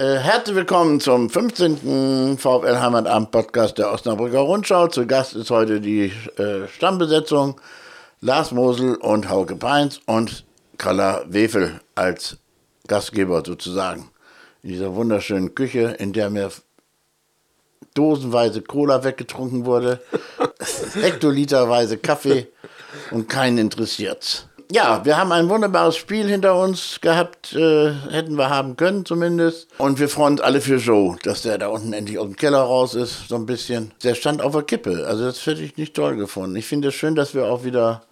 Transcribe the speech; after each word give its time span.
Äh, 0.00 0.16
herzlich 0.16 0.56
willkommen 0.56 0.98
zum 0.98 1.28
15. 1.28 2.38
VfL 2.38 2.80
Heimatabend 2.80 3.32
Podcast 3.32 3.76
der 3.76 3.92
Osnabrücker 3.92 4.38
Rundschau. 4.38 4.86
Zu 4.86 5.06
Gast 5.06 5.34
ist 5.34 5.50
heute 5.50 5.78
die 5.78 6.10
äh, 6.38 6.66
Stammbesetzung 6.68 7.60
Lars 8.22 8.50
Mosel 8.50 8.94
und 8.94 9.28
Hauke 9.28 9.56
Peins 9.56 10.00
und 10.06 10.46
Kalla 10.78 11.22
Wefel 11.28 11.82
als 11.96 12.38
Gastgeber 12.86 13.42
sozusagen. 13.44 14.10
In 14.62 14.70
dieser 14.70 14.94
wunderschönen 14.94 15.54
Küche, 15.54 15.96
in 15.98 16.14
der 16.14 16.30
mir 16.30 16.50
dosenweise 17.92 18.62
Cola 18.62 19.04
weggetrunken 19.04 19.66
wurde, 19.66 20.00
hektoliterweise 20.94 21.98
Kaffee 21.98 22.46
und 23.10 23.28
keinen 23.28 23.58
interessiert's. 23.58 24.48
Ja, 24.72 25.04
wir 25.04 25.16
haben 25.16 25.32
ein 25.32 25.48
wunderbares 25.48 25.96
Spiel 25.96 26.28
hinter 26.28 26.56
uns 26.56 27.00
gehabt, 27.00 27.54
äh, 27.54 27.92
hätten 28.10 28.36
wir 28.36 28.50
haben 28.50 28.76
können 28.76 29.04
zumindest. 29.04 29.68
Und 29.78 29.98
wir 29.98 30.08
freuen 30.08 30.34
uns 30.34 30.42
alle 30.42 30.60
für 30.60 30.76
Joe, 30.76 31.16
dass 31.24 31.42
der 31.42 31.58
da 31.58 31.66
unten 31.66 31.92
endlich 31.92 32.18
aus 32.20 32.26
dem 32.26 32.36
Keller 32.36 32.60
raus 32.60 32.94
ist, 32.94 33.28
so 33.28 33.34
ein 33.34 33.46
bisschen. 33.46 33.90
Der 34.04 34.14
stand 34.14 34.40
auf 34.40 34.52
der 34.52 34.62
Kippe, 34.62 35.06
also 35.08 35.24
das 35.24 35.44
hätte 35.44 35.62
ich 35.62 35.76
nicht 35.76 35.94
toll 35.94 36.14
gefunden. 36.14 36.54
Ich 36.54 36.66
finde 36.66 36.88
es 36.88 36.94
schön, 36.94 37.16
dass 37.16 37.34
wir 37.34 37.46
auch 37.46 37.64
wieder 37.64 38.02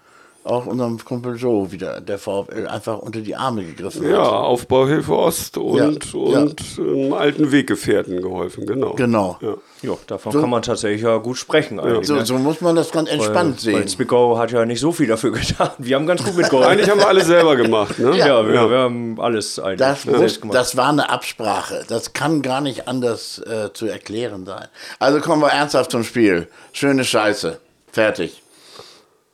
auch 0.49 0.67
unserem 0.67 1.03
Kumpel 1.05 1.37
Joe 1.37 1.71
wieder, 1.71 2.01
der 2.01 2.19
VfL, 2.19 2.67
einfach 2.67 2.99
unter 2.99 3.21
die 3.21 3.37
Arme 3.37 3.65
gegriffen 3.65 4.05
hat. 4.05 4.11
Ja, 4.11 4.23
Aufbauhilfe 4.23 5.17
Ost 5.17 5.59
und, 5.59 6.13
ja, 6.13 6.19
und 6.21 6.77
ja. 6.77 6.85
einem 6.85 7.13
alten 7.13 7.53
Weggefährten 7.53 8.23
geholfen, 8.23 8.67
genau. 8.67 8.95
Genau. 8.95 9.39
Ja, 9.41 9.55
ja 9.83 9.97
davon 10.07 10.33
so, 10.33 10.41
kann 10.41 10.51
man 10.51 10.63
tatsächlich 10.63 11.03
ja 11.03 11.17
gut 11.19 11.37
sprechen 11.37 11.79
eigentlich. 11.79 12.07
So, 12.07 12.15
ne? 12.15 12.27
so 12.27 12.39
muss 12.39 12.61
man 12.61 12.77
das 12.77 12.91
ganz 12.91 13.11
entspannt 13.11 13.57
weil, 13.57 13.59
sehen. 13.59 13.75
Weil 13.75 13.89
Zwickau 13.89 14.39
hat 14.39 14.51
ja 14.51 14.65
nicht 14.65 14.81
so 14.81 14.93
viel 14.93 15.07
dafür 15.07 15.33
getan. 15.33 15.71
Wir 15.79 15.97
haben 15.97 16.07
ganz 16.07 16.25
gut 16.25 16.37
mitgeholfen. 16.37 16.73
eigentlich 16.73 16.91
haben 16.91 17.01
wir 17.01 17.09
alles 17.09 17.27
selber 17.27 17.57
gemacht, 17.57 17.99
ne? 17.99 18.17
Ja, 18.17 18.47
wir, 18.47 18.71
wir, 18.71 18.79
haben 18.79 19.21
alles 19.21 19.59
eigentlich 19.59 19.79
das 19.79 20.05
muss, 20.07 20.41
gemacht. 20.41 20.57
Das 20.57 20.77
war 20.77 20.89
eine 20.89 21.11
Absprache. 21.11 21.85
Das 21.89 22.13
kann 22.13 22.43
gar 22.43 22.61
nicht 22.61 22.89
anders 22.89 23.39
äh, 23.39 23.73
zu 23.73 23.87
erklären 23.87 24.47
sein. 24.47 24.69
Also 24.99 25.21
kommen 25.21 25.43
wir 25.43 25.49
ernsthaft 25.49 25.91
zum 25.91 26.05
Spiel. 26.05 26.49
Schöne 26.73 27.05
Scheiße. 27.05 27.59
Fertig. 27.93 28.43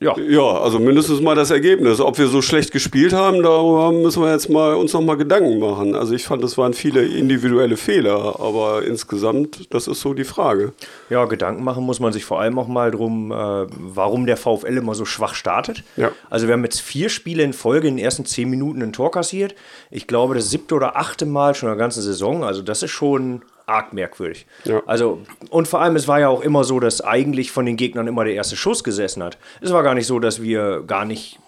Ja. 0.04 0.14
ja, 0.18 0.60
also 0.60 0.78
mindestens 0.78 1.20
mal 1.20 1.34
das 1.34 1.50
Ergebnis. 1.50 2.00
Ob 2.00 2.18
wir 2.18 2.28
so 2.28 2.42
schlecht 2.42 2.72
gespielt 2.72 3.14
haben, 3.14 3.42
darüber 3.42 3.90
müssen 3.90 4.22
wir 4.22 4.30
jetzt 4.30 4.50
mal 4.50 4.74
uns 4.74 4.92
noch 4.92 5.00
mal 5.00 5.16
Gedanken 5.16 5.58
machen. 5.58 5.94
Also 5.94 6.14
ich 6.14 6.24
fand, 6.24 6.44
es 6.44 6.58
waren 6.58 6.74
viele 6.74 7.04
individuelle 7.04 7.78
Fehler, 7.78 8.38
aber 8.38 8.84
insgesamt, 8.84 9.72
das 9.72 9.88
ist 9.88 10.00
so 10.00 10.12
die 10.12 10.24
Frage. 10.24 10.72
Ja, 11.08 11.24
Gedanken 11.24 11.64
machen 11.64 11.84
muss 11.84 12.00
man 12.00 12.12
sich 12.12 12.24
vor 12.24 12.40
allem 12.40 12.58
auch 12.58 12.68
mal 12.68 12.90
drum, 12.90 13.32
äh, 13.32 13.34
warum 13.34 14.26
der 14.26 14.36
VfL 14.36 14.76
immer 14.76 14.94
so 14.94 15.06
schwach 15.06 15.34
startet. 15.34 15.82
Ja. 15.96 16.12
Also 16.28 16.46
wir 16.46 16.52
haben 16.52 16.64
jetzt 16.64 16.80
vier 16.80 17.08
Spiele 17.08 17.42
in 17.42 17.54
Folge 17.54 17.88
in 17.88 17.96
den 17.96 18.04
ersten 18.04 18.26
zehn 18.26 18.50
Minuten 18.50 18.82
ein 18.82 18.92
Tor 18.92 19.10
kassiert. 19.10 19.54
Ich 19.90 20.06
glaube, 20.06 20.34
das 20.34 20.50
siebte 20.50 20.74
oder 20.74 20.96
achte 20.96 21.24
Mal 21.24 21.54
schon 21.54 21.70
in 21.70 21.76
der 21.76 21.82
ganzen 21.82 22.02
Saison. 22.02 22.44
Also 22.44 22.60
das 22.60 22.82
ist 22.82 22.90
schon 22.90 23.42
arg 23.66 23.92
merkwürdig. 23.92 24.46
Ja. 24.64 24.82
Also, 24.86 25.20
und 25.50 25.68
vor 25.68 25.80
allem, 25.80 25.96
es 25.96 26.06
war 26.08 26.20
ja 26.20 26.28
auch 26.28 26.42
immer 26.42 26.64
so, 26.64 26.80
dass 26.80 27.00
eigentlich 27.00 27.50
von 27.50 27.66
den 27.66 27.76
Gegnern 27.76 28.06
immer 28.06 28.24
der 28.24 28.34
erste 28.34 28.56
Schuss 28.56 28.84
gesessen 28.84 29.22
hat. 29.22 29.38
Es 29.60 29.72
war 29.72 29.82
gar 29.82 29.94
nicht 29.94 30.06
so, 30.06 30.18
dass 30.18 30.42
wir 30.42 30.82
gar 30.86 31.04
nicht 31.04 31.38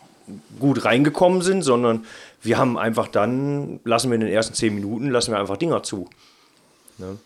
gut 0.59 0.85
reingekommen 0.85 1.43
sind, 1.43 1.63
sondern 1.63 2.05
wir 2.43 2.59
haben 2.59 2.79
einfach 2.79 3.09
dann, 3.09 3.81
lassen 3.85 4.11
wir 4.11 4.17
in 4.17 4.23
den 4.23 4.33
ersten 4.33 4.55
zehn 4.55 4.75
Minuten, 4.75 5.11
lassen 5.11 5.33
wir 5.33 5.39
einfach 5.39 5.57
Dinger 5.57 5.83
zu. 5.83 6.09
Ne? 6.99 7.19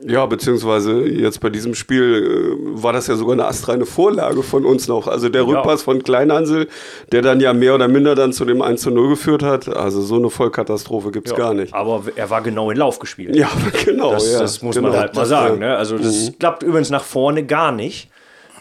Ja, 0.00 0.26
beziehungsweise 0.26 1.02
jetzt 1.02 1.40
bei 1.40 1.50
diesem 1.50 1.74
Spiel 1.74 2.56
äh, 2.56 2.82
war 2.82 2.92
das 2.92 3.06
ja 3.06 3.14
sogar 3.14 3.34
eine 3.34 3.46
astreine 3.46 3.86
Vorlage 3.86 4.42
von 4.42 4.64
uns 4.64 4.88
noch. 4.88 5.06
Also 5.06 5.28
der 5.28 5.46
Rückpass 5.46 5.80
ja. 5.80 5.84
von 5.84 6.02
Kleinhansel, 6.02 6.68
der 7.12 7.22
dann 7.22 7.40
ja 7.40 7.52
mehr 7.52 7.76
oder 7.76 7.86
minder 7.86 8.14
dann 8.16 8.32
zu 8.32 8.44
dem 8.44 8.60
1 8.60 8.82
zu 8.82 8.90
0 8.90 9.10
geführt 9.10 9.44
hat. 9.44 9.68
Also 9.68 10.02
so 10.02 10.16
eine 10.16 10.30
Vollkatastrophe 10.30 11.12
gibt 11.12 11.28
es 11.28 11.32
ja. 11.32 11.38
gar 11.38 11.54
nicht. 11.54 11.72
Aber 11.72 12.02
er 12.16 12.28
war 12.28 12.42
genau 12.42 12.70
in 12.70 12.76
Lauf 12.76 12.98
gespielt. 12.98 13.36
Ja, 13.36 13.48
genau. 13.84 14.12
Das, 14.12 14.32
ja, 14.32 14.40
das 14.40 14.62
muss 14.62 14.74
genau. 14.74 14.88
man 14.88 14.98
halt 14.98 15.14
mal 15.14 15.26
sagen. 15.26 15.60
Ne? 15.60 15.76
Also 15.76 15.96
das 15.96 16.30
mhm. 16.30 16.38
klappt 16.38 16.64
übrigens 16.64 16.90
nach 16.90 17.04
vorne 17.04 17.44
gar 17.46 17.70
nicht. 17.70 18.10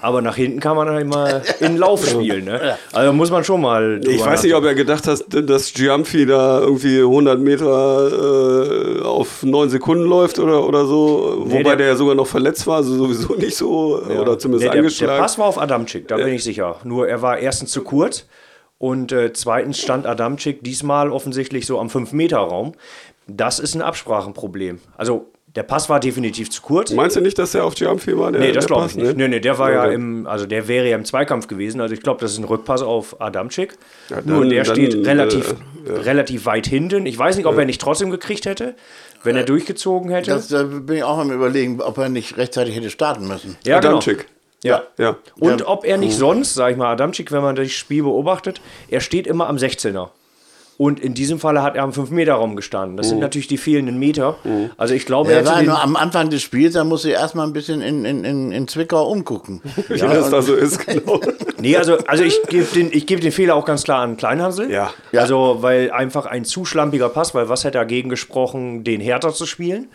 Aber 0.03 0.21
nach 0.21 0.35
hinten 0.35 0.59
kann 0.59 0.75
man 0.75 0.85
dann 0.87 0.97
immer 0.97 1.41
in 1.61 1.77
Lauf 1.77 2.05
spielen. 2.05 2.43
Ne? 2.43 2.77
Also 2.91 3.13
muss 3.13 3.31
man 3.31 3.45
schon 3.45 3.61
mal. 3.61 4.01
Ich 4.05 4.19
weiß 4.19 4.43
nicht, 4.43 4.53
ob 4.53 4.65
er 4.65 4.75
gedacht 4.75 5.07
hat, 5.07 5.23
dass 5.29 5.73
Giamfi 5.73 6.25
da 6.25 6.59
irgendwie 6.59 6.99
100 6.99 7.39
Meter 7.39 8.99
äh, 8.99 9.01
auf 9.01 9.43
9 9.43 9.69
Sekunden 9.69 10.03
läuft 10.03 10.39
oder, 10.39 10.67
oder 10.67 10.85
so. 10.85 11.45
Nee, 11.45 11.53
Wobei 11.53 11.63
der, 11.63 11.75
der, 11.77 11.87
ja 11.87 11.95
sogar 11.95 12.15
noch 12.15 12.27
verletzt 12.27 12.67
war, 12.67 12.77
also 12.77 12.97
sowieso 12.97 13.33
nicht 13.37 13.55
so. 13.55 14.01
Ja. 14.09 14.19
Oder 14.19 14.37
zumindest 14.37 14.65
nee, 14.65 14.71
der, 14.71 14.79
angeschlagen. 14.81 15.13
Der 15.13 15.21
Pass 15.21 15.39
war 15.39 15.45
auf 15.45 15.57
Adamczyk, 15.57 16.09
da 16.09 16.17
ja. 16.17 16.25
bin 16.25 16.33
ich 16.33 16.43
sicher. 16.43 16.75
Nur 16.83 17.07
er 17.07 17.21
war 17.21 17.37
erstens 17.37 17.71
zu 17.71 17.81
kurz. 17.81 18.27
Und 18.79 19.13
äh, 19.13 19.31
zweitens 19.31 19.79
stand 19.79 20.05
Adamczyk 20.05 20.65
diesmal 20.65 21.11
offensichtlich 21.11 21.65
so 21.65 21.79
am 21.79 21.87
5-Meter-Raum. 21.87 22.73
Das 23.27 23.59
ist 23.59 23.73
ein 23.73 23.81
Absprachenproblem. 23.81 24.79
Also 24.97 25.31
der 25.55 25.63
Pass 25.63 25.87
war 25.87 25.99
definitiv 25.99 26.49
zu 26.49 26.61
kurz. 26.63 26.91
Meinst 26.91 27.15
du 27.15 27.21
nicht, 27.21 27.37
dass 27.37 27.51
der 27.51 27.63
auf 27.63 27.75
Giamfi 27.75 28.17
war? 28.17 28.31
Der, 28.31 28.41
nee, 28.41 28.51
das 28.51 28.65
glaube 28.65 28.87
ich 28.87 28.95
nicht. 28.95 29.15
Nee, 29.15 29.27
nee, 29.27 29.39
der 29.39 29.59
war 29.59 29.71
ja, 29.71 29.85
ja 29.85 29.91
im, 29.91 30.25
also 30.25 30.47
der 30.47 30.67
wäre 30.67 30.89
ja 30.89 30.95
im 30.95 31.05
Zweikampf 31.05 31.47
gewesen. 31.47 31.79
Also 31.79 31.93
ich 31.93 32.01
glaube, 32.01 32.21
das 32.21 32.31
ist 32.31 32.39
ein 32.39 32.43
Rückpass 32.43 32.81
auf 32.81 33.21
Adamczyk. 33.21 33.77
Ja, 34.09 34.15
dann, 34.15 34.25
Nur 34.25 34.45
der 34.45 34.63
dann, 34.63 34.75
steht 34.75 35.05
relativ, 35.05 35.51
äh, 35.85 35.89
ja. 35.89 36.01
relativ 36.01 36.45
weit 36.47 36.65
hinten. 36.65 37.05
Ich 37.05 37.17
weiß 37.17 37.37
nicht, 37.37 37.45
ob 37.45 37.57
er 37.57 37.65
nicht 37.65 37.79
trotzdem 37.79 38.09
gekriegt 38.09 38.47
hätte, 38.47 38.73
wenn 39.23 39.35
er 39.35 39.43
durchgezogen 39.43 40.09
hätte. 40.09 40.31
Das, 40.31 40.47
da 40.47 40.63
bin 40.63 40.97
ich 40.97 41.03
auch 41.03 41.19
am 41.19 41.31
überlegen, 41.31 41.79
ob 41.81 41.99
er 41.99 42.09
nicht 42.09 42.37
rechtzeitig 42.37 42.75
hätte 42.75 42.89
starten 42.89 43.27
müssen. 43.27 43.55
Ja, 43.63 43.79
genau. 43.79 43.97
Adamczyk. 43.97 44.17
Genau. 44.17 44.29
Ja. 44.63 44.83
ja. 44.97 45.17
Und 45.39 45.67
ob 45.67 45.85
er 45.85 45.97
nicht 45.97 46.17
sonst, 46.17 46.55
sag 46.55 46.71
ich 46.71 46.77
mal, 46.77 46.91
Adamczyk, 46.91 47.31
wenn 47.31 47.43
man 47.43 47.55
das 47.55 47.71
Spiel 47.71 48.01
beobachtet, 48.01 48.59
er 48.87 49.01
steht 49.01 49.27
immer 49.27 49.47
am 49.49 49.57
16er. 49.57 50.09
Und 50.77 50.99
in 50.99 51.13
diesem 51.13 51.39
Falle 51.39 51.61
hat 51.61 51.75
er 51.75 51.83
am 51.83 51.91
5-Meter-Raum 51.91 52.55
gestanden. 52.55 52.97
Das 52.97 53.07
mhm. 53.07 53.11
sind 53.11 53.19
natürlich 53.19 53.47
die 53.47 53.57
fehlenden 53.57 53.99
Meter. 53.99 54.37
Mhm. 54.43 54.71
Also 54.77 54.93
ich 54.95 55.05
glaube, 55.05 55.31
er, 55.31 55.39
er 55.39 55.45
war 55.45 55.61
nur 55.61 55.81
am 55.81 55.95
Anfang 55.95 56.29
des 56.29 56.41
Spiels, 56.41 56.73
da 56.73 56.83
muss 56.83 57.05
er 57.05 57.13
erstmal 57.13 57.45
ein 57.45 57.53
bisschen 57.53 57.81
in, 57.81 58.05
in, 58.05 58.23
in, 58.23 58.51
in 58.51 58.67
Zwickau 58.67 59.07
umgucken. 59.07 59.61
Wie 59.87 59.97
ja, 59.97 60.13
das 60.13 60.29
da 60.31 60.41
so 60.41 60.55
ist, 60.55 60.79
genau. 60.85 61.19
nee, 61.59 61.77
also, 61.77 61.97
also 62.07 62.23
ich 62.23 62.41
gebe 62.49 62.65
den, 62.73 62.89
geb 62.89 63.21
den 63.21 63.31
Fehler 63.31 63.55
auch 63.55 63.65
ganz 63.65 63.83
klar 63.83 64.01
an 64.01 64.17
Kleinhansel. 64.17 64.71
Ja. 64.71 64.91
Also, 65.15 65.57
weil 65.61 65.91
einfach 65.91 66.25
ein 66.25 66.43
zu 66.43 66.65
schlampiger 66.65 67.09
Pass, 67.09 67.35
weil 67.35 67.49
was 67.49 67.63
hätte 67.63 67.77
dagegen 67.77 68.09
gesprochen, 68.09 68.83
den 68.83 68.99
härter 68.99 69.33
zu 69.33 69.45
spielen? 69.45 69.89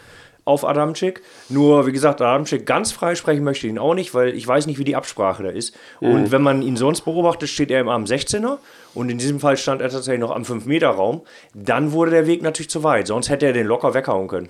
Auf 0.48 0.64
Adamczyk. 0.64 1.22
Nur, 1.48 1.86
wie 1.86 1.92
gesagt, 1.92 2.20
Adamczyk 2.20 2.66
ganz 2.66 2.90
frei 2.90 3.14
sprechen 3.14 3.44
möchte 3.44 3.66
ich 3.66 3.72
ihn 3.72 3.78
auch 3.78 3.94
nicht, 3.94 4.14
weil 4.14 4.34
ich 4.34 4.48
weiß 4.48 4.66
nicht, 4.66 4.78
wie 4.78 4.84
die 4.84 4.96
Absprache 4.96 5.42
da 5.42 5.50
ist. 5.50 5.76
Mhm. 6.00 6.10
Und 6.10 6.32
wenn 6.32 6.42
man 6.42 6.62
ihn 6.62 6.76
sonst 6.76 7.02
beobachtet, 7.02 7.50
steht 7.50 7.70
er 7.70 7.80
immer 7.80 7.92
am 7.92 8.04
16er 8.04 8.58
und 8.94 9.10
in 9.10 9.18
diesem 9.18 9.38
Fall 9.38 9.56
stand 9.56 9.82
er 9.82 9.90
tatsächlich 9.90 10.20
noch 10.20 10.34
am 10.34 10.42
5-Meter-Raum. 10.42 11.20
Dann 11.54 11.92
wurde 11.92 12.10
der 12.10 12.26
Weg 12.26 12.42
natürlich 12.42 12.70
zu 12.70 12.82
weit, 12.82 13.06
sonst 13.06 13.28
hätte 13.28 13.46
er 13.46 13.52
den 13.52 13.66
locker 13.66 13.94
weghauen 13.94 14.26
können. 14.26 14.48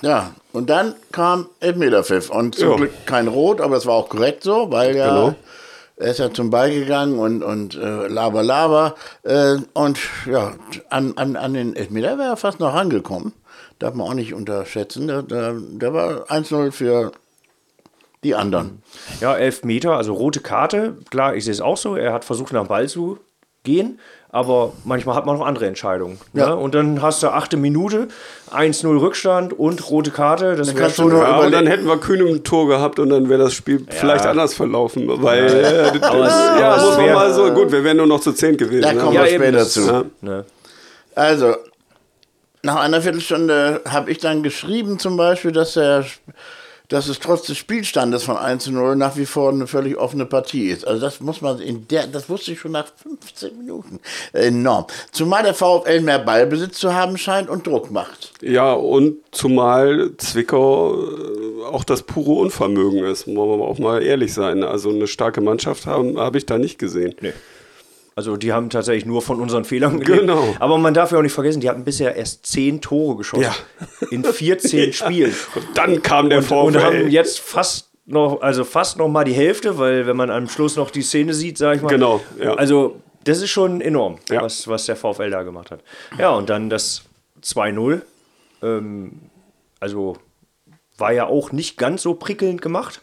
Ja, 0.00 0.32
und 0.52 0.68
dann 0.68 0.96
kam 1.12 1.46
Elfmeterpfiff 1.60 2.30
und 2.30 2.56
zum 2.56 2.70
ja. 2.70 2.76
Glück 2.76 3.06
kein 3.06 3.28
Rot, 3.28 3.60
aber 3.60 3.76
es 3.76 3.86
war 3.86 3.94
auch 3.94 4.08
korrekt 4.08 4.42
so, 4.42 4.72
weil 4.72 4.96
ja 4.96 5.08
genau. 5.08 5.34
er 5.96 6.10
ist 6.10 6.18
ja 6.18 6.32
zum 6.32 6.50
Ball 6.50 6.70
gegangen 6.70 7.20
und, 7.20 7.44
und 7.44 7.76
äh, 7.76 8.08
laber, 8.08 8.42
laber 8.42 8.96
äh, 9.22 9.58
und 9.74 10.00
ja, 10.26 10.54
an, 10.90 11.12
an, 11.16 11.36
an 11.36 11.54
den 11.54 11.76
Elfmeter 11.76 12.18
wäre 12.18 12.30
er 12.30 12.36
fast 12.36 12.58
noch 12.58 12.74
rangekommen 12.74 13.32
darf 13.82 13.94
man 13.94 14.06
auch 14.06 14.14
nicht 14.14 14.32
unterschätzen. 14.34 15.08
Der, 15.08 15.22
der, 15.22 15.54
der 15.54 15.92
war 15.92 16.30
1-0 16.30 16.70
für 16.70 17.12
die 18.22 18.34
anderen. 18.34 18.82
Ja, 19.20 19.34
11 19.34 19.64
Meter, 19.64 19.96
also 19.96 20.14
rote 20.14 20.40
Karte. 20.40 20.96
Klar, 21.10 21.34
ich 21.34 21.44
sehe 21.44 21.52
es 21.52 21.60
auch 21.60 21.76
so. 21.76 21.96
Er 21.96 22.12
hat 22.12 22.24
versucht, 22.24 22.52
nach 22.52 22.62
dem 22.62 22.68
Ball 22.68 22.88
zu 22.88 23.18
gehen. 23.64 23.98
Aber 24.34 24.72
manchmal 24.84 25.14
hat 25.14 25.26
man 25.26 25.36
noch 25.36 25.44
andere 25.44 25.66
Entscheidungen. 25.66 26.18
Ne? 26.32 26.40
Ja. 26.40 26.48
Ne? 26.50 26.56
Und 26.56 26.74
dann 26.74 27.02
hast 27.02 27.22
du 27.22 27.28
achte 27.28 27.58
Minute, 27.58 28.08
1-0 28.50 28.98
Rückstand 28.98 29.52
und 29.52 29.90
rote 29.90 30.10
Karte. 30.10 30.56
Das 30.56 30.74
wäre 30.74 30.88
schon. 30.88 31.14
Ja, 31.14 31.24
aber 31.24 31.50
dann 31.50 31.66
hätten 31.66 31.84
wir 31.84 31.98
Kühn 31.98 32.26
im 32.26 32.42
Tor 32.42 32.66
gehabt 32.66 32.98
und 32.98 33.10
dann 33.10 33.28
wäre 33.28 33.42
das 33.42 33.52
Spiel 33.52 33.80
ja. 33.80 33.86
vielleicht 33.90 34.24
anders 34.24 34.54
verlaufen. 34.54 35.06
Weil, 35.22 35.44
äh, 35.44 35.98
das, 35.98 36.02
aber 36.02 36.26
es, 36.26 36.60
ja, 36.60 36.78
muss 36.80 36.96
man 36.96 37.12
mal 37.12 37.34
so. 37.34 37.52
Gut, 37.52 37.72
wir 37.72 37.84
wären 37.84 37.98
nur 37.98 38.06
noch 38.06 38.20
zu 38.20 38.32
10 38.32 38.56
gewesen. 38.56 38.82
Da 38.82 38.94
kommen 38.94 39.12
wir 39.12 39.26
später 39.26 39.52
dazu. 39.52 40.04
Ne? 40.22 40.46
Also, 41.14 41.54
nach 42.62 42.76
einer 42.76 43.02
Viertelstunde 43.02 43.82
habe 43.88 44.10
ich 44.10 44.18
dann 44.18 44.42
geschrieben 44.42 44.98
zum 44.98 45.16
Beispiel, 45.16 45.50
dass, 45.50 45.74
der, 45.74 46.04
dass 46.88 47.08
es 47.08 47.18
trotz 47.18 47.46
des 47.46 47.58
Spielstandes 47.58 48.22
von 48.22 48.36
1 48.36 48.64
zu 48.64 48.72
0 48.72 48.94
nach 48.94 49.16
wie 49.16 49.26
vor 49.26 49.50
eine 49.50 49.66
völlig 49.66 49.96
offene 49.96 50.26
Partie 50.26 50.68
ist. 50.68 50.86
Also 50.86 51.00
das 51.00 51.20
muss 51.20 51.40
man 51.40 51.58
in 51.58 51.88
der, 51.88 52.06
das 52.06 52.28
wusste 52.28 52.52
ich 52.52 52.60
schon 52.60 52.72
nach 52.72 52.86
15 53.02 53.58
Minuten. 53.58 53.98
Enorm. 54.32 54.86
Zumal 55.10 55.42
der 55.42 55.54
VfL 55.54 56.02
mehr 56.02 56.20
Ballbesitz 56.20 56.78
zu 56.78 56.94
haben 56.94 57.18
scheint 57.18 57.50
und 57.50 57.66
Druck 57.66 57.90
macht. 57.90 58.32
Ja, 58.42 58.72
und 58.72 59.16
zumal 59.32 60.12
Zwickau 60.18 60.94
äh, 60.94 61.64
auch 61.64 61.82
das 61.82 62.04
pure 62.04 62.40
Unvermögen 62.40 63.04
ist, 63.04 63.26
wollen 63.26 63.58
wir 63.58 63.66
auch 63.66 63.78
mal 63.80 64.02
ehrlich 64.04 64.32
sein. 64.32 64.62
Also 64.62 64.90
eine 64.90 65.08
starke 65.08 65.40
Mannschaft 65.40 65.86
habe 65.86 66.14
hab 66.16 66.36
ich 66.36 66.46
da 66.46 66.58
nicht 66.58 66.78
gesehen. 66.78 67.16
Nee. 67.20 67.32
Also 68.14 68.36
die 68.36 68.52
haben 68.52 68.68
tatsächlich 68.68 69.06
nur 69.06 69.22
von 69.22 69.40
unseren 69.40 69.64
Fehlern 69.64 70.00
gelebt. 70.00 70.20
Genau. 70.20 70.54
Aber 70.58 70.78
man 70.78 70.92
darf 70.94 71.12
ja 71.12 71.18
auch 71.18 71.22
nicht 71.22 71.32
vergessen, 71.32 71.60
die 71.60 71.68
hatten 71.68 71.84
bisher 71.84 72.14
erst 72.14 72.46
zehn 72.46 72.80
Tore 72.80 73.16
geschossen. 73.16 73.44
Ja. 73.44 73.54
In 74.10 74.24
14 74.24 74.86
ja. 74.86 74.92
Spielen. 74.92 75.34
Und 75.54 75.66
dann 75.74 76.02
kam 76.02 76.28
der 76.28 76.42
VfL. 76.42 76.54
Und 76.54 76.82
haben 76.82 77.10
jetzt 77.10 77.40
fast 77.40 77.88
noch, 78.04 78.42
also 78.42 78.64
fast 78.64 78.98
noch 78.98 79.08
mal 79.08 79.24
die 79.24 79.32
Hälfte, 79.32 79.78
weil 79.78 80.06
wenn 80.06 80.16
man 80.16 80.30
am 80.30 80.48
Schluss 80.48 80.76
noch 80.76 80.90
die 80.90 81.02
Szene 81.02 81.32
sieht, 81.32 81.56
sage 81.56 81.76
ich 81.76 81.82
mal. 81.82 81.88
Genau. 81.88 82.20
Ja. 82.38 82.54
Also 82.54 83.00
das 83.24 83.40
ist 83.40 83.50
schon 83.50 83.80
enorm, 83.80 84.18
ja. 84.30 84.42
was, 84.42 84.66
was 84.68 84.86
der 84.86 84.96
VfL 84.96 85.30
da 85.30 85.42
gemacht 85.42 85.70
hat. 85.70 85.80
Ja, 86.18 86.30
und 86.30 86.50
dann 86.50 86.68
das 86.68 87.02
2-0. 87.42 88.02
Ähm, 88.62 89.20
also 89.80 90.16
war 90.98 91.12
ja 91.12 91.26
auch 91.26 91.52
nicht 91.52 91.78
ganz 91.78 92.02
so 92.02 92.14
prickelnd 92.14 92.62
gemacht. 92.62 93.00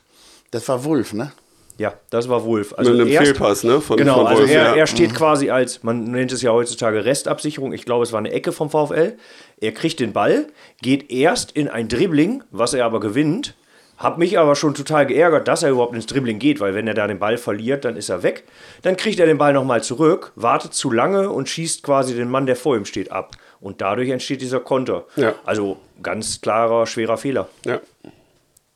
Das 0.52 0.68
war 0.68 0.84
Wulf, 0.84 1.14
ne? 1.14 1.32
Ja, 1.80 1.94
das 2.12 2.30
war 2.30 2.44
Wolf. 2.46 2.74
Also 2.78 2.92
Mit 2.92 3.02
einem 3.02 3.10
erst- 3.10 3.26
Fehlpass, 3.26 3.64
ne? 3.64 3.82
Von, 3.82 3.98
Genau, 3.98 4.18
von 4.18 4.28
also 4.28 4.42
Wolf, 4.42 4.52
er, 4.52 4.64
ja. 4.64 4.76
er 4.76 4.86
steht 4.86 5.16
quasi 5.16 5.50
als, 5.50 5.82
man 5.82 6.04
nennt 6.04 6.32
es 6.32 6.42
ja 6.42 6.52
heutzutage 6.52 7.06
Restabsicherung. 7.06 7.74
Ich 7.74 7.86
glaube, 7.86 8.04
es 8.04 8.12
war 8.12 8.20
eine 8.20 8.32
Ecke 8.32 8.52
vom 8.52 8.70
VfL. 8.70 9.14
Er 9.62 9.72
kriegt 9.72 10.00
den 10.00 10.14
Ball, 10.14 10.48
geht 10.82 11.10
erst 11.10 11.54
in 11.54 11.68
ein 11.70 11.88
Dribbling, 11.88 12.44
was 12.52 12.74
er 12.74 12.86
aber 12.86 13.00
gewinnt. 13.00 13.56
Hab 13.98 14.18
mich 14.18 14.40
aber 14.40 14.56
schon 14.56 14.76
total 14.76 15.06
geärgert, 15.08 15.48
dass 15.50 15.62
er 15.64 15.72
überhaupt 15.72 15.94
ins 15.94 16.06
Dribbling 16.06 16.40
geht, 16.40 16.62
weil 16.62 16.74
wenn 16.74 16.88
er 16.88 16.94
da 16.94 17.06
den 17.08 17.20
Ball 17.20 17.38
verliert, 17.38 17.84
dann 17.84 17.98
ist 17.98 18.08
er 18.10 18.24
weg. 18.24 18.44
Dann 18.82 18.96
kriegt 18.96 19.20
er 19.20 19.26
den 19.26 19.38
Ball 19.38 19.52
nochmal 19.52 19.84
zurück, 19.84 20.32
wartet 20.36 20.74
zu 20.74 20.90
lange 20.92 21.30
und 21.30 21.50
schießt 21.50 21.84
quasi 21.84 22.16
den 22.16 22.30
Mann, 22.30 22.46
der 22.46 22.56
vor 22.56 22.78
ihm 22.78 22.86
steht, 22.86 23.12
ab. 23.12 23.32
Und 23.60 23.82
dadurch 23.82 24.10
entsteht 24.10 24.42
dieser 24.42 24.62
Konter. 24.62 25.04
Ja. 25.18 25.34
Also 25.46 25.78
ganz 26.02 26.40
klarer, 26.40 26.88
schwerer 26.88 27.18
Fehler. 27.18 27.50
Ja. 27.66 27.82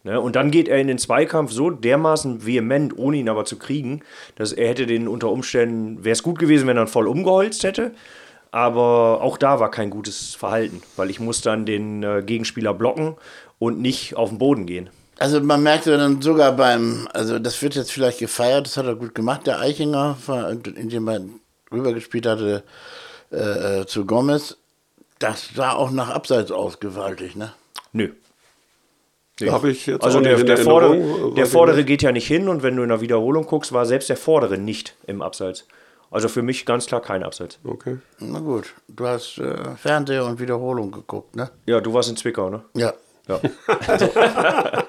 Ne? 0.03 0.19
Und 0.19 0.35
dann 0.35 0.51
geht 0.51 0.67
er 0.67 0.77
in 0.77 0.87
den 0.87 0.97
Zweikampf 0.97 1.51
so 1.51 1.69
dermaßen 1.69 2.45
vehement, 2.45 2.97
ohne 2.97 3.17
ihn 3.17 3.29
aber 3.29 3.45
zu 3.45 3.57
kriegen, 3.57 4.01
dass 4.35 4.51
er 4.51 4.69
hätte 4.69 4.85
den 4.85 5.07
unter 5.07 5.29
Umständen, 5.29 6.03
wäre 6.03 6.13
es 6.13 6.23
gut 6.23 6.39
gewesen, 6.39 6.67
wenn 6.67 6.77
er 6.77 6.83
ihn 6.83 6.87
voll 6.87 7.07
umgeholzt 7.07 7.63
hätte. 7.63 7.91
Aber 8.51 9.21
auch 9.21 9.37
da 9.37 9.59
war 9.59 9.71
kein 9.71 9.89
gutes 9.89 10.35
Verhalten, 10.35 10.83
weil 10.95 11.09
ich 11.09 11.19
muss 11.19 11.41
dann 11.41 11.65
den 11.65 12.03
äh, 12.03 12.21
Gegenspieler 12.23 12.73
blocken 12.73 13.15
und 13.57 13.81
nicht 13.81 14.15
auf 14.15 14.29
den 14.29 14.37
Boden 14.37 14.65
gehen. 14.67 14.89
Also 15.17 15.39
man 15.41 15.63
merkte 15.63 15.97
dann 15.97 16.21
sogar 16.21 16.51
beim, 16.51 17.07
also 17.13 17.39
das 17.39 17.61
wird 17.61 17.75
jetzt 17.75 17.91
vielleicht 17.91 18.19
gefeiert, 18.19 18.65
das 18.65 18.77
hat 18.77 18.85
er 18.85 18.95
gut 18.95 19.15
gemacht, 19.15 19.47
der 19.47 19.59
Eichinger, 19.59 20.17
in 20.75 20.89
dem 20.89 21.07
er 21.07 21.21
rübergespielt 21.71 22.25
hatte 22.25 22.63
äh, 23.31 23.81
äh, 23.81 23.85
zu 23.85 24.05
Gomez, 24.05 24.57
das 25.19 25.49
sah 25.55 25.73
auch 25.73 25.91
nach 25.91 26.09
Abseits 26.09 26.51
aus 26.51 26.79
gewaltig, 26.79 27.35
ne? 27.35 27.53
Nö. 27.91 28.09
Habe 29.47 29.71
ich 29.71 29.87
jetzt 29.87 30.03
Also 30.03 30.19
auch 30.19 30.23
der, 30.23 30.43
der, 30.43 30.57
Vordere, 30.57 30.99
weiß 30.99 31.33
der 31.35 31.45
Vordere 31.47 31.83
geht 31.83 32.03
ja 32.03 32.11
nicht 32.11 32.27
hin 32.27 32.47
und 32.47 32.61
wenn 32.61 32.75
du 32.75 32.83
in 32.83 32.89
der 32.89 33.01
Wiederholung 33.01 33.45
guckst, 33.45 33.73
war 33.73 33.85
selbst 33.85 34.09
der 34.09 34.17
Vordere 34.17 34.57
nicht 34.57 34.95
im 35.07 35.21
Abseits. 35.21 35.67
Also 36.11 36.29
für 36.29 36.43
mich 36.43 36.67
ganz 36.67 36.85
klar 36.85 37.01
kein 37.01 37.23
Abseits. 37.23 37.57
Okay. 37.63 37.97
Na 38.19 38.39
gut, 38.39 38.75
du 38.87 39.07
hast 39.07 39.39
äh, 39.39 39.75
Fernseher 39.75 40.25
und 40.25 40.39
Wiederholung 40.39 40.91
geguckt, 40.91 41.35
ne? 41.35 41.49
Ja, 41.65 41.81
du 41.81 41.91
warst 41.93 42.09
in 42.09 42.17
Zwickau, 42.17 42.51
ne? 42.51 42.61
Ja. 42.75 42.93
Ja. 43.27 43.39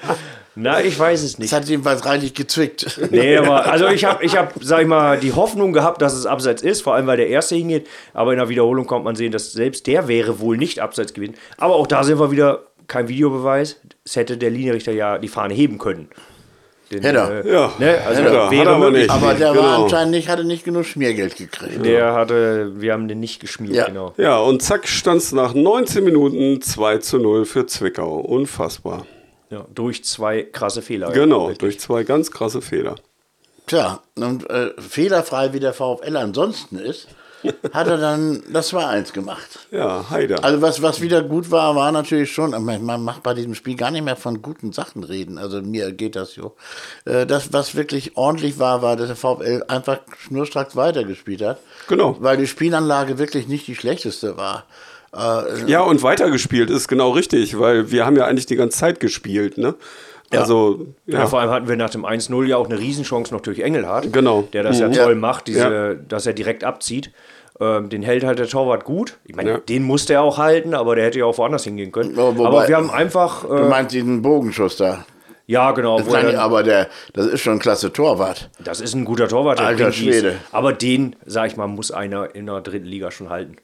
Na, 0.57 0.81
ich 0.81 0.99
weiß 0.99 1.23
es 1.23 1.39
nicht. 1.39 1.53
Das 1.53 1.61
hat 1.61 1.69
jedenfalls 1.69 2.05
reichlich 2.05 2.35
gezwickt. 2.35 3.01
Nee, 3.11 3.37
aber 3.37 3.67
also 3.67 3.87
ich 3.89 4.05
habe, 4.05 4.25
ich 4.25 4.37
hab, 4.37 4.55
sag 4.61 4.83
ich 4.83 4.87
mal, 4.87 5.19
die 5.19 5.33
Hoffnung 5.33 5.73
gehabt, 5.73 6.03
dass 6.03 6.15
es 6.15 6.27
abseits 6.27 6.63
ist, 6.63 6.83
vor 6.83 6.95
allem 6.95 7.07
weil 7.07 7.17
der 7.17 7.29
erste 7.29 7.55
hingeht. 7.55 7.89
Aber 8.13 8.33
in 8.33 8.39
der 8.39 8.49
Wiederholung 8.49 8.87
kommt 8.87 9.05
man 9.05 9.17
sehen, 9.17 9.33
dass 9.33 9.53
selbst 9.53 9.87
der 9.87 10.09
wäre 10.09 10.41
wohl 10.41 10.57
nicht 10.57 10.81
abseits 10.81 11.15
gewesen. 11.15 11.35
Aber 11.59 11.77
auch 11.77 11.87
da 11.87 12.05
sind 12.05 12.19
wir 12.19 12.31
wieder 12.31 12.65
kein 12.95 13.09
Videobeweis. 13.09 13.77
Es 14.05 14.17
hätte 14.17 14.37
der 14.39 14.51
Linienrichter 14.51 14.93
ja 14.93 15.19
die 15.19 15.29
Fahne 15.29 15.53
heben 15.55 15.79
können. 15.79 16.09
Den, 16.93 17.03
Hätte 17.03 17.19
er. 17.19 17.47
Ja. 17.47 17.73
Ne? 17.79 17.99
Also 18.07 18.23
Hätte 18.23 18.37
er. 18.37 18.45
Hat 18.45 18.51
wäre 18.53 18.65
er 18.65 18.71
aber 18.77 18.85
möglich. 18.91 19.03
nicht. 19.03 19.11
Aber 19.11 19.35
der 19.35 19.51
Genau. 19.53 19.63
war 19.65 19.79
anscheinend 19.83 20.11
nicht, 20.13 20.29
hatte 20.29 20.45
nicht 20.45 20.65
genug 20.65 20.85
Schmiergeld 20.85 21.37
gekriegt. 21.37 21.85
Der 21.85 22.13
hatte, 22.15 22.73
wir 22.81 22.93
haben 22.93 23.09
den 23.09 23.21
nicht 23.21 23.41
geschmiert, 23.41 23.75
Ja. 23.75 23.87
genau. 23.87 24.13
Ja, 24.17 24.39
und 24.39 24.63
zack 24.63 24.87
stand 24.87 25.23
es 25.23 25.33
nach 25.33 25.55
19 25.55 26.05
Minuten 26.05 26.61
2 26.61 26.99
zu 26.99 27.19
0 27.19 27.47
für 27.47 27.67
Zwickau. 27.67 28.21
Unfassbar. 28.21 29.07
Ja, 29.51 29.65
durch 29.75 30.05
zwei 30.05 30.43
krasse 30.43 30.83
Fehler. 30.83 31.11
Genau, 31.11 31.43
Wirklich. 31.49 31.59
durch 31.59 31.81
zwei 31.81 32.05
ganz 32.05 32.31
krasse 32.31 32.61
Fehler. 32.61 32.97
Tja, 33.67 34.01
und 34.17 34.49
äh, 34.51 34.71
fehlerfrei 34.79 35.53
wie 35.55 35.61
der 35.61 35.73
VfL 35.73 36.17
ansonsten 36.17 36.79
ist, 36.79 37.09
hat 37.73 37.87
er 37.89 37.99
dann 37.99 38.43
das 38.53 38.73
2-1 38.73 39.13
gemacht. 39.13 39.67
Ja, 39.71 40.09
Heider. 40.11 40.43
Also 40.45 40.63
was, 40.63 40.83
was 40.83 41.01
wieder 41.01 41.23
gut 41.23 41.51
war, 41.51 41.75
war 41.77 41.93
natürlich 41.93 42.33
schon, 42.33 42.51
man 42.65 43.03
macht 43.05 43.23
bei 43.23 43.35
diesem 43.35 43.55
Spiel 43.55 43.77
gar 43.77 43.91
nicht 43.91 44.05
mehr 44.05 44.17
von 44.17 44.43
guten 44.43 44.73
Sachen 44.73 45.05
reden, 45.05 45.39
also 45.39 45.61
mir 45.63 45.93
geht 45.93 46.17
das 46.17 46.33
so. 46.35 46.55
Äh, 47.05 47.27
Das, 47.27 47.53
was 47.53 47.75
wirklich 47.75 48.17
ordentlich 48.17 48.59
war, 48.59 48.83
war, 48.83 48.97
dass 48.97 49.07
der 49.09 49.17
VfL 49.17 49.63
einfach 49.69 49.99
schnurstracks 50.19 50.77
weitergespielt 50.77 51.43
hat. 51.43 51.59
Genau. 51.89 52.17
Weil 52.21 52.37
die 52.37 52.47
Spielanlage 52.47 53.19
wirklich 53.19 53.49
nicht 53.49 53.67
die 53.67 53.75
schlechteste 53.75 54.37
war. 54.37 54.65
Äh, 55.17 55.71
Ja, 55.71 55.81
und 55.83 56.03
weitergespielt 56.03 56.71
ist 56.71 56.89
genau 56.89 57.11
richtig, 57.11 57.59
weil 57.59 57.91
wir 57.91 58.05
haben 58.07 58.17
ja 58.17 58.25
eigentlich 58.27 58.47
die 58.47 58.57
ganze 58.57 58.79
Zeit 58.79 59.01
gespielt, 59.01 59.59
ne? 59.59 59.75
Also, 60.31 60.87
Ja. 61.07 61.21
ja. 61.21 61.27
vor 61.27 61.41
allem 61.41 61.51
hatten 61.51 61.69
wir 61.69 61.77
nach 61.77 61.91
dem 61.91 62.05
1-0 62.05 62.45
ja 62.47 62.57
auch 62.57 62.69
eine 62.69 62.79
Riesenchance 62.79 63.33
noch 63.33 63.41
durch 63.41 63.61
Engelhardt. 63.61 64.13
Genau. 64.13 64.49
Der 64.53 64.65
das 64.65 64.81
ja 64.81 64.89
Mhm. 64.89 64.93
toll 64.95 65.13
Ja. 65.13 65.19
macht, 65.19 65.47
diese, 65.47 65.59
Ja. 65.61 65.95
dass 65.95 66.27
er 66.27 66.33
direkt 66.33 66.65
abzieht. 66.65 67.13
Ähm, 67.61 67.89
den 67.89 68.03
hält 68.03 68.25
halt 68.25 68.39
der 68.41 68.49
Torwart 68.49 68.85
gut. 68.85 69.19
Ich 69.25 69.37
meine, 69.37 69.51
Ja. 69.51 69.59
den 69.59 69.85
musste 69.85 70.15
er 70.15 70.23
auch 70.23 70.39
halten, 70.39 70.75
aber 70.75 70.97
der 70.97 71.05
hätte 71.05 71.21
ja 71.21 71.25
auch 71.27 71.39
woanders 71.39 71.63
hingehen 71.65 71.93
können. 71.93 72.17
Ja, 72.17 72.37
wobei- 72.37 72.47
aber 72.47 72.69
wir 72.69 72.77
haben 72.77 72.91
einfach. 72.91 73.45
du 73.47 73.55
Äh, 73.55 73.69
meinst 73.69 73.95
diesen 73.95 74.23
Bogenschuss 74.23 74.77
da. 74.77 75.05
ja, 75.47 75.71
genau. 75.71 75.99
Das 75.99 76.09
dann, 76.09 76.35
aber 76.35 76.65
der, 76.65 76.89
das 77.13 77.27
ist 77.27 77.43
schon 77.43 77.53
ein 77.55 77.59
klasse 77.61 77.93
Torwart. 77.93 78.51
das 78.65 78.81
ist 78.81 78.95
ein 78.95 79.05
guter 79.05 79.29
Torwart. 79.29 79.61
Alter. 79.61 79.93
Schwede. 79.93 80.37
Aber 80.51 80.73
den, 80.73 81.15
sag 81.27 81.47
ich 81.47 81.57
mal, 81.57 81.69
muss 81.69 81.93
einer 81.93 82.35
in 82.35 82.47
der 82.47 82.61
dritten 82.61 82.87
Liga 82.87 83.13
schon 83.13 83.31
halten. 83.31 83.57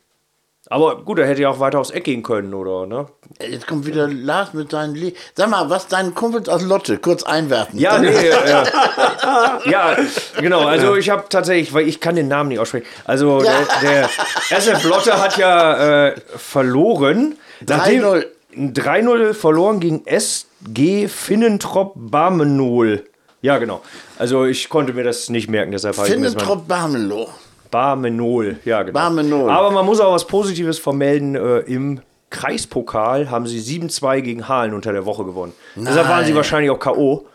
Aber 0.73 1.03
gut, 1.03 1.19
er 1.19 1.27
hätte 1.27 1.43
ja 1.43 1.49
auch 1.51 1.59
weiter 1.59 1.81
aufs 1.81 1.91
Eck 1.91 2.05
gehen 2.05 2.23
können, 2.23 2.55
oder? 2.55 2.87
Ne? 2.87 3.07
Jetzt 3.41 3.67
kommt 3.67 3.87
wieder 3.87 4.07
Lars 4.07 4.55
mit 4.55 4.71
seinen 4.71 4.95
Lie 4.95 5.15
Sag 5.35 5.51
mal, 5.51 5.69
was 5.69 5.89
deinen 5.89 6.15
Kumpels 6.15 6.49
aus 6.49 6.63
Lotte 6.63 6.99
kurz 6.99 7.25
einwerfen. 7.25 7.77
Ja, 7.79 7.99
nee, 7.99 8.07
äh, 8.09 8.31
ja, 9.71 9.97
genau. 10.39 10.61
Also 10.67 10.95
ich 10.95 11.11
habe 11.11 11.25
tatsächlich, 11.29 11.75
weil 11.75 11.89
ich 11.89 11.99
kann 11.99 12.15
den 12.15 12.29
Namen 12.29 12.51
nicht 12.51 12.61
aussprechen. 12.61 12.87
Also 13.05 13.41
der, 13.41 13.67
der 13.83 14.09
SF 14.57 14.85
Lotte 14.85 15.21
hat 15.21 15.37
ja 15.37 16.07
äh, 16.07 16.15
verloren. 16.37 17.37
nachdem- 17.67 18.05
3-0. 18.05 18.25
3-0 18.57 19.35
verloren 19.35 19.81
gegen 19.81 20.07
SG 20.07 21.09
Finnentrop 21.09 21.95
Barmenol. 21.97 23.05
Ja, 23.43 23.59
genau. 23.59 23.81
Also 24.19 24.45
ich 24.45 24.69
konnte 24.69 24.93
mir 24.93 25.05
das 25.05 25.31
nicht 25.31 25.49
merken, 25.49 25.73
deshalb 25.73 25.97
habe 25.97 26.07
ich. 26.07 26.15
Finnetrop 26.15 26.69
Barmelo. 26.69 27.29
Barmenol, 27.71 28.59
ja 28.65 28.83
genau. 28.83 28.99
Barmenol. 28.99 29.51
Aber 29.51 29.71
man 29.71 29.87
muss 29.87 30.01
auch 30.01 30.13
was 30.13 30.27
Positives 30.27 30.79
vermelden. 30.79 31.35
Äh, 31.35 31.61
Im 31.61 32.01
Kreispokal 32.31 33.31
haben 33.31 33.47
sie 33.47 33.61
7-2 33.61 34.21
gegen 34.21 34.49
Hahlen 34.49 34.75
unter 34.75 34.93
der 34.93 35.05
Woche 35.05 35.25
gewonnen. 35.25 35.53
Deshalb 35.75 36.09
waren 36.09 36.25
sie 36.25 36.31
Nein. 36.31 36.37
wahrscheinlich 36.37 36.71
auch 36.71 36.79
K.O. 36.79 37.27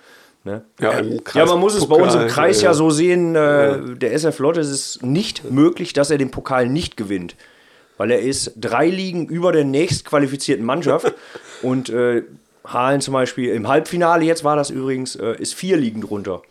Ne? 0.46 0.64
Ja, 0.80 1.02
Ja, 1.34 1.46
man 1.46 1.60
muss 1.60 1.74
es 1.74 1.88
bei 1.88 1.96
uns 1.96 2.14
im 2.14 2.28
Kreis 2.28 2.62
ja, 2.62 2.70
ja. 2.70 2.74
so 2.74 2.92
sehen, 2.92 3.36
äh, 3.36 3.96
der 3.96 4.14
SF 4.14 4.40
Lotte 4.40 4.62
ist 4.62 4.70
es 4.70 5.02
nicht 5.02 5.50
möglich, 5.52 5.94
dass 5.94 6.12
er 6.12 6.18
den 6.18 6.32
Pokal 6.32 6.70
nicht 6.70 6.98
gewinnt. 6.98 7.36
Weil 7.98 8.12
er 8.12 8.20
ist 8.20 8.54
drei 8.56 8.88
Ligen 8.88 9.26
über 9.28 9.52
der 9.52 9.64
nächstqualifizierten 9.64 10.66
Mannschaft. 10.66 11.14
und 11.62 11.90
äh, 11.90 12.24
Hahlen 12.66 13.02
zum 13.02 13.14
Beispiel 13.14 13.54
im 13.54 13.68
Halbfinale, 13.68 14.24
jetzt 14.24 14.44
war 14.44 14.56
das 14.56 14.70
übrigens, 14.70 15.16
äh, 15.16 15.36
ist 15.40 15.54
vier 15.54 15.78
Ligen 15.78 16.02
drunter. 16.02 16.42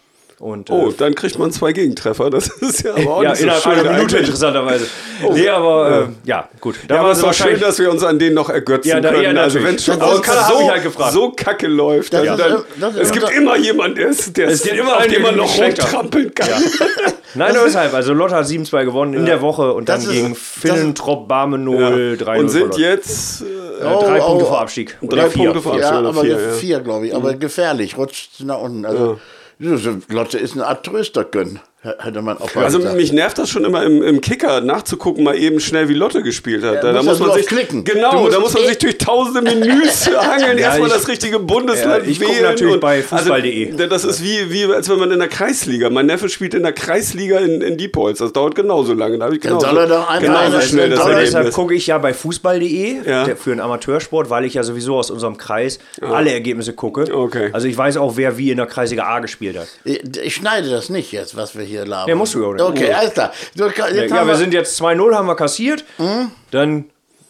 Und, 0.40 0.68
äh, 0.68 0.72
Oh, 0.72 0.92
dann 0.96 1.14
kriegt 1.14 1.38
man 1.38 1.52
zwei 1.52 1.72
Gegentreffer. 1.72 2.28
Das 2.28 2.48
ist 2.60 2.82
ja 2.82 2.92
aber 2.94 3.16
auch 3.16 3.22
ja, 3.22 3.30
nicht 3.30 3.38
so 3.38 3.44
innerhalb 3.44 3.62
schön 3.62 3.72
einer 3.72 3.82
Minute 3.82 4.00
eigentlich. 4.00 4.20
interessanterweise. 4.20 4.86
Nee, 5.32 5.48
aber 5.48 6.08
äh, 6.24 6.28
ja, 6.28 6.48
gut. 6.60 6.74
Da 6.88 6.94
Ja, 6.96 7.00
aber 7.00 7.12
es 7.12 7.18
doch 7.18 7.22
schön, 7.32 7.44
wahrscheinlich. 7.46 7.60
dass 7.62 7.78
wir 7.78 7.90
uns 7.90 8.02
an 8.02 8.18
denen 8.18 8.34
noch 8.34 8.50
ergötzen 8.50 8.88
Ja, 8.88 9.00
da- 9.00 9.12
ja, 9.14 9.22
können. 9.22 9.38
also 9.38 9.62
wenn 9.62 9.78
schon 9.78 9.94
ich 9.94 10.02
so, 10.02 10.70
halt 10.70 11.12
so 11.12 11.30
kacke 11.30 11.66
läuft, 11.68 12.12
Das 12.12 12.24
dann, 12.36 12.64
das 12.80 12.94
ist 12.96 13.00
es 13.02 13.12
gibt 13.12 13.30
immer 13.30 13.56
jemanden, 13.56 13.96
der, 13.96 14.08
ist- 14.08 14.36
der, 14.36 14.48
Es 14.48 14.62
gibt 14.62 14.76
immer 14.76 14.96
auf 14.96 15.06
den 15.06 15.22
man 15.22 15.36
noch 15.36 15.56
rumtrampeln 15.58 16.34
kann. 16.34 16.48
Nein, 17.36 17.54
nur 17.54 17.64
deshalb. 17.64 17.94
Also 17.94 18.12
Lotte 18.12 18.34
hat 18.34 18.46
7-2 18.46 18.84
gewonnen 18.84 19.14
in 19.14 19.26
der 19.26 19.40
Woche 19.40 19.72
und 19.72 19.88
dann 19.88 19.96
Das 20.00 20.06
ist- 20.06 20.12
gegen 20.12 20.30
das- 20.34 20.38
Finnentrop 20.38 21.28
Barmenol 21.28 22.16
3-0 22.20 22.38
Und 22.38 22.48
sind 22.48 22.76
jetzt 22.76 23.42
äh, 23.42 23.44
Äh, 23.44 24.04
drei 24.04 24.18
Punkte 24.20 24.46
vor 24.46 24.60
Abstieg. 24.60 24.96
Drei. 25.00 25.28
Punkte 25.28 25.60
vor 25.60 25.78
Ja, 25.78 25.88
Abstieg 25.90 25.98
oder 26.00 26.08
aber 26.10 26.52
vier, 26.54 26.76
ja. 26.76 26.78
glaube 26.80 27.06
ich. 27.06 27.14
Aber 27.14 27.34
gefährlich, 27.34 27.96
rutscht 27.96 28.40
nach 28.40 28.58
unten. 28.58 28.84
Also, 28.84 29.18
Lotte 29.58 30.38
ist 30.38 30.54
eine 30.54 30.66
Art 30.66 30.86
Tröstergönn, 30.86 31.60
hätte 31.98 32.22
man 32.22 32.38
auch 32.38 32.54
Also 32.56 32.78
gesagt. 32.78 32.96
mich 32.96 33.12
nervt 33.12 33.38
das 33.38 33.50
schon 33.50 33.64
immer 33.64 33.82
im, 33.84 34.02
im 34.02 34.20
Kicker 34.20 34.60
nachzugucken, 34.60 35.22
mal 35.24 35.36
eben 35.36 35.60
schnell 35.60 35.88
wie 35.88 35.94
Lotte 35.94 36.22
gespielt 36.22 36.64
hat. 36.64 36.74
Ja, 36.76 36.80
da, 36.80 36.92
da 36.92 37.02
muss 37.02 37.18
man 37.18 37.32
sich 37.32 37.46
klicken. 37.46 37.84
Genau, 37.84 38.28
da 38.30 38.40
muss 38.40 38.54
man 38.54 38.62
eh- 38.64 38.68
sich 38.68 38.78
durch 38.78 38.98
tausende 38.98 39.42
Menüs 39.42 40.06
hangeln, 40.16 40.58
Ja, 40.58 40.68
erstmal 40.68 40.88
das 40.88 41.06
richtige 41.08 41.38
Bundesland 41.38 42.04
Ja, 42.04 42.10
ich 42.10 42.20
wählen. 42.20 42.42
natürlich 42.42 42.74
und- 42.74 42.80
bei 42.80 43.02
fußball.de. 43.02 43.72
Also, 43.72 43.86
das 43.86 44.04
ist 44.04 44.22
wie, 44.24 44.50
wie 44.50 44.64
als 44.72 44.88
wenn 44.88 44.98
man 44.98 45.10
in 45.10 45.18
der 45.18 45.28
Kreisliga. 45.28 45.90
Mein 45.90 46.06
Neffe 46.06 46.28
spielt 46.28 46.54
in 46.54 46.62
der 46.62 46.72
Kreisliga 46.72 47.38
in, 47.40 47.60
in 47.60 47.76
Diepholz. 47.76 48.18
Das 48.18 48.32
dauert 48.32 48.54
genauso 48.54 48.94
lange. 48.94 49.18
Da 49.18 49.26
habe 49.26 49.34
ich 49.36 49.40
Dann 49.42 49.58
genauso, 49.58 49.66
soll 49.66 49.78
er 49.78 49.86
doch 49.86 50.08
einfach 50.08 50.22
genauso 50.26 50.56
eine- 50.56 50.62
schnell 50.62 50.90
das 50.90 51.04
Deshalb 51.04 51.52
gucke 51.52 51.74
ich 51.74 51.86
ja 51.86 51.98
bei 51.98 52.14
fußball.de 52.14 53.08
Ja. 53.08 53.26
für 53.36 53.50
einen 53.52 53.60
Amateursport, 53.60 54.30
weil 54.30 54.44
ich 54.44 54.54
ja 54.54 54.62
sowieso 54.62 54.96
aus 54.96 55.10
unserem 55.10 55.36
Kreis 55.36 55.78
alle 56.00 56.32
Ergebnisse 56.32 56.72
gucke. 56.72 57.14
Okay. 57.14 57.50
Also 57.52 57.66
ich 57.68 57.76
weiß 57.76 57.96
auch, 57.98 58.16
wer 58.16 58.38
wie 58.38 58.50
in 58.50 58.56
der 58.56 58.66
Kreisliga 58.66 59.04
A 59.04 59.20
gespielt 59.20 59.58
hat. 59.58 59.68
Ich, 59.84 60.00
ich 60.22 60.34
schneide 60.34 60.70
das 60.70 60.88
nicht 60.88 61.12
jetzt, 61.12 61.36
was 61.36 61.56
wir 61.56 61.64
hier 61.64 61.73
labern. 61.82 62.08
Ja, 62.08 62.14
musst 62.14 62.34
du 62.34 62.42
ja 62.42 62.48
auch 62.48 62.52
nicht. 62.52 62.62
Okay, 62.62 62.92
alles 62.92 63.12
klar. 63.12 63.32
Jetzt 63.54 64.10
Ja, 64.10 64.16
haben 64.18 64.28
wir 64.28 64.36
sind 64.36 64.54
jetzt 64.54 64.80
2-0, 64.80 65.14
haben 65.14 65.26
wir 65.26 65.34
kassiert. 65.36 65.84
Mhm. 65.98 66.30
Dann 66.52 66.84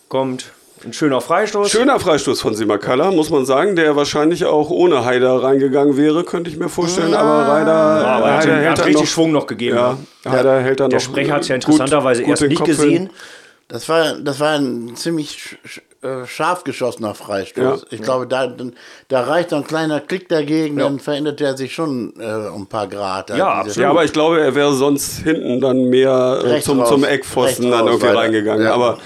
kommt 0.08 0.52
ein 0.84 0.92
schöner 0.92 1.22
Freistoß. 1.22 1.70
Schöner 1.70 1.98
Freistoß 1.98 2.42
von 2.42 2.54
Simakala, 2.54 3.10
muss 3.10 3.30
man 3.30 3.46
sagen, 3.46 3.74
der 3.74 3.96
wahrscheinlich 3.96 4.44
auch 4.44 4.68
ohne 4.68 5.04
Haider 5.06 5.42
reingegangen 5.42 5.96
wäre, 5.96 6.24
könnte 6.24 6.50
ich 6.50 6.58
mir 6.58 6.68
vorstellen. 6.68 7.14
Aber 7.14 7.48
Reider, 7.48 7.70
Ja, 7.72 8.06
aber 8.16 8.26
er 8.28 8.36
hat, 8.36 8.44
er 8.46 8.70
hat 8.70 8.78
dann 8.78 8.84
richtig 8.84 9.02
noch, 9.04 9.10
Schwung 9.10 9.32
noch 9.32 9.46
gegeben. 9.46 9.76
Ja, 9.78 9.96
Ja. 10.26 10.30
Haider 10.30 10.60
hält 10.60 10.80
dann 10.80 10.90
Der 10.90 10.98
noch 10.98 11.04
Sprecher 11.04 11.32
hat 11.34 11.42
es 11.42 11.48
ja 11.48 11.54
interessanterweise 11.54 12.20
gut 12.22 12.30
erst 12.32 12.42
nicht 12.42 12.58
Kopf 12.58 12.66
hin. 12.68 12.76
gesehen. 12.76 13.10
Das 13.68 13.88
war, 13.88 14.12
das 14.18 14.40
war 14.40 14.58
ein 14.58 14.94
ziemlich 14.94 15.56
äh, 16.04 16.26
scharf 16.26 16.64
geschossener 16.64 17.14
Freistoß. 17.14 17.80
Ja. 17.82 17.86
Ich 17.90 18.02
glaube, 18.02 18.26
da, 18.26 18.54
da 19.08 19.20
reicht 19.22 19.50
so 19.50 19.56
ein 19.56 19.64
kleiner 19.64 20.00
Klick 20.00 20.28
dagegen, 20.28 20.78
ja. 20.78 20.84
dann 20.84 21.00
verändert 21.00 21.40
er 21.40 21.56
sich 21.56 21.74
schon 21.74 22.12
äh, 22.20 22.48
um 22.48 22.62
ein 22.62 22.66
paar 22.66 22.86
Grad. 22.86 23.30
Ja, 23.30 23.48
absolut. 23.48 23.76
ja, 23.78 23.90
aber 23.90 24.04
ich 24.04 24.12
glaube, 24.12 24.40
er 24.40 24.54
wäre 24.54 24.74
sonst 24.74 25.20
hinten 25.20 25.62
dann 25.62 25.88
mehr 25.88 26.42
äh, 26.44 26.60
zum, 26.60 26.84
zum 26.84 27.04
Eckpfosten 27.04 27.70
dann 27.70 27.86
irgendwie 27.86 28.06
weiter. 28.06 28.18
reingegangen. 28.18 28.64
Ja. 28.64 28.74
Aber 28.74 28.98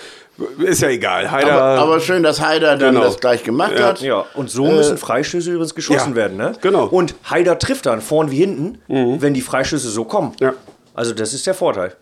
ist 0.58 0.82
ja 0.82 0.88
egal. 0.88 1.30
Heider, 1.30 1.52
aber, 1.52 1.82
aber 1.82 2.00
schön, 2.00 2.22
dass 2.22 2.40
Heider 2.40 2.76
dann 2.76 2.94
genau. 2.94 3.06
das 3.06 3.18
gleich 3.18 3.42
gemacht 3.42 3.78
ja. 3.78 3.86
hat. 3.86 4.00
Ja, 4.00 4.24
und 4.34 4.50
so 4.50 4.66
müssen 4.66 4.94
äh, 4.94 4.98
Freistöße 4.98 5.50
übrigens 5.50 5.74
geschossen 5.74 6.10
ja. 6.10 6.16
werden. 6.16 6.36
Ne? 6.36 6.52
Genau. 6.60 6.86
Und 6.86 7.14
Heider 7.30 7.58
trifft 7.58 7.86
dann 7.86 8.00
vorn 8.00 8.30
wie 8.30 8.38
hinten, 8.38 8.80
mhm. 8.88 9.22
wenn 9.22 9.34
die 9.34 9.40
Freistöße 9.40 9.88
so 9.88 10.04
kommen. 10.04 10.34
Ja. 10.40 10.54
Also 10.94 11.14
das 11.14 11.32
ist 11.32 11.46
der 11.46 11.54
Vorteil. 11.54 11.94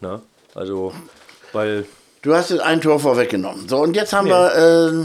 Ne? 0.00 0.20
Also, 0.54 0.92
weil... 1.52 1.86
Du 2.24 2.34
hast 2.34 2.50
jetzt 2.50 2.62
ein 2.62 2.80
Tor 2.80 2.98
vorweggenommen. 2.98 3.68
So, 3.68 3.76
und 3.78 3.94
jetzt 3.94 4.14
haben 4.14 4.24
nee. 4.24 4.32
wir... 4.32 5.04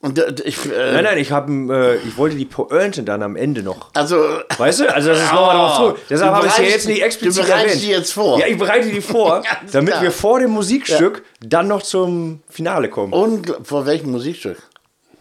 und 0.00 0.40
ich, 0.44 0.64
äh, 0.64 0.92
nein, 0.92 1.04
nein, 1.04 1.18
ich, 1.18 1.32
hab, 1.32 1.50
äh, 1.50 1.96
ich 1.96 2.16
wollte 2.16 2.36
die 2.36 2.44
Pointe 2.44 3.02
dann 3.02 3.20
am 3.22 3.34
Ende 3.34 3.62
noch. 3.64 3.90
Also. 3.94 4.16
Weißt 4.56 4.80
du? 4.80 4.94
Also, 4.94 5.08
das 5.08 5.18
ist 5.18 5.32
nochmal 5.32 5.56
noch 5.56 5.76
so. 5.76 5.98
Deshalb 6.08 6.34
habe 6.34 6.46
ich 6.46 6.52
sie 6.52 6.62
jetzt 6.62 6.86
nicht 6.86 7.02
explizit 7.02 7.42
Du 7.42 7.48
bereitest 7.48 7.82
die 7.82 7.88
jetzt 7.88 8.12
vor. 8.12 8.38
Ja, 8.38 8.46
ich 8.46 8.56
bereite 8.56 8.88
die 8.90 9.00
vor, 9.00 9.42
damit 9.72 9.90
klar. 9.90 10.02
wir 10.02 10.12
vor 10.12 10.38
dem 10.38 10.52
Musikstück 10.52 11.24
ja. 11.42 11.48
dann 11.48 11.66
noch 11.66 11.82
zum 11.82 12.42
Finale 12.48 12.88
kommen. 12.90 13.12
Und 13.12 13.52
vor 13.64 13.86
welchem 13.86 14.12
Musikstück? 14.12 14.62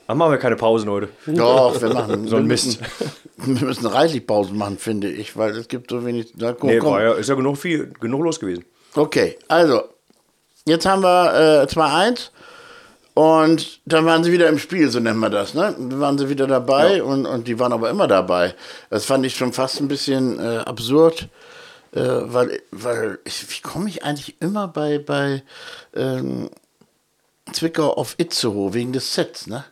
Dann 0.05 0.19
machen 0.19 0.31
wir 0.31 0.37
keine 0.37 0.55
Pausen 0.55 0.89
heute. 0.89 1.09
Doch, 1.25 1.81
wir 1.81 1.89
machen 1.89 2.27
so 2.29 2.37
ein 2.37 2.45
Mist. 2.45 2.79
Wir 3.37 3.65
müssen 3.65 3.87
reichlich 3.87 4.27
Pausen 4.27 4.57
machen, 4.57 4.77
finde 4.77 5.09
ich, 5.09 5.35
weil 5.35 5.57
es 5.57 5.67
gibt 5.67 5.89
so 5.89 6.05
wenig. 6.05 6.33
Da, 6.35 6.53
komm, 6.53 6.69
nee, 6.69 6.81
war 6.81 7.01
ja, 7.01 7.13
ist 7.13 7.27
ja 7.27 7.35
genug, 7.35 7.57
viel, 7.57 7.91
genug 7.99 8.23
los 8.23 8.39
gewesen. 8.39 8.63
Okay, 8.95 9.37
also, 9.47 9.81
jetzt 10.67 10.85
haben 10.85 11.03
wir 11.03 11.63
äh, 11.63 11.65
2-1. 11.65 12.29
Und 13.17 13.79
dann 13.85 14.05
waren 14.05 14.23
sie 14.23 14.31
wieder 14.31 14.47
im 14.47 14.59
Spiel, 14.59 14.91
so 14.91 14.99
nennen 14.99 15.19
wir 15.19 15.31
das. 15.31 15.55
Ne? 15.55 15.75
Dann 15.75 15.99
waren 15.99 16.19
sie 16.19 16.29
wieder 16.29 16.45
dabei 16.45 16.97
ja. 16.97 17.03
und, 17.03 17.25
und 17.25 17.47
die 17.47 17.57
waren 17.57 17.73
aber 17.73 17.89
immer 17.89 18.07
dabei. 18.07 18.53
Das 18.91 19.05
fand 19.05 19.25
ich 19.25 19.35
schon 19.35 19.53
fast 19.53 19.81
ein 19.81 19.87
bisschen 19.87 20.39
äh, 20.39 20.57
absurd, 20.59 21.27
äh, 21.95 21.99
weil, 21.99 22.61
weil 22.69 23.17
ich, 23.23 23.43
wie 23.49 23.61
komme 23.61 23.89
ich 23.89 24.03
eigentlich 24.03 24.35
immer 24.39 24.67
bei, 24.67 24.99
bei 24.99 25.41
ähm, 25.95 26.51
Zwickau 27.51 27.91
auf 27.91 28.13
Itzehoe 28.19 28.75
wegen 28.75 28.93
des 28.93 29.15
Sets, 29.15 29.47
ne? 29.47 29.65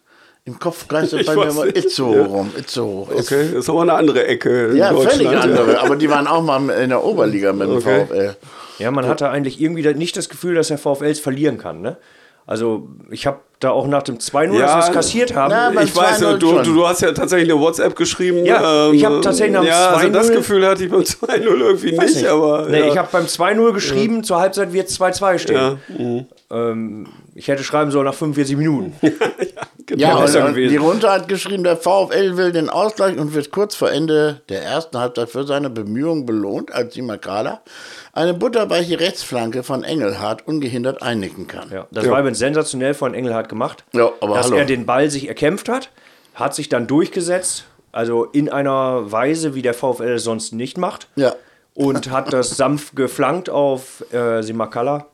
Im 0.45 0.57
Kopf 0.57 0.87
geistert 0.87 1.25
bei 1.27 1.35
mir 1.35 1.49
immer 1.49 1.67
Itzehoe 1.67 2.15
ja. 2.15 2.25
rum. 2.25 2.51
Itzehoe. 2.57 3.07
Okay, 3.13 3.49
das 3.51 3.59
ist 3.59 3.69
aber 3.69 3.83
eine 3.83 3.93
andere 3.93 4.25
Ecke. 4.25 4.75
ja, 4.75 4.91
völlig 4.91 5.27
andere. 5.27 5.79
Aber 5.81 5.95
die 5.95 6.09
waren 6.09 6.25
auch 6.25 6.41
mal 6.41 6.67
in 6.71 6.89
der 6.89 7.03
Oberliga 7.03 7.53
mit 7.53 7.67
dem 7.67 7.77
okay. 7.77 8.07
VfL. 8.07 8.35
Ja, 8.79 8.91
man 8.91 9.07
hatte 9.07 9.29
eigentlich 9.29 9.61
irgendwie 9.61 9.93
nicht 9.93 10.17
das 10.17 10.29
Gefühl, 10.29 10.55
dass 10.55 10.67
der 10.67 10.77
VfL 10.77 11.05
es 11.05 11.19
verlieren 11.19 11.57
kann, 11.57 11.81
ne? 11.81 11.97
Also 12.47 12.89
ich 13.09 13.25
habe 13.25 13.39
da 13.59 13.71
auch 13.71 13.87
nach 13.87 14.03
dem 14.03 14.19
2-0, 14.19 14.53
ja, 14.53 14.59
dass 14.61 14.75
wir 14.75 14.89
es 14.89 14.91
kassiert 14.91 15.35
haben. 15.35 15.49
Na, 15.49 15.81
ich 15.81 15.95
weiß, 15.95 16.19
du, 16.19 16.37
du, 16.37 16.61
du, 16.61 16.87
hast 16.87 17.01
ja 17.01 17.11
tatsächlich 17.11 17.51
eine 17.51 17.59
WhatsApp 17.59 17.95
geschrieben. 17.95 18.45
Ja, 18.45 18.89
ähm, 18.89 18.93
ich 18.93 19.03
habe 19.03 19.19
tatsächlich 19.21 19.53
nach 19.53 19.61
dem 19.61 19.69
ja, 19.69 19.93
2-0. 19.93 19.95
Also 19.95 20.09
das 20.09 20.31
Gefühl 20.31 20.67
hatte 20.67 20.83
ich 20.83 20.91
beim 20.91 21.01
2-0 21.01 21.41
irgendwie 21.41 21.91
nicht, 21.93 22.15
nicht, 22.15 22.27
aber. 22.27 22.67
Nee, 22.69 22.81
ja. 22.81 22.87
ich 22.87 22.97
habe 22.97 23.07
beim 23.11 23.25
2-0 23.25 23.73
geschrieben, 23.73 24.17
ja. 24.17 24.23
zur 24.23 24.39
Halbzeit 24.39 24.73
wird 24.73 24.89
es 24.89 24.99
2-2 24.99 25.39
stehen. 25.39 25.55
Ja. 25.55 25.77
Mhm. 25.87 26.25
Ähm, 26.55 27.07
ich 27.33 27.47
hätte 27.47 27.63
schreiben 27.63 27.91
sollen 27.91 28.05
nach 28.05 28.13
45 28.13 28.55
Minuten. 28.55 28.93
ja, 29.01 29.11
genau. 29.85 30.25
ja 30.27 30.43
und, 30.45 30.49
und 30.49 30.55
die 30.55 30.77
Runde 30.77 31.11
hat 31.11 31.27
geschrieben, 31.27 31.63
der 31.63 31.75
VfL 31.75 32.37
will 32.37 32.51
den 32.51 32.69
Ausgleich 32.69 33.17
und 33.17 33.33
wird 33.33 33.51
kurz 33.51 33.75
vor 33.75 33.91
Ende 33.91 34.41
der 34.47 34.63
ersten 34.63 34.97
Halbzeit 34.97 35.29
für 35.29 35.45
seine 35.45 35.69
Bemühungen 35.69 36.25
belohnt, 36.25 36.71
als 36.71 36.93
Simakala 36.93 37.61
eine 38.13 38.33
butterweiche 38.33 38.99
Rechtsflanke 38.99 39.63
von 39.63 39.83
Engelhardt 39.83 40.47
ungehindert 40.47 41.01
einnicken 41.01 41.47
kann. 41.47 41.69
Ja, 41.71 41.87
das 41.91 42.05
ja. 42.05 42.11
war 42.11 42.19
übrigens 42.19 42.39
sensationell 42.39 42.93
von 42.93 43.13
Engelhardt 43.13 43.49
gemacht, 43.49 43.83
ja, 43.91 44.09
aber 44.21 44.35
dass 44.35 44.47
hallo. 44.47 44.57
er 44.57 44.65
den 44.65 44.85
Ball 44.85 45.09
sich 45.09 45.27
erkämpft 45.27 45.67
hat, 45.67 45.91
hat 46.33 46.55
sich 46.55 46.69
dann 46.69 46.87
durchgesetzt, 46.87 47.65
also 47.91 48.23
in 48.23 48.49
einer 48.49 49.11
Weise, 49.11 49.55
wie 49.55 49.61
der 49.61 49.73
VfL 49.73 50.13
es 50.13 50.23
sonst 50.23 50.53
nicht 50.53 50.77
macht. 50.77 51.09
Ja. 51.15 51.35
Und 51.73 52.09
hat 52.09 52.31
das 52.31 52.55
sanft 52.55 52.95
geflankt 52.95 53.49
auf 53.49 54.05
äh, 54.13 54.41
Simakala. 54.41 55.07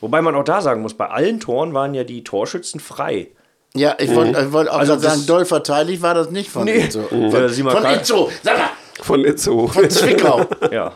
Wobei 0.00 0.22
man 0.22 0.34
auch 0.34 0.44
da 0.44 0.60
sagen 0.60 0.82
muss, 0.82 0.94
bei 0.94 1.08
allen 1.08 1.40
Toren 1.40 1.74
waren 1.74 1.94
ja 1.94 2.04
die 2.04 2.24
Torschützen 2.24 2.80
frei. 2.80 3.28
Ja, 3.74 3.96
ich 3.98 4.14
wollte 4.14 4.42
mhm. 4.42 4.52
wollt 4.52 4.68
auch 4.68 4.78
also 4.78 4.96
sagen, 4.98 5.26
doll 5.26 5.44
verteidigt 5.44 6.02
war 6.02 6.14
das 6.14 6.30
nicht 6.30 6.50
von 6.50 6.64
nee. 6.64 6.84
Itzo. 6.84 7.00
Mhm. 7.10 7.30
Von, 7.30 7.70
von 7.70 7.84
Itzo, 7.86 8.30
sag 8.42 8.58
mal. 8.58 8.70
Von 9.00 9.24
Itzo. 9.24 9.68
Von 9.68 9.90
Zwickau. 9.90 10.44
ja. 10.72 10.92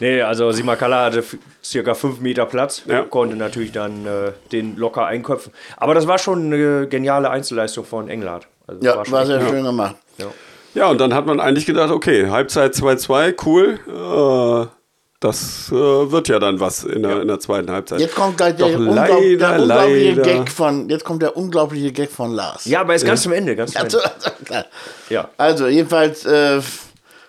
Nee, 0.00 0.22
also 0.22 0.50
Simakala 0.50 1.06
hatte 1.06 1.24
circa 1.62 1.94
fünf 1.94 2.20
Meter 2.20 2.46
Platz, 2.46 2.82
ja. 2.86 3.02
konnte 3.02 3.36
natürlich 3.36 3.72
dann 3.72 4.06
äh, 4.06 4.32
den 4.50 4.76
locker 4.76 5.06
einköpfen. 5.06 5.52
Aber 5.76 5.94
das 5.94 6.06
war 6.06 6.18
schon 6.18 6.52
eine 6.52 6.88
geniale 6.88 7.30
Einzelleistung 7.30 7.84
von 7.84 8.08
Englert. 8.08 8.46
Also 8.66 8.82
ja, 8.82 8.96
war, 8.96 9.10
war 9.10 9.26
sehr 9.26 9.46
schön 9.46 9.64
gemacht. 9.64 9.96
Ja. 10.18 10.26
ja. 10.74 10.86
und 10.88 10.98
dann 10.98 11.14
hat 11.14 11.26
man 11.26 11.38
eigentlich 11.38 11.66
gedacht, 11.66 11.90
okay, 11.90 12.30
Halbzeit 12.30 12.74
2-2, 12.74 13.34
cool. 13.46 13.78
Äh, 13.86 14.81
das 15.22 15.70
äh, 15.70 15.74
wird 15.74 16.28
ja 16.28 16.38
dann 16.38 16.58
was 16.58 16.82
in 16.82 17.02
der, 17.02 17.22
in 17.22 17.28
der 17.28 17.38
zweiten 17.38 17.70
Halbzeit. 17.70 18.00
Jetzt 18.00 18.14
kommt 18.14 18.36
gleich 18.36 18.56
der, 18.56 18.76
leider, 18.76 19.18
der 19.36 19.60
unglaubliche 19.60 20.14
leider. 20.14 20.22
Gag 20.22 20.50
von, 20.50 20.88
jetzt 20.88 21.04
kommt 21.04 21.22
der 21.22 21.36
unglaubliche 21.36 21.92
Gag 21.92 22.10
von 22.10 22.32
Lars. 22.32 22.64
Ja, 22.64 22.80
aber 22.80 22.94
ist 22.94 23.06
ganz 23.06 23.22
zum 23.22 23.32
Ende, 23.32 23.54
ganz 23.54 23.72
zum 23.72 23.82
Ende. 23.82 23.98
Also, 24.52 24.68
ja. 25.08 25.28
also 25.38 25.66
jedenfalls 25.68 26.24
äh, 26.24 26.60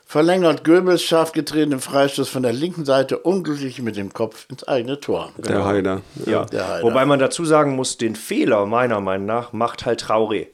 verlängert 0.05 0.63
Goebbels 0.63 1.03
scharf 1.03 1.31
getretenen 1.31 1.79
Freistoß 1.79 2.27
von 2.29 2.43
der 2.43 2.53
linken 2.53 2.83
Seite 2.85 3.19
unglücklich 3.19 3.81
mit 3.81 3.95
dem 3.95 4.11
Kopf 4.11 4.47
ins 4.49 4.67
eigene 4.67 4.99
Tor. 4.99 5.31
Der 5.37 5.53
genau. 5.53 5.65
Heider. 5.65 6.01
Ja. 6.25 6.45
Der 6.45 6.67
Heider. 6.67 6.83
Wobei 6.83 7.05
man 7.05 7.19
dazu 7.19 7.45
sagen 7.45 7.75
muss, 7.75 7.97
den 7.97 8.15
Fehler 8.15 8.65
meiner 8.65 8.99
Meinung 9.01 9.27
nach 9.27 9.53
macht 9.53 9.85
halt 9.85 10.03
Traoré. 10.03 10.47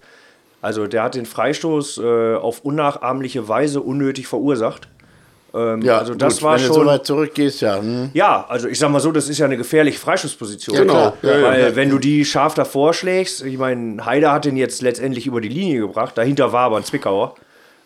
Also 0.61 0.87
der 0.87 1.03
hat 1.03 1.15
den 1.15 1.25
Freistoß 1.25 1.99
äh, 1.99 2.35
auf 2.35 2.61
unnachahmliche 2.61 3.47
Weise 3.47 3.81
unnötig 3.81 4.27
verursacht. 4.27 4.89
Ähm, 5.53 5.81
ja, 5.81 5.97
also 5.97 6.13
das 6.13 6.35
gut, 6.35 6.43
war 6.43 6.53
wenn 6.53 6.59
schon. 6.59 6.69
Wenn 6.69 6.75
du 6.75 6.81
so 6.81 6.91
weit 6.91 7.05
zurückgehst, 7.05 7.61
ja. 7.61 7.79
Hm. 7.79 8.09
Ja, 8.13 8.45
also 8.47 8.67
ich 8.67 8.77
sag 8.77 8.89
mal 8.91 8.99
so, 8.99 9.11
das 9.11 9.29
ist 9.29 9.37
ja 9.37 9.45
eine 9.45 9.57
gefährliche 9.57 9.99
Freischussposition. 9.99 10.75
Ja, 10.75 10.81
genau. 10.83 11.13
Ja, 11.21 11.41
weil 11.43 11.61
ja. 11.61 11.75
wenn 11.75 11.89
du 11.89 11.97
die 11.97 12.25
scharf 12.25 12.53
davor 12.53 12.93
schlägst, 12.93 13.43
ich 13.43 13.57
meine, 13.57 14.05
Heider 14.05 14.31
hat 14.31 14.45
den 14.45 14.57
jetzt 14.57 14.81
letztendlich 14.81 15.27
über 15.27 15.41
die 15.41 15.49
Linie 15.49 15.81
gebracht, 15.81 16.17
dahinter 16.17 16.51
war 16.51 16.61
aber 16.61 16.77
ein 16.77 16.83
Zwickauer. 16.83 17.35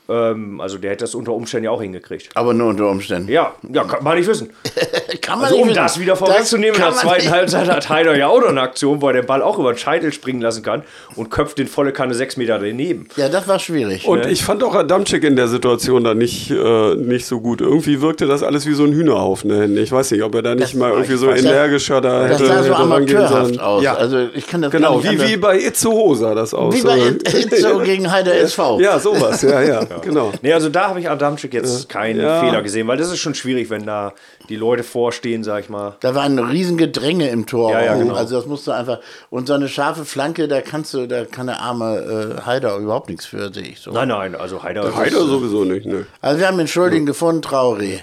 Ähm, 0.10 0.60
also 0.60 0.78
der 0.78 0.92
hätte 0.92 1.06
das 1.06 1.16
unter 1.16 1.32
Umständen 1.32 1.66
ja 1.66 1.72
auch 1.72 1.82
hingekriegt. 1.82 2.30
Aber 2.36 2.54
nur 2.54 2.68
unter 2.68 2.90
Umständen. 2.90 3.32
Ja, 3.32 3.54
ja 3.72 3.84
kann 3.86 4.04
man 4.04 4.18
nicht 4.18 4.28
wissen. 4.28 4.50
kann 5.22 5.40
man 5.40 5.46
also, 5.46 5.62
um 5.62 5.68
nicht 5.68 5.78
das 5.78 5.98
wieder 6.00 6.18
vorwegzunehmen, 6.18 6.76
in 6.76 6.82
der 6.82 6.92
zweiten 6.92 7.30
Halbzeit 7.30 7.70
hat 7.70 7.90
Heider 7.90 8.18
ja 8.18 8.28
auch 8.28 8.42
noch 8.42 8.50
eine 8.50 8.62
Aktion, 8.62 9.02
wo 9.02 9.08
er 9.08 9.14
den 9.14 9.26
Ball 9.26 9.42
auch 9.42 9.58
über 9.60 9.72
den 9.72 9.78
Scheitel 9.78 10.12
springen 10.12 10.42
lassen 10.42 10.62
kann 10.62 10.84
und 11.16 11.30
köpft 11.30 11.58
den 11.58 11.68
volle 11.68 11.94
Kanne 11.94 12.16
sechs 12.16 12.36
Meter 12.36 12.60
daneben. 12.60 13.08
Ja, 13.16 13.30
das 13.30 13.48
war 13.48 13.60
schwierig. 13.60 14.06
Und 14.06 14.26
ne? 14.26 14.32
ich 14.32 14.44
fand 14.44 14.62
auch 14.64 14.76
Adamczyk 14.76 15.24
in 15.24 15.38
der 15.38 15.48
Situation 15.48 16.04
da 16.04 16.14
nicht, 16.14 16.52
äh, 16.52 16.96
nicht 16.96 17.26
so 17.26 17.40
gut. 17.40 17.62
Irgendwie 17.62 18.02
wirkte 18.02 18.28
das 18.28 18.44
alles 18.44 18.66
wie 18.66 18.74
so 18.74 18.84
ein 18.84 18.92
Hühnerhaufen. 18.92 19.50
Ne? 19.50 19.82
Ich 19.82 19.92
weiß 19.92 20.12
nicht, 20.12 20.24
ob 20.24 20.36
er 20.36 20.42
da 20.42 20.56
nicht 20.56 20.64
das 20.64 20.74
mal 20.74 20.92
irgendwie 20.92 21.16
so 21.16 21.32
energischer 21.32 22.02
da 22.02 22.28
das 22.28 22.42
hätte, 22.42 22.48
sah 22.48 22.64
so 22.64 22.74
amateurhaft 22.74 23.60
aus. 23.60 23.84
Ja. 23.84 23.96
Also 23.96 24.28
ich 24.34 24.48
kann 24.48 24.62
das 24.62 24.72
genau, 24.72 25.02
wie, 25.02 25.22
wie 25.22 25.38
bei 25.38 25.60
Itzehoe 25.60 26.16
sah 26.16 26.36
das 26.36 26.54
aus. 26.54 26.76
Wie 26.76 26.82
bei 26.82 27.00
Itzehoe 27.24 27.84
gegen 27.86 28.12
Heider 28.12 28.36
SV. 28.36 28.82
Ja, 28.82 29.00
sowas, 29.00 29.42
ja, 29.42 29.62
ja, 29.62 29.86
genau. 30.02 30.32
Nee, 30.42 30.54
also 30.54 30.70
da 30.70 30.90
habe 30.90 31.00
ich 31.00 31.10
Adamczyk 31.10 31.54
jetzt 31.54 31.90
keinen 31.90 32.20
ja. 32.20 32.40
Fehler 32.40 32.62
gesehen, 32.62 32.88
weil 32.88 32.98
das 32.98 33.12
ist 33.12 33.20
schon 33.20 33.36
schwierig, 33.36 33.70
wenn 33.70 33.86
da 33.86 34.14
die 34.50 34.56
Leute 34.56 34.84
vorstehen, 34.84 35.44
sag 35.44 35.64
ich 35.64 35.70
mal. 35.70 35.96
Da 36.00 36.16
war 36.16 36.24
ein 36.24 36.40
riesen 36.40 36.78
Gedränge 36.78 37.30
im 37.30 37.46
Tor. 37.46 37.72
Ja, 37.72 37.84
ja, 37.84 37.96
genau. 37.96 38.14
Also 38.14 38.36
das 38.36 38.46
musst 38.46 38.68
du 38.68 38.72
einfach. 38.72 39.00
Und 39.30 39.48
so 39.48 39.54
eine 39.54 39.68
scharfe 39.68 40.06
Flanke, 40.06 40.48
da 40.48 40.62
kannst 40.62 40.94
du, 40.94 41.08
da 41.08 41.26
kann 41.26 41.48
der 41.48 41.62
arme 41.62 42.38
äh, 42.40 42.46
Heider 42.46 42.78
überhaupt 42.78 43.10
nichts 43.10 43.26
für, 43.26 43.54
sehe 43.54 43.64
ich 43.64 43.80
so. 43.80 43.92
Nein, 43.92 44.10
nein, 44.10 44.36
also 44.36 44.64
Heider. 44.64 44.96
Heider 44.96 45.20
ist, 45.20 45.28
sowieso 45.28 45.64
nicht, 45.64 45.86
ne. 45.86 46.06
Also 46.22 46.40
wir 46.40 46.48
haben 46.48 46.58
den 46.58 46.68
Schuldigen 46.68 47.06
ja. 47.06 47.12
gefunden, 47.12 47.42
Traoré. 47.42 48.00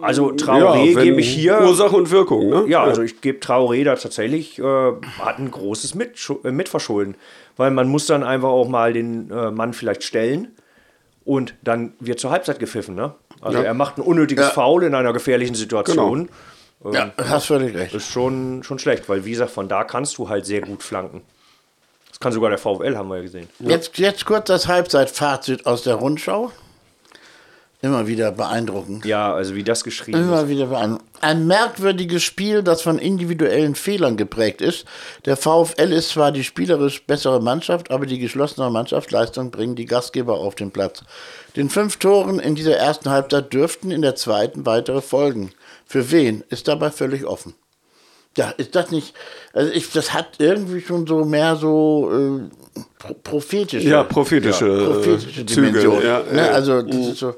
Also 0.00 0.30
Traoré 0.30 0.92
ja, 0.92 1.02
gebe 1.02 1.20
ich 1.20 1.28
hier. 1.28 1.60
Ursache 1.60 1.96
und 1.96 2.10
Wirkung, 2.10 2.48
ne? 2.48 2.64
Ja, 2.68 2.84
also 2.84 3.02
ich 3.02 3.20
gebe 3.20 3.38
Traoré 3.38 3.84
da 3.84 3.96
tatsächlich, 3.96 4.58
äh, 4.58 4.62
hat 4.62 5.38
ein 5.38 5.50
großes 5.50 5.94
Mit 5.94 6.12
äh, 6.44 6.50
Mitverschulden. 6.50 7.16
Weil 7.56 7.70
man 7.72 7.88
muss 7.88 8.06
dann 8.06 8.22
einfach 8.22 8.48
auch 8.48 8.68
mal 8.68 8.92
den 8.92 9.30
äh, 9.30 9.50
Mann 9.50 9.72
vielleicht 9.72 10.04
stellen 10.04 10.48
und 11.28 11.52
dann 11.60 11.92
wird 12.00 12.18
zur 12.20 12.30
Halbzeit 12.30 12.58
gepfiffen. 12.58 12.94
Ne? 12.94 13.12
Also 13.42 13.58
ja. 13.58 13.64
er 13.64 13.74
macht 13.74 13.98
ein 13.98 14.00
unnötiges 14.00 14.46
ja. 14.46 14.50
Foul 14.50 14.84
in 14.84 14.94
einer 14.94 15.12
gefährlichen 15.12 15.54
Situation. 15.54 16.30
Genau. 16.82 16.96
Ähm, 16.96 17.12
ja, 17.18 17.24
hast 17.28 17.46
völlig 17.46 17.76
recht. 17.76 17.94
Ist 17.94 18.10
schon, 18.10 18.62
schon 18.62 18.78
schlecht, 18.78 19.10
weil 19.10 19.26
wie 19.26 19.32
gesagt, 19.32 19.50
von 19.50 19.68
da 19.68 19.84
kannst 19.84 20.16
du 20.16 20.30
halt 20.30 20.46
sehr 20.46 20.62
gut 20.62 20.82
flanken. 20.82 21.20
Das 22.08 22.18
kann 22.18 22.32
sogar 22.32 22.48
der 22.48 22.58
VfL, 22.58 22.96
haben 22.96 23.10
wir 23.10 23.16
ja 23.16 23.22
gesehen. 23.22 23.46
Jetzt, 23.58 23.98
jetzt 23.98 24.24
kurz 24.24 24.46
das 24.46 24.68
Halbzeitfazit 24.68 25.66
aus 25.66 25.82
der 25.82 25.96
Rundschau. 25.96 26.50
Immer 27.80 28.08
wieder 28.08 28.32
beeindruckend. 28.32 29.04
Ja, 29.04 29.32
also 29.32 29.54
wie 29.54 29.62
das 29.62 29.84
geschrieben 29.84 30.18
Immer 30.18 30.38
ist. 30.38 30.40
Immer 30.40 30.48
wieder 30.48 30.66
beeindruckend. 30.66 31.08
Ein 31.20 31.46
merkwürdiges 31.46 32.24
Spiel, 32.24 32.64
das 32.64 32.82
von 32.82 32.98
individuellen 32.98 33.76
Fehlern 33.76 34.16
geprägt 34.16 34.60
ist. 34.60 34.84
Der 35.26 35.36
VfL 35.36 35.92
ist 35.92 36.08
zwar 36.10 36.32
die 36.32 36.42
spielerisch 36.42 37.04
bessere 37.04 37.40
Mannschaft, 37.40 37.92
aber 37.92 38.06
die 38.06 38.18
geschlossene 38.18 38.68
Mannschaftsleistung 38.70 39.52
bringen 39.52 39.76
die 39.76 39.84
Gastgeber 39.84 40.34
auf 40.34 40.56
den 40.56 40.72
Platz. 40.72 41.02
Den 41.54 41.70
fünf 41.70 41.98
Toren 41.98 42.40
in 42.40 42.56
dieser 42.56 42.76
ersten 42.76 43.10
Halbzeit 43.10 43.52
dürften 43.52 43.92
in 43.92 44.02
der 44.02 44.16
zweiten 44.16 44.66
weitere 44.66 45.00
folgen. 45.00 45.50
Für 45.86 46.10
wen 46.10 46.42
ist 46.50 46.66
dabei 46.66 46.90
völlig 46.90 47.24
offen. 47.26 47.54
Ja, 48.36 48.50
ist 48.50 48.74
das 48.76 48.90
nicht, 48.90 49.14
also 49.52 49.72
ich, 49.72 49.90
das 49.92 50.12
hat 50.14 50.34
irgendwie 50.38 50.80
schon 50.80 51.06
so 51.06 51.24
mehr 51.24 51.56
so 51.56 52.10
äh, 52.12 52.80
pro- 52.98 53.14
prophetische, 53.14 53.88
Ja, 53.88 54.04
prophetische, 54.04 54.66
ja, 54.68 54.74
äh, 54.74 54.84
prophetische 54.84 55.46
Züge, 55.46 55.66
Dimension. 55.68 56.02
ja, 56.04 56.22
ne? 56.30 56.50
Also 56.50 56.82
das 56.82 56.96
ist 56.96 57.18
so 57.18 57.34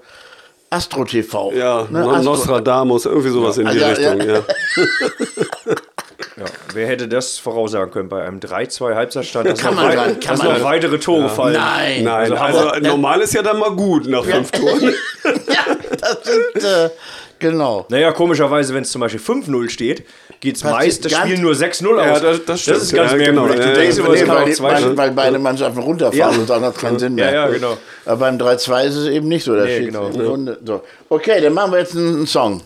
Astro 0.70 1.04
TV. 1.04 1.52
Ja, 1.52 1.86
ne? 1.90 2.00
Astro- 2.04 2.22
Nostradamus, 2.22 3.04
irgendwie 3.06 3.30
sowas 3.30 3.58
in 3.58 3.66
die 3.68 3.76
Ja, 3.78 3.92
ja. 3.92 4.12
Richtung, 4.12 4.28
ja. 4.28 4.42
Ja, 6.36 6.46
wer 6.72 6.86
hätte 6.86 7.06
das 7.06 7.38
voraussagen 7.38 7.90
können 7.90 8.08
bei 8.08 8.22
einem 8.22 8.38
3-2 8.38 8.94
Halbzeitstand, 8.94 9.46
dass, 9.48 9.58
Kann 9.60 9.74
noch, 9.74 9.82
man 9.82 9.90
wei- 9.96 10.14
kann 10.14 10.36
dass 10.38 10.38
man 10.42 10.58
noch 10.58 10.64
weitere 10.64 10.98
Tore 10.98 11.28
fallen? 11.28 11.52
Nein. 11.54 12.04
Nein, 12.04 12.32
Also 12.32 12.68
also, 12.68 12.80
normal 12.88 13.20
ist 13.20 13.34
ja 13.34 13.42
dann 13.42 13.58
mal 13.58 13.72
gut 13.72 14.06
nach 14.06 14.24
fünf 14.24 14.50
Toren. 14.50 14.80
ja, 15.24 15.76
das 16.00 16.18
sind, 16.24 16.64
äh, 16.64 16.90
genau. 17.38 17.86
Naja, 17.88 18.12
komischerweise, 18.12 18.74
wenn 18.74 18.82
es 18.82 18.90
zum 18.90 19.00
Beispiel 19.00 19.20
5-0 19.20 19.68
steht, 19.70 20.04
geht 20.40 20.56
es 20.56 20.64
meist 20.64 21.04
das 21.04 21.12
Spiel 21.12 21.38
nur 21.38 21.52
6-0 21.52 21.98
aus. 21.98 22.06
Ja, 22.06 22.20
das- 22.20 22.44
das 22.44 22.60
stimmt. 22.62 22.76
ist 22.78 22.94
ganz 22.94 23.12
Ja, 23.12 23.18
genau. 23.18 23.46
Du 23.46 23.54
Ja, 23.54 23.72
denkst 23.74 23.96
ja, 23.98 24.02
Nee, 24.04 24.08
weil, 24.26 24.58
weil, 24.60 24.96
weil 24.96 25.10
beide 25.10 25.38
Mannschaften 25.38 25.80
runterfahren 25.80 26.16
Ja. 26.18 26.28
und 26.40 26.48
dann 26.48 26.62
hat 26.62 26.76
es 26.76 26.80
keinen 26.80 26.98
Sinn 26.98 27.14
mehr. 27.14 27.26
Ja, 27.32 27.46
ja, 27.46 27.48
genau. 27.48 27.76
Aber 28.06 28.16
beim 28.16 28.38
3-2 28.38 28.84
ist 28.86 28.94
es 28.96 29.08
eben 29.08 29.28
nicht 29.28 29.44
so. 29.44 29.52
Nee, 29.52 29.84
genau. 29.86 30.10
so. 30.64 30.82
Okay, 31.08 31.40
dann 31.40 31.52
machen 31.52 31.72
wir 31.72 31.80
jetzt 31.80 31.94
einen, 31.94 32.16
einen 32.16 32.26
Song. 32.26 32.62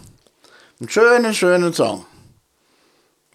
Einen 0.80 0.88
schönen, 0.88 1.34
schönen 1.34 1.72
Song. 1.72 2.06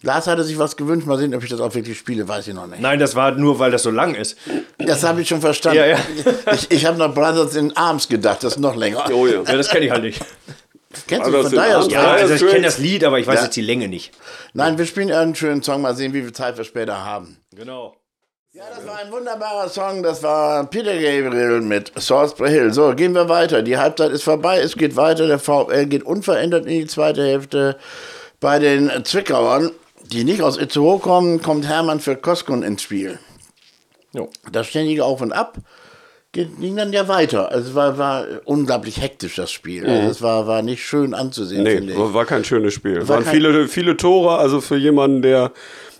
Lars 0.02 0.26
hatte 0.26 0.44
sich 0.44 0.58
was 0.58 0.76
gewünscht. 0.76 1.06
Mal 1.06 1.18
sehen, 1.18 1.34
ob 1.34 1.42
ich 1.42 1.50
das 1.50 1.60
auch 1.60 1.74
wirklich 1.74 1.98
spiele, 1.98 2.26
weiß 2.26 2.48
ich 2.48 2.54
noch 2.54 2.66
nicht. 2.66 2.80
Nein, 2.80 2.98
das 2.98 3.14
war 3.14 3.32
nur, 3.32 3.58
weil 3.58 3.70
das 3.70 3.82
so 3.82 3.90
lang 3.90 4.14
ist. 4.14 4.36
Das 4.78 5.04
habe 5.04 5.20
ich 5.20 5.28
schon 5.28 5.40
verstanden. 5.40 5.78
Ja, 5.78 5.86
ja. 5.86 5.98
Ich, 6.54 6.70
ich 6.70 6.86
habe 6.86 6.96
noch 6.98 7.12
Brothers 7.14 7.54
in 7.56 7.76
Arms 7.76 8.08
gedacht, 8.08 8.42
das 8.42 8.54
ist 8.54 8.58
noch 8.60 8.76
länger. 8.76 9.04
Oh 9.12 9.26
ja. 9.26 9.42
Ja, 9.42 9.56
das 9.56 9.68
kenne 9.68 9.86
ich 9.86 9.90
halt 9.90 10.02
nicht. 10.02 10.22
Kennst 11.06 11.28
du 11.28 11.32
von? 11.32 11.46
Straits? 11.50 11.88
Ja, 11.92 12.12
also 12.12 12.34
ich 12.34 12.46
kenne 12.50 12.62
das 12.62 12.78
Lied, 12.78 13.04
aber 13.04 13.18
ich 13.18 13.26
weiß 13.26 13.38
Ja. 13.40 13.44
jetzt 13.44 13.56
die 13.56 13.60
Länge 13.62 13.88
nicht. 13.88 14.12
Nein, 14.54 14.76
wir 14.78 14.86
spielen 14.86 15.08
irgendeinen 15.08 15.34
schönen 15.36 15.62
Song. 15.62 15.82
Mal 15.82 15.94
sehen, 15.94 16.12
wie 16.14 16.22
viel 16.22 16.32
Zeit 16.32 16.56
wir 16.56 16.64
später 16.64 17.04
haben. 17.04 17.36
Genau. 17.54 17.94
Ja, 18.52 18.64
das 18.74 18.84
war 18.84 18.98
ein 18.98 19.12
wunderbarer 19.12 19.68
Song. 19.68 20.02
Das 20.02 20.22
war 20.24 20.64
Peter 20.68 20.94
Gabriel 20.94 21.60
mit 21.60 21.92
Salisbury 21.94 22.50
Hill. 22.50 22.72
So, 22.72 22.92
gehen 22.96 23.14
wir 23.14 23.28
weiter. 23.28 23.62
Die 23.62 23.78
Halbzeit 23.78 24.10
ist 24.10 24.24
vorbei. 24.24 24.58
Es 24.58 24.74
geht 24.76 24.96
weiter. 24.96 25.28
Der 25.28 25.38
VfL 25.38 25.86
geht 25.86 26.02
unverändert 26.02 26.64
in 26.66 26.80
die 26.80 26.86
zweite 26.86 27.22
Hälfte. 27.24 27.76
Bei 28.40 28.58
den 28.58 28.90
Zwickauern, 29.04 29.70
die 30.12 30.24
nicht 30.24 30.42
aus 30.42 30.56
Itzehoe 30.58 30.98
kommen, 30.98 31.40
kommt 31.42 31.66
Hermann 31.66 32.00
für 32.00 32.16
Koskun 32.16 32.62
ins 32.62 32.82
Spiel. 32.82 33.18
Jo. 34.12 34.28
Das 34.50 34.66
ständige 34.66 35.04
Auf 35.04 35.20
und 35.20 35.32
Ab 35.32 35.58
ging 36.32 36.76
dann 36.76 36.92
ja 36.92 37.08
weiter. 37.08 37.50
Also 37.50 37.70
es 37.70 37.74
war, 37.74 37.98
war 37.98 38.24
unglaublich 38.44 39.00
hektisch, 39.00 39.36
das 39.36 39.50
Spiel. 39.50 39.86
Also 39.86 40.10
es 40.10 40.22
war, 40.22 40.46
war 40.46 40.62
nicht 40.62 40.84
schön 40.84 41.12
anzusehen, 41.14 41.64
Nee, 41.64 41.92
war, 41.96 42.24
kein 42.24 42.44
schönes 42.44 42.72
Spiel. 42.74 43.00
War 43.08 43.16
Waren 43.16 43.24
viele, 43.24 43.66
viele 43.68 43.96
Tore, 43.96 44.38
also 44.38 44.60
für 44.60 44.76
jemanden, 44.76 45.22
der 45.22 45.50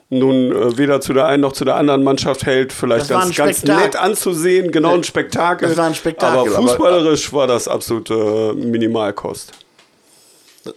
nun 0.09 0.51
äh, 0.53 0.77
weder 0.79 1.01
zu 1.01 1.13
der 1.13 1.27
einen 1.27 1.41
noch 1.43 1.53
zu 1.53 1.65
der 1.65 1.77
anderen 1.77 2.03
Mannschaft 2.03 2.45
hält, 2.47 2.73
vielleicht 2.73 3.03
Das 3.03 3.11
war 3.11 3.23
ganz, 3.23 3.59
Spektakel. 3.59 3.85
nett 3.87 3.97
anzusehen, 3.97 4.73
genau 4.73 4.95
ein 4.95 5.05
Spektakel. 5.05 5.69
Das 5.69 5.77
war 5.79 5.87
ein 5.87 5.95
Spektakel, 5.95 6.39
Aber 6.53 6.59
aber- 6.59 6.69
fußballerisch 6.69 7.33
war 7.33 7.47
das 7.47 7.69
absolute 7.69 8.15
äh, 8.15 8.53
Minimalkost. 8.55 9.53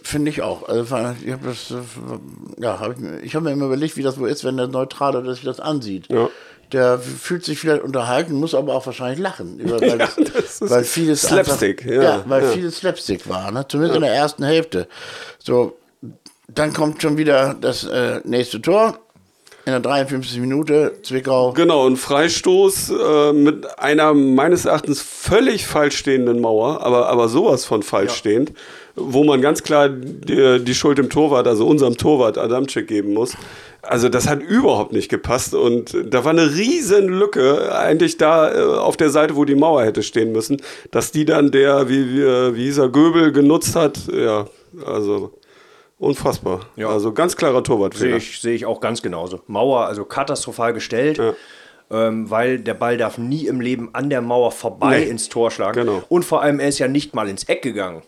Finde 0.02 0.30
ich 0.30 0.40
auch. 0.42 0.68
Also, 0.68 0.82
ich 0.84 1.32
habe 1.32 1.48
äh, 1.50 2.62
ja, 2.62 2.80
hab 2.80 2.92
ich, 2.92 2.98
mir- 2.98 3.20
ich 3.20 3.34
habe 3.34 3.44
mir 3.44 3.52
immer 3.52 3.66
überlegt, 3.66 3.96
wie 3.96 4.02
das 4.02 4.18
wohl 4.18 4.28
ist, 4.30 4.42
wenn 4.44 4.56
der 4.56 4.66
Neutrale 4.68 5.22
das 5.22 5.36
sich 5.36 5.44
das 5.44 5.60
ansieht. 5.60 6.06
Ja. 6.10 6.28
Der 6.72 6.98
fühlt 6.98 7.44
sich 7.44 7.58
vielleicht 7.58 7.82
unterhalten, 7.82 8.34
muss 8.34 8.54
aber 8.54 8.74
auch 8.74 8.86
wahrscheinlich 8.86 9.18
lachen. 9.20 9.58
Über, 9.60 9.80
weil, 9.80 9.98
Ja, 10.00 10.08
weil 10.60 10.84
vieles 10.84 11.22
Slapstick, 11.22 11.82
einfach, 11.82 12.02
ja, 12.02 12.24
weil 12.26 12.42
ja. 12.44 12.50
vieles 12.50 12.78
Slapstick 12.78 13.28
war, 13.28 13.50
ne? 13.52 13.66
zumindest 13.68 13.96
in 13.96 14.02
der 14.02 14.14
ersten 14.14 14.42
Hälfte. 14.44 14.88
So, 15.38 15.76
dann 16.48 16.72
kommt 16.72 17.02
schon 17.02 17.18
wieder 17.18 17.54
das 17.60 17.84
äh, 17.84 18.20
nächste 18.24 18.60
Tor. 18.62 18.98
In 19.66 19.72
der 19.72 19.80
53. 19.80 20.40
Minute, 20.40 20.92
Zwickau. 21.02 21.52
Genau, 21.52 21.86
ein 21.88 21.96
Freistoß 21.96 22.90
äh, 22.90 23.32
mit 23.32 23.78
einer 23.78 24.12
meines 24.12 24.66
Erachtens 24.66 25.00
völlig 25.00 25.66
falsch 25.66 25.96
stehenden 25.96 26.40
Mauer, 26.42 26.82
aber, 26.82 27.08
aber 27.08 27.28
sowas 27.30 27.64
von 27.64 27.82
falsch 27.82 28.12
stehend, 28.14 28.52
wo 28.96 29.24
man 29.24 29.40
ganz 29.40 29.62
klar 29.62 29.88
die, 29.88 30.62
die 30.62 30.74
Schuld 30.74 30.98
dem 30.98 31.10
Torwart, 31.10 31.46
also 31.46 31.66
unserem 31.66 31.96
Torwart 31.96 32.38
Adamczyk 32.38 32.86
geben 32.86 33.12
muss. 33.12 33.36
Also 33.82 34.08
das 34.08 34.28
hat 34.28 34.40
überhaupt 34.42 34.92
nicht 34.92 35.10
gepasst 35.10 35.54
und 35.54 35.94
da 36.06 36.24
war 36.24 36.30
eine 36.30 36.54
riesen 36.54 37.08
Lücke 37.08 37.76
eigentlich 37.76 38.16
da 38.16 38.52
äh, 38.54 38.62
auf 38.62 38.96
der 38.96 39.10
Seite, 39.10 39.36
wo 39.36 39.44
die 39.44 39.54
Mauer 39.56 39.84
hätte 39.84 40.02
stehen 40.02 40.32
müssen, 40.32 40.62
dass 40.90 41.12
die 41.12 41.24
dann 41.24 41.50
der, 41.50 41.88
wie, 41.88 42.14
wie, 42.14 42.22
äh, 42.22 42.54
wie 42.54 42.64
hieß 42.64 42.78
er, 42.78 42.88
Göbel 42.88 43.32
genutzt 43.32 43.76
hat, 43.76 43.98
ja, 44.10 44.46
also 44.86 45.32
unfassbar. 45.98 46.60
Ja. 46.76 46.88
Also 46.88 47.12
ganz 47.12 47.36
klarer 47.36 47.56
Sehe 47.56 47.62
Torwartfehler. 47.64 48.16
ich, 48.16 48.40
sehe 48.40 48.54
ich 48.54 48.64
auch 48.64 48.80
ganz 48.80 49.02
genauso. 49.02 49.40
Mauer, 49.46 49.86
also 49.86 50.04
katastrophal 50.04 50.72
gestellt, 50.72 51.18
Ja. 51.18 51.34
Ähm, 51.90 52.30
weil 52.30 52.58
der 52.58 52.74
Ball 52.74 52.96
darf 52.96 53.18
nie 53.18 53.46
im 53.46 53.60
Leben 53.60 53.90
an 53.92 54.08
der 54.10 54.20
Mauer 54.22 54.50
vorbei 54.52 55.00
Nee. 55.00 55.10
ins 55.10 55.28
Tor 55.28 55.50
schlagen. 55.50 55.80
Genau. 55.84 56.02
Und 56.08 56.24
vor 56.24 56.42
allem, 56.42 56.58
er 56.60 56.68
ist 56.68 56.78
ja 56.78 56.88
nicht 56.88 57.14
mal 57.14 57.28
ins 57.28 57.44
Eck 57.44 57.62
gegangen. 57.62 58.02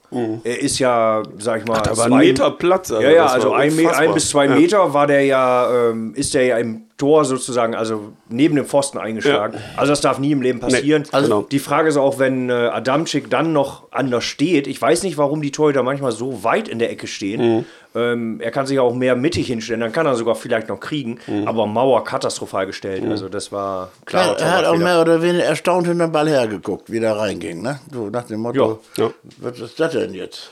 Er 0.45 0.61
ist 0.61 0.79
ja, 0.79 1.23
sag 1.39 1.61
ich 1.61 1.67
mal, 1.69 1.81
war 1.85 2.07
ein 2.07 2.19
Meter 2.19 2.51
Platz. 2.53 2.89
Ja, 2.91 3.01
ja, 3.01 3.25
das 3.25 3.33
also 3.35 3.53
ein, 3.53 3.73
ein 3.95 4.15
bis 4.15 4.31
zwei 4.31 4.47
Ja. 4.47 4.55
Meter 4.57 4.95
war 4.95 5.07
der 5.07 5.25
ja, 5.25 5.91
ähm, 5.91 6.15
ist 6.15 6.35
der 6.35 6.45
ja 6.47 6.59
im 6.59 6.83
Tor 6.97 7.27
sozusagen, 7.27 7.75
also 7.75 8.13
neben 8.31 8.57
dem 8.57 8.65
Pfosten 8.65 8.97
eingeschlagen. 8.97 9.59
Also 9.77 9.93
das 9.93 10.01
darf 10.01 10.19
nie 10.19 10.33
im 10.33 10.41
Leben 10.41 10.61
passieren. 10.61 11.03
Nee, 11.03 11.09
also- 11.13 11.43
die 11.51 11.59
Frage 11.59 11.91
ist 11.91 11.99
auch, 11.99 12.19
wenn 12.19 12.49
äh, 12.49 12.53
Adamczyk 12.55 13.29
dann 13.29 13.53
noch 13.53 13.93
anders 13.93 14.25
steht. 14.25 14.67
Ich 14.67 14.81
weiß 14.81 15.03
nicht, 15.03 15.19
warum 15.19 15.43
die 15.43 15.51
Torhüter 15.53 15.83
manchmal 15.83 16.13
so 16.13 16.43
weit 16.43 16.69
in 16.69 16.79
der 16.79 16.91
Ecke 16.91 17.07
stehen. 17.07 17.57
Mhm. 17.59 17.65
Ähm, 17.97 18.41
er 18.41 18.51
kann 18.51 18.67
sich 18.67 18.79
auch 18.79 18.95
mehr 18.95 19.17
mittig 19.17 19.47
hinstellen, 19.47 19.81
dann 19.81 19.93
kann 19.93 20.05
er 20.07 20.15
sogar 20.17 20.35
vielleicht 20.35 20.69
noch 20.69 20.79
kriegen. 20.81 21.19
Mhm. 21.27 21.49
Aber 21.49 21.67
Mauer 21.67 22.05
katastrophal 22.05 22.67
gestellt. 22.67 23.03
Also 23.09 23.29
das 23.31 23.51
war 23.51 23.91
klar. 24.05 24.39
Er 24.39 24.53
hat 24.59 24.65
auch 24.67 24.77
mehr 24.77 25.01
oder 25.01 25.23
weniger 25.23 25.45
erstaunt 25.45 25.87
hinter 25.87 26.07
den 26.07 26.13
Ball 26.13 26.29
hergeguckt, 26.29 26.93
wie 26.93 27.01
der 27.01 27.17
reinging. 27.17 27.63
Ne? 27.63 27.81
So 27.93 28.11
nach 28.11 28.25
dem 28.25 28.41
Motto, 28.41 28.81
Ja, 28.99 29.05
ja. 29.05 29.11
was 29.39 29.59
ist 29.61 29.81
das 29.81 29.93
denn 29.93 30.13
jetzt? 30.15 30.51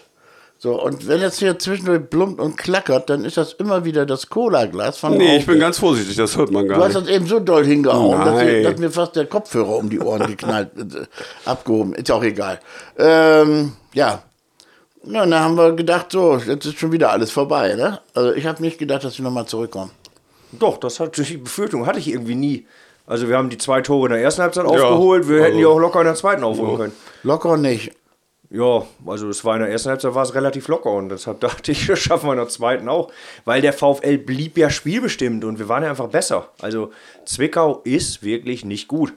So, 0.57 0.83
und 0.83 1.07
wenn 1.09 1.21
jetzt 1.21 1.41
hier 1.41 1.59
zwischendurch 1.59 2.09
plumpt 2.09 2.41
und 2.41 2.57
klackert, 2.57 3.11
dann 3.11 3.27
ist 3.27 3.37
das 3.37 3.53
immer 3.53 3.85
wieder 3.85 4.07
das 4.07 4.31
Cola-Glas 4.31 4.97
von 4.97 5.19
Nee, 5.19 5.37
ich 5.37 5.43
Hauke. 5.43 5.51
bin 5.53 5.61
ganz 5.61 5.79
vorsichtig, 5.79 6.17
das 6.17 6.39
hört 6.39 6.51
man 6.53 6.63
Du 6.67 6.71
gar 6.71 6.85
hast 6.85 6.95
nicht. 6.95 7.07
das 7.09 7.09
eben 7.15 7.27
so 7.27 7.39
doll 7.41 7.67
hingehauen, 7.67 8.25
dass, 8.25 8.43
mir- 8.43 8.63
dass 8.63 8.79
mir 8.79 8.91
fast 8.91 9.15
der 9.17 9.27
Kopfhörer 9.27 9.77
um 9.77 9.91
die 9.91 10.01
Ohren 10.01 10.27
geknallt, 10.27 10.71
äh, 10.79 11.05
abgehoben. 11.45 11.93
Ist 11.95 12.09
ja 12.09 12.15
auch 12.15 12.23
egal. 12.25 12.61
Ähm, 12.97 13.73
ja. 13.93 14.23
Na, 15.07 15.21
dann 15.27 15.35
haben 15.41 15.57
wir 15.57 15.73
gedacht, 15.73 16.13
so, 16.13 16.37
jetzt 16.39 16.65
ist 16.67 16.79
schon 16.79 16.93
wieder 16.93 17.11
alles 17.11 17.31
vorbei. 17.31 17.75
Ne? 17.75 18.01
Also 18.15 18.33
ich 18.33 18.47
habe 18.47 18.63
nicht 18.63 18.79
gedacht, 18.79 19.05
dass 19.05 19.15
sie 19.15 19.23
nochmal 19.23 19.47
zurückkommen. 19.47 19.91
Doch, 20.53 20.79
das 20.79 21.01
hat 21.01 21.17
die 21.17 21.37
Befürchtung 21.37 21.87
hatte 21.87 21.99
ich 21.99 22.09
irgendwie 22.09 22.35
nie. 22.35 22.67
Also 23.07 23.29
wir 23.29 23.37
haben 23.37 23.51
die 23.51 23.59
zwei 23.59 23.83
Tore 23.83 24.07
in 24.07 24.13
der 24.13 24.23
ersten 24.23 24.43
Halbzeit 24.43 24.65
aufgeholt, 24.65 25.29
wir 25.29 25.43
hätten 25.43 25.59
die 25.59 25.65
also- 25.65 25.75
auch 25.75 25.79
locker 25.79 26.01
in 26.01 26.07
der 26.07 26.15
zweiten 26.15 26.43
aufholen 26.43 26.77
können. 26.77 26.93
Locker 27.23 27.57
nicht. 27.57 27.93
Ja, 28.51 28.85
also 29.05 29.29
es 29.29 29.45
war 29.45 29.57
in 29.57 29.63
der 29.63 29.71
ersten 29.71 29.89
Halbzeit 29.91 30.15
war 30.15 30.23
es 30.23 30.35
relativ 30.35 30.69
locker 30.69 30.91
und 30.91 31.09
deshalb 31.09 31.41
dachte 31.41 31.73
ich, 31.73 31.87
das 31.87 31.99
schaffen 31.99 32.29
wir 32.29 32.33
in 32.33 32.39
der 32.39 32.49
zweiten 32.49 32.89
auch. 32.89 33.11
Weil 33.45 33.61
der 33.61 33.73
VfL 33.73 34.17
blieb 34.19 34.57
ja 34.57 34.71
spielbestimmt 34.71 35.45
und 35.45 35.59
wir 35.59 35.69
waren 35.69 35.83
ja 35.83 35.91
einfach 35.91 36.09
besser. 36.09 36.49
Also 36.63 36.93
Zwickau 37.27 37.81
ist 37.85 38.23
wirklich 38.23 38.65
nicht 38.65 38.87
gut. 38.89 39.13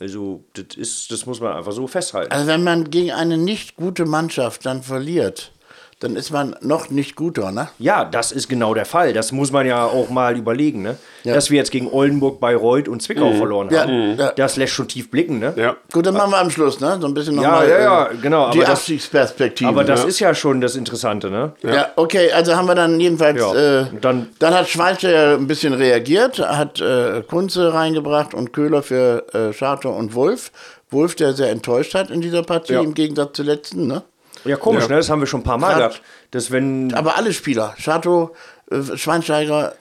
Also 0.00 0.42
das, 0.54 0.76
ist, 0.76 1.12
das 1.12 1.26
muss 1.26 1.40
man 1.40 1.52
einfach 1.52 1.72
so 1.72 1.86
festhalten. 1.86 2.32
Also 2.32 2.46
wenn 2.46 2.64
man 2.64 2.90
gegen 2.90 3.12
eine 3.12 3.36
nicht 3.36 3.76
gute 3.76 4.06
Mannschaft 4.06 4.64
dann 4.64 4.82
verliert, 4.82 5.52
dann 6.00 6.16
ist 6.16 6.30
man 6.30 6.56
noch 6.62 6.88
nicht 6.88 7.14
guter, 7.14 7.52
ne? 7.52 7.68
Ja, 7.78 8.06
das 8.06 8.32
ist 8.32 8.48
genau 8.48 8.72
der 8.72 8.86
Fall. 8.86 9.12
Das 9.12 9.32
muss 9.32 9.52
man 9.52 9.66
ja 9.66 9.84
auch 9.84 10.08
mal 10.08 10.34
überlegen, 10.36 10.80
ne? 10.80 10.96
Ja. 11.24 11.34
Dass 11.34 11.50
wir 11.50 11.58
jetzt 11.58 11.70
gegen 11.70 11.88
Oldenburg, 11.92 12.40
Bayreuth 12.40 12.88
und 12.88 13.02
Zwickau 13.02 13.32
verloren 13.34 13.68
Ja, 13.70 13.82
haben. 13.82 14.16
ja. 14.18 14.32
Das 14.32 14.56
lässt 14.56 14.72
schon 14.72 14.88
tief 14.88 15.10
blicken, 15.10 15.38
ne? 15.38 15.52
Ja. 15.56 15.76
Gut, 15.92 16.06
dann 16.06 16.14
machen 16.14 16.30
wir 16.32 16.38
am 16.38 16.48
Schluss, 16.50 16.80
ne? 16.80 16.96
So 16.98 17.06
ein 17.06 17.12
bisschen 17.12 17.34
Ja, 17.36 17.42
nochmal 17.42 17.68
ja, 17.68 17.78
ja, 17.80 18.10
genau, 18.20 18.50
die 18.50 18.58
aber 18.60 18.68
das- 18.68 18.78
Abstiegsperspektive. 18.78 19.68
Aber 19.68 19.84
das 19.84 20.02
ne? 20.04 20.08
ist 20.08 20.18
ja 20.20 20.34
schon 20.34 20.62
das 20.62 20.74
Interessante, 20.74 21.30
ne? 21.30 21.52
Ja. 21.62 21.88
okay, 21.96 22.32
also 22.32 22.56
haben 22.56 22.66
wir 22.66 22.74
dann 22.74 22.98
jedenfalls. 22.98 23.38
Ja, 23.38 23.80
Äh, 23.82 23.86
dann- 24.00 24.28
dann, 24.38 24.54
hat 24.54 24.68
Schweizer 24.70 25.10
ja 25.10 25.34
ein 25.34 25.46
bisschen 25.46 25.74
reagiert, 25.74 26.38
hat 26.38 26.80
äh, 26.80 27.22
Kunze 27.28 27.74
reingebracht 27.74 28.32
und 28.32 28.54
Köhler 28.54 28.82
für 28.82 29.26
äh, 29.34 29.52
Scharter 29.52 29.94
und 29.94 30.14
Wolf. 30.14 30.50
Wolf, 30.92 31.14
der 31.14 31.34
sehr 31.34 31.50
enttäuscht 31.50 31.94
hat 31.94 32.10
in 32.10 32.20
dieser 32.20 32.42
Partie, 32.42 32.72
Ja. 32.72 32.80
im 32.80 32.94
Gegensatz 32.94 33.36
zur 33.36 33.44
letzten, 33.44 33.86
ne? 33.86 34.02
Ja, 34.44 34.56
komisch, 34.56 34.88
ne? 34.88 34.96
Das 34.96 35.10
haben 35.10 35.20
wir 35.20 35.26
schon 35.26 35.40
ein 35.40 35.44
paar 35.44 35.58
Mal 35.58 35.76
gehabt. 35.76 36.02
Dass 36.30 36.50
wenn. 36.50 36.94
Aber 36.94 37.16
alle 37.16 37.32
Spieler, 37.32 37.74
Scharto, 37.78 38.34
äh, 38.70 38.96
Schweinsteiger, 38.96 39.74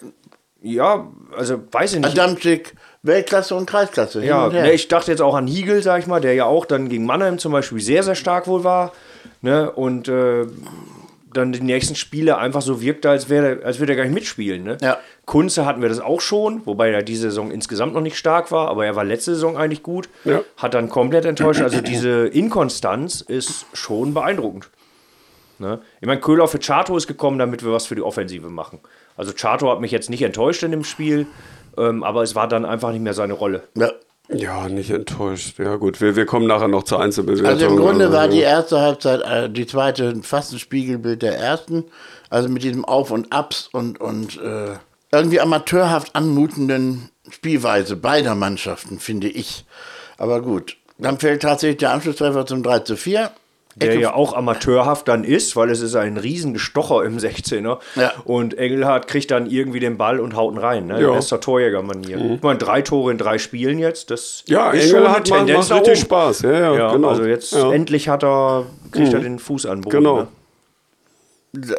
Ja, 0.61 1.07
also 1.37 1.61
weiß 1.71 1.93
ich 1.93 1.99
nicht. 1.99 2.19
Adamczyk, 2.19 2.75
Weltklasse 3.03 3.55
und 3.55 3.69
Kreisklasse. 3.69 4.23
Ja, 4.25 4.45
und 4.45 4.53
ne, 4.53 4.73
ich 4.73 4.87
dachte 4.87 5.11
jetzt 5.11 5.21
auch 5.21 5.35
an 5.35 5.47
Hiegel, 5.47 5.81
sag 5.81 5.99
ich 5.99 6.07
mal, 6.07 6.19
der 6.19 6.33
ja 6.33 6.45
auch 6.45 6.65
dann 6.65 6.89
gegen 6.89 7.05
Mannheim 7.05 7.37
zum 7.39 7.51
Beispiel 7.51 7.79
sehr, 7.79 8.03
sehr 8.03 8.15
stark 8.15 8.47
wohl 8.47 8.63
war. 8.63 8.91
Ne? 9.41 9.71
Und 9.71 10.07
äh, 10.09 10.45
dann 11.33 11.51
die 11.51 11.61
nächsten 11.61 11.95
Spiele 11.95 12.37
einfach 12.37 12.61
so 12.61 12.81
wirkte, 12.81 13.09
als, 13.09 13.29
wäre, 13.29 13.63
als 13.63 13.79
würde 13.79 13.93
er 13.93 13.97
gar 13.97 14.03
nicht 14.03 14.13
mitspielen. 14.13 14.63
Ne? 14.63 14.77
Ja. 14.81 14.97
Kunze 15.25 15.65
hatten 15.65 15.81
wir 15.81 15.89
das 15.89 15.99
auch 15.99 16.21
schon, 16.21 16.65
wobei 16.65 16.89
er 16.89 17.03
diese 17.03 17.23
Saison 17.23 17.51
insgesamt 17.51 17.93
noch 17.93 18.01
nicht 18.01 18.17
stark 18.17 18.51
war, 18.51 18.67
aber 18.69 18.85
er 18.85 18.95
war 18.95 19.03
letzte 19.03 19.35
Saison 19.35 19.57
eigentlich 19.57 19.83
gut. 19.83 20.09
Ja. 20.25 20.41
Hat 20.57 20.73
dann 20.73 20.89
komplett 20.89 21.25
enttäuscht. 21.25 21.61
Also 21.61 21.81
diese 21.81 22.27
Inkonstanz 22.27 23.21
ist 23.21 23.65
schon 23.73 24.13
beeindruckend. 24.13 24.69
Ne? 25.59 25.79
Ich 26.01 26.07
meine, 26.07 26.21
Köhler 26.21 26.47
für 26.47 26.59
Chato 26.59 26.95
ist 26.97 27.07
gekommen, 27.07 27.37
damit 27.37 27.63
wir 27.63 27.71
was 27.71 27.85
für 27.85 27.95
die 27.95 28.01
Offensive 28.01 28.49
machen. 28.49 28.79
Also 29.17 29.33
Chato 29.33 29.69
hat 29.69 29.81
mich 29.81 29.91
jetzt 29.91 30.09
nicht 30.09 30.21
enttäuscht 30.21 30.63
in 30.63 30.71
dem 30.71 30.83
Spiel, 30.83 31.27
ähm, 31.77 32.03
aber 32.03 32.23
es 32.23 32.33
war 32.33 32.47
dann 32.47 32.65
einfach 32.65 32.91
nicht 32.91 33.01
mehr 33.01 33.13
seine 33.13 33.33
Rolle. 33.33 33.63
Ja. 33.75 33.91
Ja, 34.31 34.69
nicht 34.69 34.91
enttäuscht. 34.91 35.57
Ja, 35.57 35.75
gut, 35.77 36.01
wir, 36.01 36.15
wir 36.15 36.25
kommen 36.25 36.45
nachher 36.45 36.67
noch 36.67 36.83
zur 36.83 37.01
Einzelbewertung. 37.01 37.47
Also 37.47 37.65
im 37.65 37.77
Grunde 37.77 38.05
Also, 38.05 38.17
war 38.17 38.27
die 38.27 38.41
erste 38.41 38.79
Halbzeit, 38.79 39.21
äh, 39.21 39.49
die 39.49 39.65
zweite 39.65 40.21
fast 40.21 40.53
ein 40.53 40.59
Spiegelbild 40.59 41.23
der 41.23 41.37
ersten. 41.37 41.85
Also 42.29 42.47
mit 42.47 42.63
diesem 42.63 42.85
Auf 42.85 43.09
und 43.09 43.31
Abs 43.33 43.69
und, 43.71 43.99
und 43.99 44.39
äh, 44.39 44.75
irgendwie 45.11 45.39
amateurhaft 45.41 46.15
anmutenden 46.15 47.09
Spielweise 47.29 47.95
beider 47.95 48.35
Mannschaften, 48.35 48.99
finde 48.99 49.29
ich. 49.29 49.65
Aber 50.17 50.41
gut. 50.41 50.77
Dann 50.99 51.17
fällt 51.17 51.41
tatsächlich 51.41 51.77
der 51.77 51.91
Anschlusstreffer 51.91 52.45
zum 52.45 52.61
3 52.61 52.79
zu 52.79 52.97
4. 52.97 53.31
Der 53.81 53.91
Ecke- 53.93 54.01
ja 54.01 54.13
auch 54.13 54.33
amateurhaft 54.33 55.07
dann 55.07 55.23
ist, 55.23 55.55
weil 55.55 55.69
es 55.69 55.81
ist 55.81 55.95
ein 55.95 56.17
riesen 56.17 56.53
Gestocher 56.53 57.03
im 57.03 57.17
16er. 57.17 57.79
Ja. 57.95 58.13
Und 58.25 58.57
Engelhardt 58.57 59.07
kriegt 59.07 59.31
dann 59.31 59.49
irgendwie 59.49 59.79
den 59.79 59.97
Ball 59.97 60.19
und 60.19 60.35
haut 60.35 60.53
ihn 60.53 60.57
rein. 60.57 60.87
Ne? 60.87 61.01
Ja. 61.01 61.11
Bester 61.11 61.39
Torjägermanier. 61.39 62.17
Ich 62.35 62.41
meine, 62.41 62.59
drei 62.59 62.81
Tore 62.81 63.11
in 63.11 63.17
drei 63.17 63.37
Spielen 63.37 63.79
jetzt, 63.79 64.11
das 64.11 64.43
Ja, 64.47 64.71
ist 64.71 64.85
Engel 64.89 65.03
schon 65.03 65.11
hat 65.11 65.29
macht, 65.29 65.47
macht 65.49 65.69
nach 65.69 65.77
richtig. 65.81 65.99
Spaß. 66.01 66.41
Ja, 66.41 66.51
ja, 66.51 66.73
Ja, 66.75 66.91
genau. 66.93 67.09
also 67.09 67.23
jetzt 67.25 67.53
ja. 67.53 67.71
endlich 67.71 68.09
hat 68.09 68.23
er, 68.23 68.65
kriegt 68.91 69.13
er 69.13 69.19
den 69.19 69.39
Fuß 69.39 69.65
an 69.65 69.77
den 69.77 69.81
Boden. 69.83 69.95
Genau. 69.97 70.17
Ne? 70.21 70.27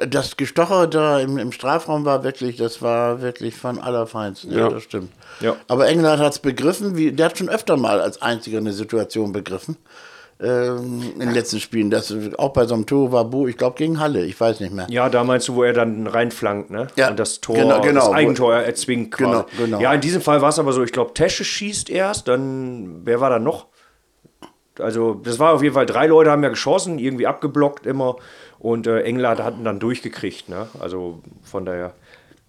Das 0.08 0.36
Gestocher 0.36 0.88
da 0.88 1.20
im, 1.20 1.38
im 1.38 1.52
Strafraum 1.52 2.04
war 2.04 2.24
wirklich, 2.24 2.56
das 2.56 2.82
war 2.82 3.22
wirklich 3.22 3.54
von 3.54 3.78
allerfeinsten. 3.78 4.50
Ja, 4.52 4.58
Ja. 4.60 4.68
das 4.68 4.82
stimmt. 4.82 5.12
Ja. 5.40 5.54
Aber 5.68 5.86
England 5.86 6.20
hat 6.20 6.32
es 6.32 6.38
begriffen, 6.40 6.96
wie, 6.96 7.12
der 7.12 7.26
hat 7.26 7.38
schon 7.38 7.48
öfter 7.48 7.76
mal 7.76 8.00
als 8.00 8.20
einziger 8.20 8.58
eine 8.58 8.72
Situation 8.72 9.32
begriffen. 9.32 9.76
Ähm, 10.42 11.02
in 11.14 11.20
den 11.20 11.34
letzten 11.34 11.60
Spielen. 11.60 11.90
Das, 11.90 12.14
auch 12.38 12.54
bei 12.54 12.64
so 12.64 12.74
einem 12.74 12.86
Tor 12.86 13.12
war 13.12 13.26
Bo, 13.26 13.46
ich 13.46 13.58
glaube 13.58 13.76
gegen 13.76 14.00
Halle, 14.00 14.24
ich 14.24 14.40
weiß 14.40 14.60
nicht 14.60 14.72
mehr. 14.72 14.86
Ja, 14.88 15.10
da 15.10 15.22
meinst 15.22 15.48
du, 15.48 15.54
wo 15.54 15.64
er 15.64 15.74
dann 15.74 16.06
reinflankt, 16.06 16.70
ne? 16.70 16.86
Ja, 16.96 17.10
Und 17.10 17.18
das 17.18 17.42
Tor, 17.42 17.56
genau, 17.56 17.80
genau. 17.82 18.00
das 18.06 18.08
Eigentor 18.08 18.54
erzwingt 18.54 19.12
quasi. 19.12 19.30
Genau, 19.30 19.46
genau. 19.58 19.80
Ja, 19.80 19.92
in 19.92 20.00
diesem 20.00 20.22
Fall 20.22 20.40
war 20.40 20.48
es 20.48 20.58
aber 20.58 20.72
so, 20.72 20.82
ich 20.82 20.92
glaube, 20.92 21.12
Tesche 21.12 21.44
schießt 21.44 21.90
erst, 21.90 22.26
dann, 22.28 23.02
wer 23.04 23.20
war 23.20 23.28
da 23.28 23.38
noch? 23.38 23.66
Also, 24.78 25.14
das 25.14 25.38
war 25.38 25.52
auf 25.52 25.62
jeden 25.62 25.74
Fall, 25.74 25.84
drei 25.84 26.06
Leute 26.06 26.30
haben 26.30 26.42
ja 26.42 26.48
geschossen, 26.48 26.98
irgendwie 26.98 27.26
abgeblockt 27.26 27.84
immer. 27.84 28.16
Und 28.58 28.86
äh, 28.86 29.02
England 29.02 29.42
hatten 29.42 29.64
dann 29.64 29.78
durchgekriegt, 29.78 30.48
ne? 30.48 30.68
Also 30.78 31.20
von 31.42 31.66
daher. 31.66 31.92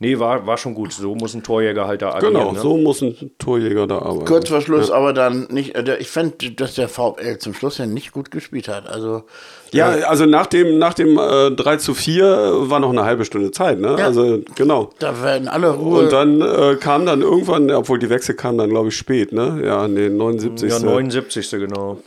Nee, 0.01 0.17
war, 0.17 0.47
war 0.47 0.57
schon 0.57 0.73
gut. 0.73 0.93
So 0.93 1.13
muss 1.13 1.35
ein 1.35 1.43
Torjäger 1.43 1.85
halt 1.85 2.01
da 2.01 2.15
agieren. 2.15 2.33
Genau, 2.33 2.51
ne? 2.53 2.59
so 2.59 2.75
muss 2.75 3.03
ein 3.03 3.29
Torjäger 3.37 3.85
da 3.85 3.99
arbeiten. 3.99 4.25
Kurz 4.25 4.49
vor 4.49 4.59
Schluss, 4.59 4.89
aber 4.89 5.13
dann 5.13 5.45
nicht. 5.51 5.75
äh, 5.75 5.97
Ich 5.99 6.09
fand, 6.09 6.59
dass 6.59 6.73
der 6.73 6.89
VfL 6.89 7.37
zum 7.37 7.53
Schluss 7.53 7.77
ja 7.77 7.85
nicht 7.85 8.11
gut 8.11 8.31
gespielt 8.31 8.67
hat. 8.67 8.89
Also 8.89 9.25
Ja, 9.71 9.89
also 10.07 10.25
nach 10.25 10.47
dem, 10.47 10.79
nach 10.79 10.95
dem 10.95 11.19
äh, 11.19 11.51
3 11.51 11.77
zu 11.77 11.93
4 11.93 12.25
war 12.61 12.79
noch 12.79 12.89
eine 12.89 13.03
halbe 13.03 13.25
Stunde 13.25 13.51
Zeit, 13.51 13.79
ne? 13.79 13.95
Ja. 13.99 14.05
Also 14.05 14.39
genau. 14.55 14.89
da 14.97 15.21
war 15.21 15.35
in 15.35 15.47
aller 15.47 15.69
Ruhe. 15.69 15.99
Und 15.99 16.11
dann 16.11 16.41
äh, 16.41 16.77
kam 16.77 17.05
dann 17.05 17.21
irgendwann, 17.21 17.69
obwohl 17.69 17.99
die 17.99 18.09
Wechsel 18.09 18.33
kamen 18.33 18.57
dann, 18.57 18.71
glaube 18.71 18.87
ich, 18.89 18.97
spät, 18.97 19.31
ne? 19.31 19.61
Ja, 19.63 19.87
nee, 19.87 20.09
79. 20.09 20.67
Ja, 20.67 20.79
79. 20.79 21.51
genau. 21.51 21.99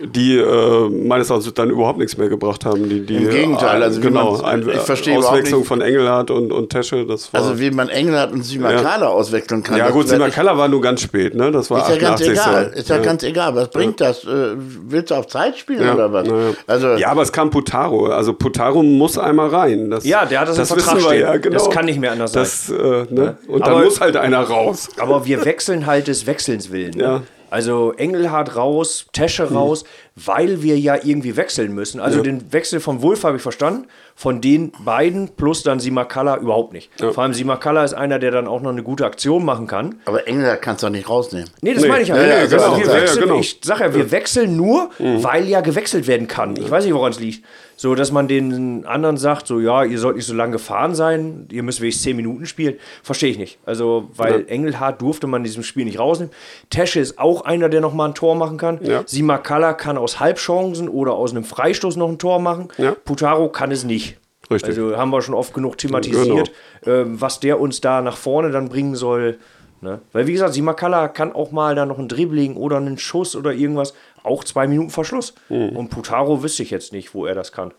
Die 0.00 0.36
äh, 0.38 0.88
meines 0.90 1.30
Erachtens 1.30 1.54
dann 1.54 1.70
überhaupt 1.70 1.98
nichts 1.98 2.16
mehr 2.18 2.28
gebracht 2.28 2.64
haben. 2.64 2.88
Die, 2.88 3.06
die, 3.06 3.16
Im 3.16 3.30
Gegenteil, 3.30 3.82
also 3.82 3.98
wie 4.02 4.06
genau, 4.06 4.40
ein, 4.42 4.68
ich 4.68 4.76
verstehe 4.80 5.14
überhaupt 5.16 5.32
Auswechslung 5.32 5.60
nicht- 5.60 5.68
von 5.68 5.80
Engelhardt 5.80 6.30
und, 6.30 6.52
und 6.52 6.70
Tesche, 6.70 7.06
das 7.06 7.32
war. 7.32 7.40
also 7.40 7.58
wie 7.58 7.70
man 7.70 7.88
England 7.88 8.32
und 8.32 8.42
Simakala 8.42 9.06
auswechseln 9.08 9.62
kann. 9.62 9.78
ja 9.78 9.84
das 9.86 9.92
gut, 9.94 10.08
Simakala 10.08 10.56
war 10.58 10.68
nur 10.68 10.80
ganz 10.80 11.00
spät, 11.00 11.34
ne? 11.34 11.50
Das 11.50 11.70
war 11.70 11.82
Ist 11.82 11.88
ja 11.94 11.96
ganz 12.08 12.20
88. 12.20 12.30
egal. 12.32 12.72
Ist 12.74 12.88
ja, 12.90 12.98
ganz 12.98 13.22
egal. 13.22 13.54
Was 13.54 13.70
bringt 13.70 14.00
das? 14.00 14.24
Äh, 14.24 14.28
willst 14.56 15.10
du 15.10 15.14
auf 15.14 15.26
Zeit 15.28 15.56
spielen 15.58 15.82
Ja, 15.82 15.94
oder 15.94 16.12
was? 16.12 16.28
ja. 16.28 16.34
Also 16.66 16.88
ja, 16.96 17.08
aber 17.08 17.22
es 17.22 17.32
kam 17.32 17.50
Putaro. 17.50 18.06
Also 18.06 18.32
Putaro 18.32 18.82
muss 18.82 19.16
einmal 19.18 19.48
rein. 19.48 19.90
Das, 19.90 20.04
Ja, 20.04 20.26
der 20.26 20.40
hat 20.40 20.48
das 20.48 20.56
im 20.58 20.62
wissen 20.64 20.78
Vertrag 20.78 20.96
wir 20.96 21.02
stehen. 21.08 21.20
Ja, 21.20 21.36
genau. 21.38 21.54
Das 21.54 21.70
kann 21.70 21.84
nicht 21.86 21.98
mehr 22.00 22.12
anders 22.12 22.32
das, 22.32 22.68
Äh, 22.70 22.74
ne? 23.10 23.38
Und 23.48 23.62
Aber- 23.62 23.72
dann 23.76 23.84
muss 23.84 24.00
halt 24.00 24.16
einer 24.16 24.40
raus. 24.40 24.88
Aber 24.98 25.24
wir 25.24 25.44
wechseln 25.44 25.86
halt 25.86 26.08
des 26.08 26.26
Wechselns 26.26 26.70
willen. 26.70 26.90
Ne? 26.96 27.22
Also 27.50 27.92
Engelhardt 27.92 28.56
raus, 28.56 29.06
Tesche 29.12 29.52
raus, 29.52 29.84
weil 30.24 30.62
wir 30.62 30.78
ja 30.78 30.96
irgendwie 31.02 31.36
wechseln 31.36 31.74
müssen. 31.74 32.00
Also 32.00 32.22
den 32.22 32.52
Wechsel 32.52 32.80
von 32.80 33.02
Wolf 33.02 33.22
habe 33.24 33.36
ich 33.36 33.42
verstanden, 33.42 33.86
von 34.14 34.40
den 34.40 34.72
beiden 34.82 35.28
plus 35.36 35.62
dann 35.62 35.78
Simakala 35.78 36.38
überhaupt 36.38 36.72
nicht. 36.72 36.90
Vor 36.98 37.18
allem 37.22 37.34
Simakala 37.34 37.84
ist 37.84 37.92
einer, 37.92 38.18
der 38.18 38.30
dann 38.30 38.46
auch 38.48 38.62
noch 38.62 38.70
eine 38.70 38.82
gute 38.82 39.04
Aktion 39.04 39.44
machen 39.44 39.66
kann. 39.66 39.96
aber 40.06 40.26
England 40.26 40.62
kannst 40.62 40.82
du 40.82 40.86
doch 40.86 40.92
nicht 40.92 41.08
rausnehmen. 41.10 41.50
Nee, 41.60 41.74
das 41.74 41.82
Nee. 41.82 41.88
meine 41.90 42.02
ich 42.02 42.08
ja. 42.08 42.16
Ja, 42.16 42.22
ja, 42.26 42.42
Nee, 42.44 42.48
genau. 42.48 42.62
also 42.62 42.76
wir 42.78 42.86
Ja, 42.86 42.94
ja, 42.94 43.00
wechseln, 43.02 43.22
genau. 43.22 43.34
Mhm. 43.34 43.40
Ich 43.40 43.60
sage 43.62 43.84
ja, 43.84 43.94
wir 43.94 44.10
wechseln 44.10 44.56
nur, 44.56 44.88
weil 44.98 45.46
ja 45.48 45.60
gewechselt 45.60 46.06
werden 46.06 46.26
kann. 46.28 46.56
Ich 46.56 46.70
weiß 46.70 46.84
nicht, 46.84 46.94
woran 46.94 47.12
es 47.12 47.20
liegt. 47.20 47.44
So, 47.78 47.94
dass 47.94 48.10
man 48.10 48.26
den 48.26 48.86
anderen 48.86 49.18
sagt, 49.18 49.46
so, 49.46 49.60
ja, 49.60 49.84
ihr 49.84 49.98
sollt 49.98 50.16
nicht 50.16 50.24
so 50.24 50.32
lange 50.32 50.52
gefahren 50.52 50.94
sein, 50.94 51.46
ihr 51.52 51.62
müsst 51.62 51.82
wenigstens 51.82 52.04
10 52.04 52.16
Minuten 52.16 52.46
spielen. 52.46 52.76
Verstehe 53.02 53.28
ich 53.30 53.36
nicht. 53.36 53.58
Also, 53.66 54.08
weil 54.16 54.46
Engelhardt 54.48 55.02
durfte 55.02 55.26
man 55.26 55.40
in 55.40 55.44
diesem 55.44 55.62
Spiel 55.62 55.84
nicht 55.84 55.98
rausnehmen. 55.98 56.32
Tesche 56.70 57.00
ist 57.00 57.18
auch 57.18 57.42
einer, 57.42 57.68
der 57.68 57.82
nochmal 57.82 58.08
ein 58.08 58.14
Tor 58.14 58.34
machen 58.34 58.56
kann. 58.56 58.78
Ja. 58.82 59.02
Simakala 59.04 59.74
kann 59.74 59.98
aus 60.06 60.20
Halbchancen 60.20 60.88
oder 60.88 61.14
aus 61.14 61.32
einem 61.32 61.42
Freistoß 61.42 61.96
noch 61.96 62.08
ein 62.08 62.18
Tor 62.18 62.38
machen. 62.38 62.68
Ja. 62.78 62.92
Putaro 62.92 63.48
kann 63.48 63.72
es 63.72 63.82
nicht. 63.82 64.18
Richtig. 64.48 64.68
Also 64.70 64.96
haben 64.96 65.10
wir 65.10 65.20
schon 65.20 65.34
oft 65.34 65.52
genug 65.52 65.76
thematisiert, 65.78 66.52
ähm, 66.84 67.20
was 67.20 67.40
der 67.40 67.58
uns 67.58 67.80
da 67.80 68.00
nach 68.00 68.16
vorne 68.16 68.52
dann 68.52 68.68
bringen 68.68 68.94
soll. 68.94 69.38
Ne? 69.80 70.00
Weil 70.12 70.28
wie 70.28 70.32
gesagt, 70.32 70.54
Simakala 70.54 71.08
kann 71.08 71.32
auch 71.32 71.50
mal 71.50 71.74
da 71.74 71.84
noch 71.84 71.98
ein 71.98 72.06
Dribbling 72.06 72.54
oder 72.54 72.76
einen 72.76 72.98
Schuss 72.98 73.34
oder 73.34 73.52
irgendwas. 73.52 73.94
Auch 74.22 74.44
zwei 74.44 74.68
Minuten 74.68 74.90
Verschluss. 74.90 75.34
Mhm. 75.48 75.70
Und 75.70 75.88
Putaro 75.90 76.44
wüsste 76.44 76.62
ich 76.62 76.70
jetzt 76.70 76.92
nicht, 76.92 77.12
wo 77.12 77.26
er 77.26 77.34
das 77.34 77.50
kann. 77.50 77.72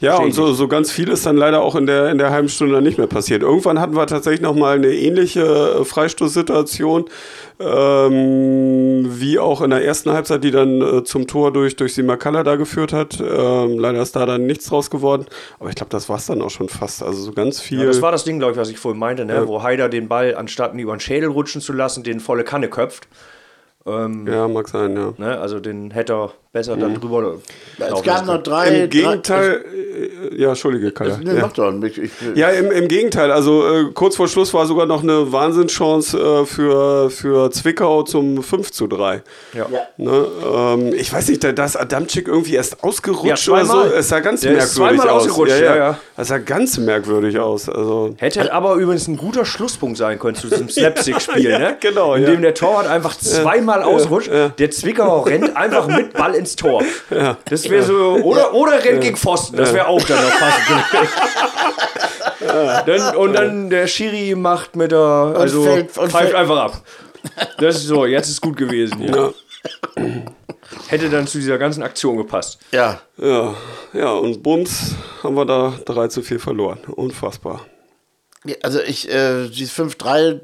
Ja, 0.00 0.16
und 0.16 0.32
so, 0.32 0.52
so 0.52 0.68
ganz 0.68 0.90
viel 0.90 1.08
ist 1.08 1.26
dann 1.26 1.36
leider 1.36 1.62
auch 1.62 1.76
in 1.76 1.86
der, 1.86 2.10
in 2.10 2.18
der 2.18 2.30
halben 2.30 2.48
Stunde 2.48 2.74
dann 2.74 2.84
nicht 2.84 2.98
mehr 2.98 3.06
passiert. 3.06 3.42
Irgendwann 3.42 3.80
hatten 3.80 3.94
wir 3.94 4.06
tatsächlich 4.06 4.40
noch 4.40 4.54
mal 4.54 4.76
eine 4.76 4.88
ähnliche 4.88 5.42
äh, 5.42 5.84
Freistoßsituation, 5.84 7.06
ähm, 7.60 9.06
wie 9.08 9.38
auch 9.38 9.60
in 9.60 9.70
der 9.70 9.84
ersten 9.84 10.10
Halbzeit, 10.10 10.42
die 10.44 10.50
dann 10.50 10.80
äh, 10.80 11.04
zum 11.04 11.26
Tor 11.26 11.52
durch, 11.52 11.76
durch 11.76 11.94
Simakala 11.94 12.42
da 12.42 12.56
geführt 12.56 12.92
hat. 12.92 13.20
Ähm, 13.20 13.78
leider 13.78 14.02
ist 14.02 14.16
da 14.16 14.26
dann 14.26 14.46
nichts 14.46 14.66
draus 14.66 14.90
geworden. 14.90 15.26
Aber 15.60 15.68
ich 15.68 15.76
glaube, 15.76 15.90
das 15.90 16.08
war 16.08 16.16
es 16.16 16.26
dann 16.26 16.42
auch 16.42 16.50
schon 16.50 16.68
fast. 16.68 17.02
Also 17.02 17.22
so 17.22 17.32
ganz 17.32 17.60
viel. 17.60 17.80
Ja, 17.80 17.86
das 17.86 18.02
war 18.02 18.12
das 18.12 18.24
Ding, 18.24 18.38
glaube 18.38 18.52
ich, 18.52 18.58
was 18.58 18.70
ich 18.70 18.78
vorhin 18.78 18.98
meinte, 18.98 19.24
ne? 19.24 19.46
wo 19.46 19.62
Haider 19.62 19.88
den 19.88 20.08
Ball, 20.08 20.34
anstatt 20.34 20.74
ihn 20.74 20.80
über 20.80 20.94
den 20.94 21.00
Schädel 21.00 21.28
rutschen 21.28 21.60
zu 21.60 21.72
lassen, 21.72 22.02
den 22.02 22.20
volle 22.20 22.44
Kanne 22.44 22.68
köpft. 22.68 23.08
ja, 23.86 24.48
mag 24.48 24.68
sein, 24.68 24.96
ja. 24.96 25.14
Ne? 25.16 25.38
Also 25.38 25.60
den 25.60 25.90
hätte 25.90 26.14
er 26.14 26.32
besser 26.52 26.76
dann 26.76 26.94
drüber 26.94 27.38
Es 27.78 28.02
gab 28.02 28.26
noch 28.26 28.42
drei. 28.42 28.82
Im 28.82 28.90
Gegenteil, 28.90 29.64
äh, 30.32 30.36
ja, 30.40 30.50
Entschuldige, 30.50 30.92
Kalle. 30.92 31.12
Drei, 31.12 31.24
nee, 31.24 31.34
ja. 31.38 31.40
mach 31.46 31.52
doch. 31.52 31.72
Ich, 31.82 31.96
ich, 31.98 32.10
Ja, 32.34 32.48
im, 32.50 32.70
im 32.70 32.88
Gegenteil. 32.88 33.32
Also 33.32 33.66
äh, 33.66 33.84
kurz 33.94 34.16
vor 34.16 34.28
Schluss 34.28 34.52
war 34.52 34.66
sogar 34.66 34.84
noch 34.84 35.02
eine 35.02 35.32
Wahnsinnschance 35.32 36.18
äh, 36.18 36.44
für, 36.44 37.08
für 37.10 37.50
Zwickau 37.50 38.02
zum 38.02 38.42
5 38.42 38.70
zu 38.70 38.86
3. 38.86 39.22
Ja. 39.54 39.66
Ne, 39.96 40.26
ähm, 40.54 40.92
ich 40.94 41.10
weiß 41.10 41.28
nicht, 41.28 41.42
da 41.42 41.52
da 41.52 41.64
ist 41.64 41.76
Adamczyk 41.76 42.28
irgendwie 42.28 42.54
erst 42.54 42.72
Ja, 42.72 42.78
ausgerutscht 42.82 43.48
oder 43.48 43.64
so. 43.64 43.82
Es 43.84 44.08
sah 44.08 44.20
ganz 44.20 44.42
Der 44.42 44.52
ist 44.52 44.76
merkwürdig 44.76 45.00
zweimal 45.00 45.08
aus. 45.16 45.22
ausgerutscht, 45.26 45.58
ja, 45.60 45.76
ja. 45.76 45.98
Das 46.18 46.28
sah 46.28 46.38
ganz 46.38 46.76
merkwürdig 46.76 47.38
aus. 47.38 47.68
Also, 47.70 48.14
Hätte 48.18 48.52
aber 48.52 48.74
übrigens 48.74 49.08
ein 49.08 49.16
guter 49.16 49.46
Schlusspunkt 49.46 49.96
sein 49.96 50.18
können 50.18 50.34
zu 50.36 50.48
diesem 50.48 50.68
Slapstick-Spiel, 50.68 51.50
Ja, 51.50 51.58
ne? 51.58 51.76
genau, 51.80 52.14
In 52.14 52.24
ja. 52.24 52.30
dem 52.30 52.42
der 52.42 52.52
Torwart 52.52 52.88
einfach 52.88 53.16
zweimal 53.16 53.82
ausrutscht. 53.82 54.30
Der 54.58 54.70
Zwickauer 54.70 55.26
rennt 55.26 55.56
einfach 55.56 55.86
mit 55.86 56.12
Ball 56.12 56.41
ins 56.42 56.56
Tor. 56.56 56.82
Das 57.46 57.68
wäre 57.68 57.82
so, 57.82 57.94
oder, 58.22 58.52
oder 58.54 58.82
rennt 58.84 59.00
gegen 59.00 59.16
Pfosten, 59.16 59.56
das 59.56 59.72
wäre 59.72 59.86
auch 59.86 60.02
dann 60.02 60.22
noch 60.22 60.38
passend 60.38 60.66
dann, 62.86 63.16
und 63.16 63.32
dann 63.34 63.70
der 63.70 63.86
Schiri 63.86 64.34
macht 64.34 64.76
mit 64.76 64.92
der, 64.92 64.98
also 65.36 65.62
fällt- 65.64 65.96
und 65.98 66.10
pfeift 66.10 66.24
fällt- 66.30 66.34
einfach 66.34 66.58
ab. 66.58 66.82
Das 67.58 67.76
ist 67.76 67.86
so, 67.86 68.04
jetzt 68.06 68.28
ist 68.28 68.40
gut 68.40 68.56
gewesen. 68.56 68.98
hier. 68.98 69.32
ja, 69.96 70.02
Hätte 70.88 71.08
dann 71.08 71.26
zu 71.26 71.38
dieser 71.38 71.58
ganzen 71.58 71.82
Aktion 71.82 72.16
gepasst. 72.16 72.58
ja. 72.72 73.00
ja, 73.16 73.54
ja, 73.92 74.10
und 74.12 74.42
Bums 74.42 74.94
haben 75.22 75.34
wir 75.36 75.44
da 75.44 75.72
3 75.84 76.08
zu 76.08 76.22
4 76.22 76.40
verloren. 76.40 76.78
Unfassbar. 76.88 77.60
Ja, 78.44 78.54
Also 78.62 78.80
ich, 78.80 79.08
äh, 79.08 79.48
dieses 79.48 79.72
5-3 79.72 80.40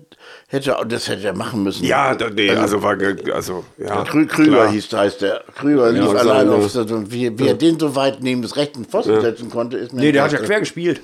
hätte, 0.49 0.77
das 0.89 1.09
hätte 1.09 1.27
er 1.27 1.33
machen 1.35 1.63
müssen. 1.65 1.85
Ja, 1.85 2.15
da, 2.15 2.31
nee, 2.31 2.51
also 2.51 2.83
war, 2.83 2.97
ge- 2.97 3.33
also, 3.33 3.65
ja. 3.77 4.05
Krü 4.05 4.27
Krüger 4.27 4.51
klar. 4.53 4.71
hieß, 4.71 4.93
heißt 4.93 5.21
der. 5.23 5.43
Krüger 5.57 5.91
lief 5.91 6.05
mag 6.05 6.19
allein 6.21 6.49
auf, 6.49 6.71
so, 6.71 6.85
wie, 7.11 7.37
wie 7.39 7.49
er 7.49 7.55
den 7.55 7.79
so 7.79 7.97
weit 7.97 8.23
neben 8.23 8.43
das 8.43 8.57
rechten 8.57 8.85
Pfosten 8.85 9.21
setzen 9.21 9.51
konnte, 9.51 9.77
ist 9.79 9.93
mir 9.93 10.01
Nee, 10.01 10.13
der 10.13 10.23
hat 10.23 10.33
ja 10.33 10.39
quer 10.39 10.61
gespielt. 10.61 11.01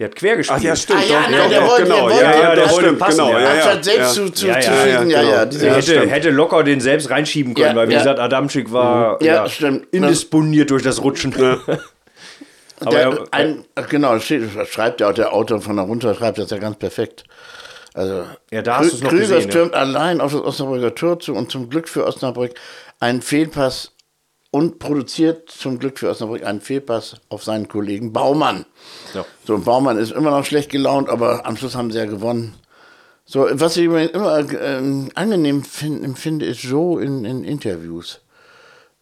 Der 0.00 0.08
hat 0.08 0.16
quer 0.16 0.36
gespielt. 0.36 0.58
Ach 0.60 0.64
ja, 0.64 0.74
stimmt. 0.74 0.98
Ah, 0.98 1.04
ja, 1.08 1.22
doch, 1.22 1.30
ja, 1.30 1.38
doch, 1.38 1.48
der 1.50 1.60
doch, 1.60 1.68
wollte- 1.68 1.82
genau. 1.84 1.94
der 1.96 2.02
wollte- 2.16 2.24
ja, 2.24 2.42
ja, 2.42 2.54
der 2.56 2.70
wollte 2.72 2.92
passen, 2.94 3.16
genau. 3.18 3.30
ja. 3.30 3.38
Ja, 3.38 3.44
ja, 3.44 3.54
Anstatt 3.54 3.84
selbst 3.84 4.00
ja. 4.00 4.08
zu, 4.26 4.30
zu, 4.32 4.46
Ja, 4.48 4.60
zu 4.60 4.70
ja, 4.70 4.76
schießen, 4.82 5.10
ja, 5.10 5.20
genau. 5.20 5.32
ja. 5.32 5.44
Der 5.46 5.68
Ja, 5.68 5.74
hätte, 5.76 6.06
hätte 6.10 6.30
locker 6.30 6.64
den 6.64 6.80
selbst 6.80 7.10
reinschieben 7.10 7.54
können, 7.54 7.68
Ja, 7.68 7.76
weil 7.76 7.88
wie 7.88 7.92
ja. 7.92 7.98
gesagt, 7.98 8.18
Adamczyk 8.18 8.72
war 8.72 9.22
Ja, 9.22 9.46
ja, 9.46 9.70
indisponiert 9.92 10.70
durch 10.70 10.82
das 10.82 11.00
Rutschen. 11.00 11.32
Aber 12.86 12.96
der, 12.96 13.08
er- 13.08 13.26
ein, 13.32 13.64
genau, 13.88 14.18
schreibt 14.18 15.00
ja 15.00 15.10
auch 15.10 15.14
der 15.14 15.32
Autor 15.32 15.60
von 15.60 15.76
darunter, 15.76 16.14
schreibt 16.14 16.38
das 16.38 16.50
ja 16.50 16.58
ganz 16.58 16.76
perfekt. 16.78 17.24
Also, 17.94 18.24
Ja, 18.50 18.62
da 18.62 18.78
hast 18.78 19.00
Krüger 19.02 19.18
gesehen, 19.18 19.40
ja. 19.42 19.48
stürmt 19.50 19.74
allein 19.74 20.20
auf 20.20 20.32
das 20.32 20.42
Osnabrücker 20.42 20.94
Tor 20.94 21.20
zu 21.20 21.34
und 21.34 21.50
zum 21.50 21.70
Glück 21.70 21.88
für 21.88 22.04
Osnabrück 22.06 22.54
ein 23.00 23.22
Fehlpass 23.22 23.92
und 24.50 24.78
produziert 24.78 25.50
zum 25.50 25.78
Glück 25.78 25.98
für 25.98 26.08
Osnabrück 26.10 26.44
einen 26.44 26.60
Fehlpass 26.60 27.16
auf 27.28 27.44
seinen 27.44 27.68
Kollegen 27.68 28.12
Baumann. 28.12 28.66
Ja. 29.14 29.24
So, 29.46 29.58
Baumann 29.58 29.98
ist 29.98 30.12
immer 30.12 30.30
noch 30.30 30.44
schlecht 30.44 30.70
gelaunt, 30.70 31.08
aber 31.08 31.46
am 31.46 31.56
Schluss 31.56 31.74
haben 31.76 31.90
sie 31.92 31.98
ja 31.98 32.04
gewonnen. 32.06 32.54
So, 33.26 33.48
was 33.52 33.76
ich 33.76 33.84
übrigens 33.84 34.10
immer 34.12 34.38
ähm, 34.60 35.10
angenehm 35.14 35.62
find, 35.64 36.04
empfinde, 36.04 36.46
ist 36.46 36.62
Joe 36.62 37.02
in, 37.02 37.24
in 37.24 37.42
Interviews. 37.42 38.20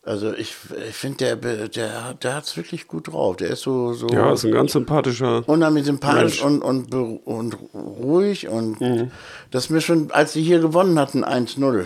Also 0.04 0.32
ich, 0.32 0.56
ich 0.88 0.96
finde, 0.96 1.36
der, 1.36 1.68
der, 1.68 2.14
der 2.14 2.34
hat 2.34 2.44
es 2.44 2.56
wirklich 2.56 2.88
gut 2.88 3.06
drauf. 3.12 3.36
Der 3.36 3.50
ist 3.50 3.62
so, 3.62 3.92
so 3.92 4.08
Ja, 4.08 4.32
ist 4.32 4.44
ein 4.44 4.50
ganz 4.50 4.72
sympathischer. 4.72 5.44
unheimlich 5.46 5.84
sympathisch 5.84 6.42
Mensch. 6.42 6.62
und, 6.64 6.92
und, 6.92 7.24
und 7.24 7.56
ruhig. 7.72 8.48
Und 8.48 9.10
das 9.52 9.64
ist 9.64 9.70
mir 9.70 9.80
schon, 9.80 10.10
als 10.10 10.32
sie 10.32 10.42
hier 10.42 10.58
gewonnen 10.58 10.98
hatten, 10.98 11.24
1-0 11.24 11.84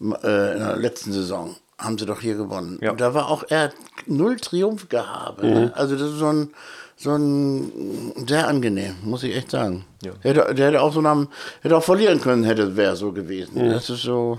m- 0.00 0.16
äh, 0.22 0.52
in 0.52 0.58
der 0.58 0.76
letzten 0.76 1.12
Saison, 1.12 1.56
haben 1.78 1.96
sie 1.96 2.04
doch 2.04 2.20
hier 2.20 2.34
gewonnen. 2.34 2.78
Ja. 2.82 2.90
Und 2.90 3.00
da 3.00 3.14
war 3.14 3.28
auch 3.30 3.42
er 3.48 3.72
null 4.06 4.36
Triumphgehabe. 4.36 5.46
Ne? 5.46 5.72
Also 5.74 5.96
das 5.96 6.10
ist 6.10 6.18
so 6.18 6.26
ein, 6.30 6.50
so 6.96 7.12
ein 7.16 8.12
sehr 8.28 8.48
angenehm, 8.48 8.96
muss 9.02 9.22
ich 9.22 9.34
echt 9.34 9.50
sagen. 9.50 9.86
Ja. 10.02 10.12
Der, 10.22 10.34
hätte, 10.34 10.54
der 10.54 10.66
hätte 10.68 10.82
auch 10.82 10.92
so 10.92 11.00
nach, 11.00 11.26
hätte 11.62 11.74
auch 11.74 11.82
verlieren 11.84 12.20
können, 12.20 12.44
hätte 12.44 12.76
wäre 12.76 12.96
so 12.96 13.12
gewesen. 13.12 13.70
Das 13.70 13.88
ist 13.88 14.02
so. 14.02 14.38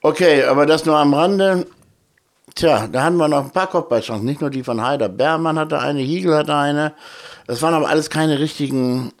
Okay, 0.00 0.44
aber 0.44 0.64
das 0.64 0.86
nur 0.86 0.96
am 0.96 1.12
Rande. 1.12 1.66
Tja, 2.54 2.88
da 2.88 3.04
hatten 3.04 3.16
wir 3.16 3.28
noch 3.28 3.44
ein 3.44 3.50
paar 3.50 3.68
Kopfballchancen, 3.68 4.24
nicht 4.24 4.40
nur 4.40 4.50
die 4.50 4.62
von 4.62 4.82
Heider. 4.84 5.08
Bermann 5.08 5.58
hatte 5.58 5.78
eine, 5.78 6.00
Hiegel 6.00 6.36
hatte 6.36 6.54
eine. 6.54 6.92
Das 7.46 7.62
waren 7.62 7.74
aber 7.74 7.88
alles 7.88 8.10
keine 8.10 8.38
richtigen. 8.38 9.12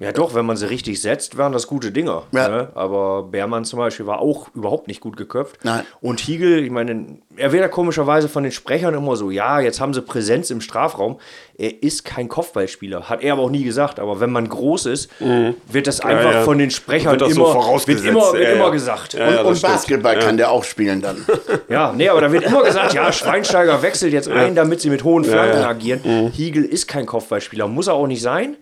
Ja, 0.00 0.12
doch, 0.12 0.34
wenn 0.34 0.46
man 0.46 0.56
sie 0.56 0.70
richtig 0.70 1.02
setzt, 1.02 1.36
waren 1.36 1.52
das 1.52 1.66
gute 1.66 1.92
Dinger. 1.92 2.22
Ja. 2.32 2.48
Ne? 2.48 2.68
Aber 2.74 3.24
Beermann 3.24 3.66
zum 3.66 3.78
Beispiel 3.78 4.06
war 4.06 4.20
auch 4.20 4.48
überhaupt 4.54 4.88
nicht 4.88 5.02
gut 5.02 5.18
geköpft. 5.18 5.58
Nein. 5.62 5.82
Und 6.00 6.20
Hiegel, 6.20 6.64
ich 6.64 6.70
meine, 6.70 7.18
er 7.36 7.52
wird 7.52 7.60
ja 7.60 7.68
komischerweise 7.68 8.30
von 8.30 8.42
den 8.42 8.50
Sprechern 8.50 8.94
immer 8.94 9.14
so, 9.16 9.30
ja, 9.30 9.60
jetzt 9.60 9.78
haben 9.78 9.92
sie 9.92 10.00
Präsenz 10.00 10.48
im 10.48 10.62
Strafraum. 10.62 11.20
Er 11.58 11.82
ist 11.82 12.06
kein 12.06 12.28
Kopfballspieler, 12.28 13.10
hat 13.10 13.22
er 13.22 13.34
aber 13.34 13.42
auch 13.42 13.50
nie 13.50 13.62
gesagt. 13.62 14.00
Aber 14.00 14.20
wenn 14.20 14.32
man 14.32 14.48
groß 14.48 14.86
ist, 14.86 15.10
wird 15.20 15.86
das 15.86 16.00
einfach 16.00 16.32
ja. 16.32 16.42
von 16.44 16.56
den 16.56 16.70
Sprechern 16.70 17.18
so 17.18 17.26
immer, 17.26 17.52
vorausgesetzt. 17.52 18.02
wird 18.04 18.14
immer, 18.14 18.32
wird 18.32 18.42
Ja, 18.42 18.54
immer 18.54 18.64
ja. 18.64 18.70
gesagt. 18.70 19.12
Ja, 19.12 19.40
Und, 19.42 19.46
und. 19.48 19.60
Basketball 19.60 20.18
kann 20.18 20.38
der 20.38 20.50
auch 20.50 20.64
spielen 20.64 21.02
dann. 21.02 21.26
Ja, 21.68 21.92
nee, 21.92 22.08
aber 22.08 22.22
da 22.22 22.32
wird 22.32 22.44
immer 22.44 22.62
gesagt, 22.64 22.94
ja, 22.94 23.12
Schweinsteiger 23.12 23.82
wechselt 23.82 24.12
jetzt 24.12 24.28
ein, 24.28 24.54
damit 24.54 24.80
sie 24.80 24.90
mit 24.90 25.04
hohen 25.04 25.24
Flanken 25.24 25.60
ja. 25.60 25.68
agieren. 25.68 26.32
Hiegel 26.32 26.64
ist 26.64 26.88
kein 26.88 27.06
Kopfballspieler, 27.06 27.68
muss 27.68 27.86
er 27.86 27.94
auch 27.94 28.06
nicht 28.06 28.22
sein, 28.22 28.56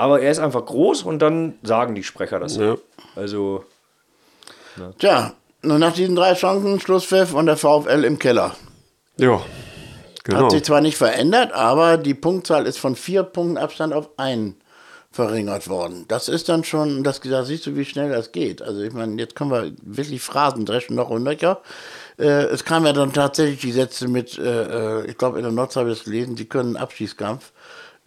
aber 0.00 0.22
er 0.22 0.30
ist 0.30 0.38
einfach 0.38 0.64
groß 0.64 1.02
und 1.02 1.20
dann 1.20 1.58
sagen 1.62 1.94
die 1.94 2.02
Sprecher 2.02 2.40
das. 2.40 2.56
Ja. 2.56 2.76
Also, 3.16 3.64
Tja, 4.98 5.34
und 5.62 5.78
nach 5.78 5.92
diesen 5.92 6.16
drei 6.16 6.32
Chancen, 6.34 6.80
Schlusspfiff 6.80 7.34
und 7.34 7.46
der 7.46 7.56
VfL 7.56 8.04
im 8.04 8.18
Keller. 8.18 8.54
Ja, 9.18 9.42
genau. 10.24 10.44
Hat 10.44 10.52
sich 10.52 10.64
zwar 10.64 10.80
nicht 10.80 10.96
verändert, 10.96 11.52
aber 11.52 11.98
die 11.98 12.14
Punktzahl 12.14 12.66
ist 12.66 12.78
von 12.78 12.96
vier 12.96 13.24
Punkten 13.24 13.58
Abstand 13.58 13.92
auf 13.92 14.08
einen 14.16 14.56
verringert 15.12 15.68
worden. 15.68 16.06
Das 16.08 16.28
ist 16.28 16.48
dann 16.48 16.64
schon, 16.64 17.02
das, 17.02 17.20
da 17.20 17.44
siehst 17.44 17.66
du, 17.66 17.76
wie 17.76 17.84
schnell 17.84 18.10
das 18.10 18.32
geht. 18.32 18.62
Also 18.62 18.80
ich 18.80 18.92
meine, 18.92 19.20
jetzt 19.20 19.34
können 19.34 19.50
wir 19.50 19.72
wirklich 19.82 20.22
Phrasen 20.22 20.64
dreschen 20.64 20.94
noch 20.94 21.10
und 21.10 21.24
nöcher. 21.24 21.60
Äh, 22.16 22.44
es 22.44 22.64
kam 22.64 22.86
ja 22.86 22.92
dann 22.92 23.12
tatsächlich 23.12 23.60
die 23.60 23.72
Sätze 23.72 24.08
mit, 24.08 24.38
äh, 24.38 25.00
äh, 25.00 25.06
ich 25.10 25.18
glaube 25.18 25.38
in 25.38 25.42
der 25.42 25.52
Notz 25.52 25.76
habe 25.76 25.90
ich 25.90 25.98
es 25.98 26.04
gelesen, 26.04 26.36
die 26.36 26.48
können 26.48 26.76
Abschießkampf. 26.76 27.52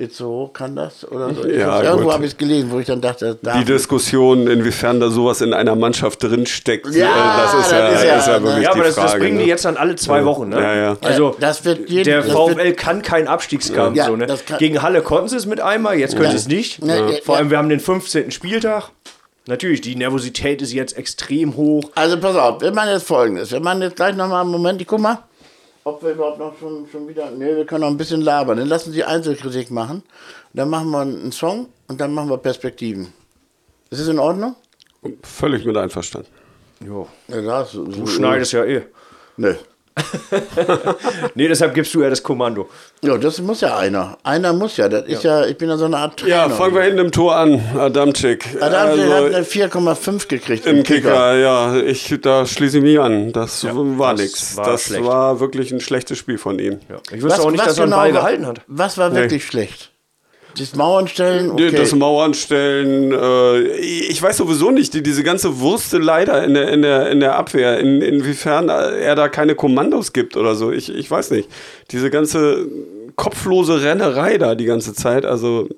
Jetzt 0.03 0.17
so 0.17 0.49
kann 0.53 0.75
das 0.75 1.09
oder 1.09 1.33
so. 1.33 1.47
Ja, 1.47 1.79
das, 1.81 1.89
irgendwo 1.91 2.11
habe 2.11 2.25
ich 2.25 2.31
es 2.33 2.37
gelesen, 2.37 2.71
wo 2.71 2.79
ich 2.79 2.87
dann 2.87 2.99
dachte, 2.99 3.37
da 3.41 3.57
die 3.57 3.63
Diskussion, 3.63 4.47
inwiefern 4.47 4.99
da 4.99 5.09
sowas 5.09 5.39
in 5.39 5.53
einer 5.53 5.77
Mannschaft 5.77 6.21
drinsteckt, 6.21 6.93
Ja, 6.93 7.05
äh, 7.05 7.41
das 7.41 7.53
ist 7.53 7.71
das 7.71 7.71
ja, 7.71 7.87
ist 7.87 8.03
ja- 8.03 8.17
ist 8.17 8.27
ja 8.27 8.43
wirklich 8.43 8.63
ja, 8.65 8.69
aber 8.71 8.79
die 8.81 8.85
das, 8.87 8.95
Frage. 8.95 9.11
das 9.11 9.19
bringen 9.19 9.37
die 9.37 9.43
ne? 9.45 9.49
jetzt 9.49 9.63
dann 9.63 9.77
alle 9.77 9.95
zwei 9.95 10.25
Wochen, 10.25 10.49
ne? 10.49 10.61
Ja, 10.61 10.75
ja. 10.75 10.97
Also, 11.01 11.37
das 11.39 11.63
wird 11.63 11.89
jeden, 11.89 12.03
der 12.03 12.21
das 12.21 12.31
VfL 12.31 12.57
wird, 12.57 12.77
kann 12.77 13.01
keinen 13.01 13.29
Abstiegskampf. 13.29 13.95
Ja, 13.95 14.07
so, 14.07 14.17
ne? 14.17 14.27
Gegen 14.59 14.81
Halle 14.81 15.01
konnten 15.03 15.29
sie 15.29 15.37
es 15.37 15.45
mit 15.45 15.61
einmal, 15.61 15.97
jetzt 15.97 16.15
können 16.15 16.25
Ja. 16.25 16.31
sie 16.31 16.37
es 16.37 16.47
nicht. 16.49 16.83
Ja, 16.83 16.95
ja, 17.09 17.17
Vor 17.23 17.37
allem, 17.37 17.45
ja. 17.47 17.51
wir 17.51 17.57
haben 17.59 17.69
den 17.69 17.79
15. 17.79 18.31
Spieltag. 18.31 18.89
Natürlich, 19.45 19.81
die 19.81 19.95
Nervosität 19.95 20.61
ist 20.61 20.71
jetzt 20.73 20.97
extrem 20.97 21.55
hoch. 21.57 21.83
Also 21.95 22.17
pass 22.19 22.35
auf, 22.35 22.61
wir 22.61 22.71
machen 22.71 22.89
jetzt 22.91 23.05
folgendes. 23.07 23.51
Wir 23.51 23.59
machen 23.59 23.81
jetzt 23.81 23.97
gleich 23.97 24.15
nochmal 24.15 24.41
einen 24.41 24.51
Moment, 24.51 24.81
ich 24.81 24.87
guck 24.87 25.01
mal, 25.01 25.19
ob 25.83 26.03
wir 26.03 26.11
überhaupt 26.11 26.39
noch 26.39 26.57
schon, 26.57 26.87
schon 26.91 27.07
wieder. 27.07 27.29
Ne, 27.31 27.55
wir 27.55 27.65
können 27.65 27.81
noch 27.81 27.89
ein 27.89 27.97
bisschen 27.97 28.21
labern. 28.21 28.57
Dann 28.57 28.67
lassen 28.67 28.91
Sie 28.91 29.03
Einzelkritik 29.03 29.71
machen. 29.71 30.03
Dann 30.53 30.69
machen 30.69 30.89
wir 30.91 31.01
einen 31.01 31.31
Song 31.31 31.67
und 31.87 31.99
dann 31.99 32.13
machen 32.13 32.29
wir 32.29 32.37
Perspektiven. 32.37 33.13
Ist 33.89 34.01
das 34.01 34.07
in 34.07 34.19
Ordnung? 34.19 34.55
Völlig 35.23 35.65
mit 35.65 35.77
einverstanden. 35.77 36.29
Jo. 36.85 37.07
Ja, 37.27 37.41
das, 37.41 37.71
so, 37.71 37.85
Du 37.85 38.07
schneidest 38.07 38.53
ja 38.53 38.63
eh. 38.65 38.83
Ne. 39.37 39.57
Nee, 41.35 41.47
deshalb 41.47 41.73
gibst 41.73 41.93
du 41.93 42.01
ja 42.01 42.09
das 42.09 42.21
Kommando. 42.21 42.69
Ja, 43.03 43.17
das 43.17 43.39
muss 43.41 43.61
ja 43.61 43.77
einer. 43.77 44.17
Einer 44.23 44.53
muss 44.53 44.77
ja. 44.77 44.89
Das 44.89 45.05
ist 45.07 45.23
ja, 45.23 45.45
ich 45.45 45.57
bin 45.57 45.69
ja 45.69 45.77
so 45.77 45.85
eine 45.85 45.97
Art 45.97 46.17
Trainer. 46.19 46.35
Ja, 46.35 46.49
fangen 46.49 46.75
wir 46.75 46.81
hinten 46.83 46.99
im 46.99 47.11
Tor 47.11 47.35
an, 47.35 47.61
Adamczyk. 47.77 48.45
Adam 48.61 48.89
Also, 48.89 49.13
hat 49.13 49.23
eine 49.25 49.43
4,5 49.43 50.27
gekriegt 50.27 50.65
Im 50.65 50.83
Kicker, 50.83 51.35
ja, 51.35 51.75
ich, 51.77 52.15
da 52.21 52.45
schließe 52.45 52.77
ich 52.77 52.83
mich 52.83 52.99
an. 52.99 53.31
Das 53.31 53.63
war 53.65 54.13
das 54.13 54.21
nichts. 54.21 54.57
war 54.57 54.65
Das 54.65 55.03
war 55.03 55.39
wirklich 55.39 55.71
ein 55.71 55.79
schlechtes 55.79 56.17
Spiel 56.17 56.37
von 56.37 56.59
ihm. 56.59 56.79
Ja. 56.89 56.97
Ich 57.15 57.21
wüsste 57.21 57.41
auch 57.41 57.51
nicht, 57.51 57.65
dass 57.65 57.77
er 57.77 57.83
einen 57.83 57.91
genau 57.91 58.01
Ball 58.03 58.13
war- 58.13 58.21
gehalten 58.21 58.45
hat. 58.47 58.61
Was 58.67 58.97
war 58.97 59.13
wirklich 59.13 59.45
schlecht? 59.45 59.91
Das 60.57 60.75
Mauernstellen? 60.75 61.51
Okay. 61.51 61.71
Das 61.71 61.93
Mauernstellen, 61.95 63.11
äh, 63.11 63.61
ich 63.77 64.21
weiß 64.21 64.37
sowieso 64.37 64.71
nicht, 64.71 64.93
die, 64.93 65.01
diese 65.01 65.23
ganze 65.23 65.59
Wurste 65.59 65.97
leider 65.97 66.43
in 66.43 66.53
der, 66.53 66.69
in 66.69 66.81
der, 66.81 67.09
in 67.09 67.19
der 67.19 67.35
Abwehr, 67.35 67.79
in, 67.79 68.01
inwiefern 68.01 68.69
er 68.69 69.15
da 69.15 69.29
keine 69.29 69.55
Kommandos 69.55 70.13
gibt 70.13 70.37
oder 70.37 70.55
so. 70.55 70.71
Ich, 70.71 70.93
ich 70.93 71.09
weiß 71.09 71.31
nicht. 71.31 71.49
Diese 71.91 72.09
ganze 72.09 72.67
kopflose 73.15 73.83
Rennerei 73.83 74.37
da 74.37 74.55
die 74.55 74.65
ganze 74.65 74.93
Zeit, 74.93 75.25
also 75.25 75.69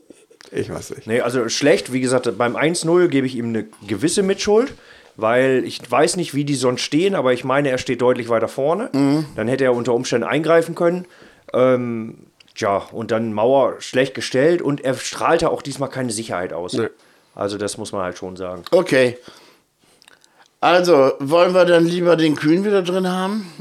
ich 0.51 0.69
weiß 0.69 0.91
nicht. 0.91 1.07
Nee, 1.07 1.21
also 1.21 1.49
schlecht. 1.49 1.91
Wie 1.91 2.01
gesagt, 2.01 2.29
beim 2.38 2.55
1-0 2.55 3.07
gebe 3.07 3.27
ich 3.27 3.35
ihm 3.35 3.49
eine 3.49 3.65
gewisse 3.88 4.23
Mitschuld, 4.23 4.73
weil 5.15 5.63
ich 5.65 5.79
weiß 5.89 6.17
nicht, 6.17 6.33
wie 6.33 6.45
die 6.45 6.55
sonst 6.55 6.81
stehen, 6.81 7.15
aber 7.15 7.33
ich 7.33 7.43
meine, 7.43 7.69
er 7.69 7.77
steht 7.77 8.01
deutlich 8.01 8.29
weiter 8.29 8.47
vorne. 8.47 8.89
Dann 9.35 9.47
hätte 9.47 9.63
er 9.63 9.73
unter 9.73 9.93
Umständen 9.93 10.27
eingreifen 10.27 10.75
können. 10.75 11.05
Ähm, 11.53 12.27
tja, 12.55 12.77
und 12.91 13.11
dann 13.11 13.33
Mauer 13.33 13.81
schlecht 13.81 14.13
gestellt 14.15 14.61
und 14.61 14.81
er 14.81 14.95
strahlte 14.95 15.49
auch 15.49 15.61
diesmal 15.61 15.89
keine 15.89 16.11
Sicherheit 16.11 16.53
aus. 16.53 16.73
Nee. 16.73 16.87
Also 17.35 17.57
das 17.57 17.77
muss 17.77 17.91
man 17.91 18.01
halt 18.01 18.17
schon 18.17 18.35
sagen. 18.35 18.63
Okay. 18.71 19.17
Also, 20.61 21.11
wollen 21.19 21.53
wir 21.53 21.65
dann 21.65 21.85
lieber 21.85 22.15
den 22.15 22.35
Kühn 22.35 22.65
wieder 22.65 22.81
drin 22.81 23.07
haben? 23.07 23.51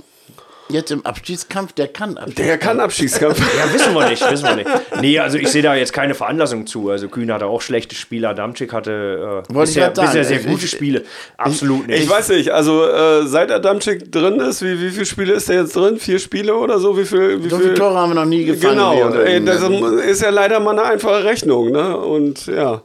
Jetzt 0.70 0.90
im 0.90 1.04
Abstiegskampf? 1.04 1.72
Der 1.74 1.88
kann 1.88 2.16
Abstiegskampf. 2.16 2.46
Der 2.46 2.58
kann 2.58 2.80
Abstiegskampf. 2.80 3.40
Ja, 3.58 3.72
wissen 3.72 3.94
wir 3.94 4.08
nicht, 4.08 4.30
wissen 4.30 4.44
wir 4.44 4.56
nicht. 4.56 4.70
Nee, 5.00 5.18
also 5.18 5.38
ich 5.38 5.48
sehe 5.48 5.62
da 5.62 5.74
jetzt 5.74 5.92
keine 5.92 6.14
Veranlassung 6.14 6.66
zu. 6.66 6.90
Also 6.90 7.08
Kühn 7.08 7.30
hatte 7.32 7.46
auch 7.46 7.60
schlechte 7.60 7.94
Spiele, 7.94 8.28
Adamczyk 8.28 8.72
hatte 8.72 9.42
äh, 9.48 9.52
bisher, 9.52 9.90
bisher 9.90 10.24
sehr 10.24 10.38
gute 10.40 10.66
Spiele. 10.66 11.04
Absolut 11.36 11.86
nicht. 11.86 12.02
Ich 12.04 12.08
weiß 12.08 12.30
nicht, 12.30 12.50
also 12.50 12.86
äh, 12.86 13.26
seit 13.26 13.50
Adamczyk 13.52 14.10
drin 14.10 14.40
ist, 14.40 14.62
wie, 14.62 14.80
wie 14.80 14.90
viele 14.90 15.06
Spiele 15.06 15.34
ist 15.34 15.48
der 15.48 15.60
jetzt 15.62 15.76
drin? 15.76 15.98
Vier 15.98 16.18
Spiele 16.18 16.54
oder 16.54 16.78
so? 16.78 16.96
Wie 16.98 17.04
viel, 17.04 17.44
wie 17.44 17.48
So 17.48 17.56
viel 17.56 17.66
viele 17.66 17.78
Tore 17.78 17.96
haben 17.96 18.10
wir 18.10 18.14
noch 18.14 18.24
nie 18.24 18.44
gefangen. 18.44 18.76
Genau, 18.76 19.14
ey, 19.14 19.44
das 19.44 19.62
ist 20.06 20.22
ja 20.22 20.30
leider 20.30 20.60
mal 20.60 20.72
eine 20.78 20.84
einfache 20.84 21.24
Rechnung, 21.24 21.70
ne? 21.70 21.96
Und 21.96 22.46
ja. 22.46 22.82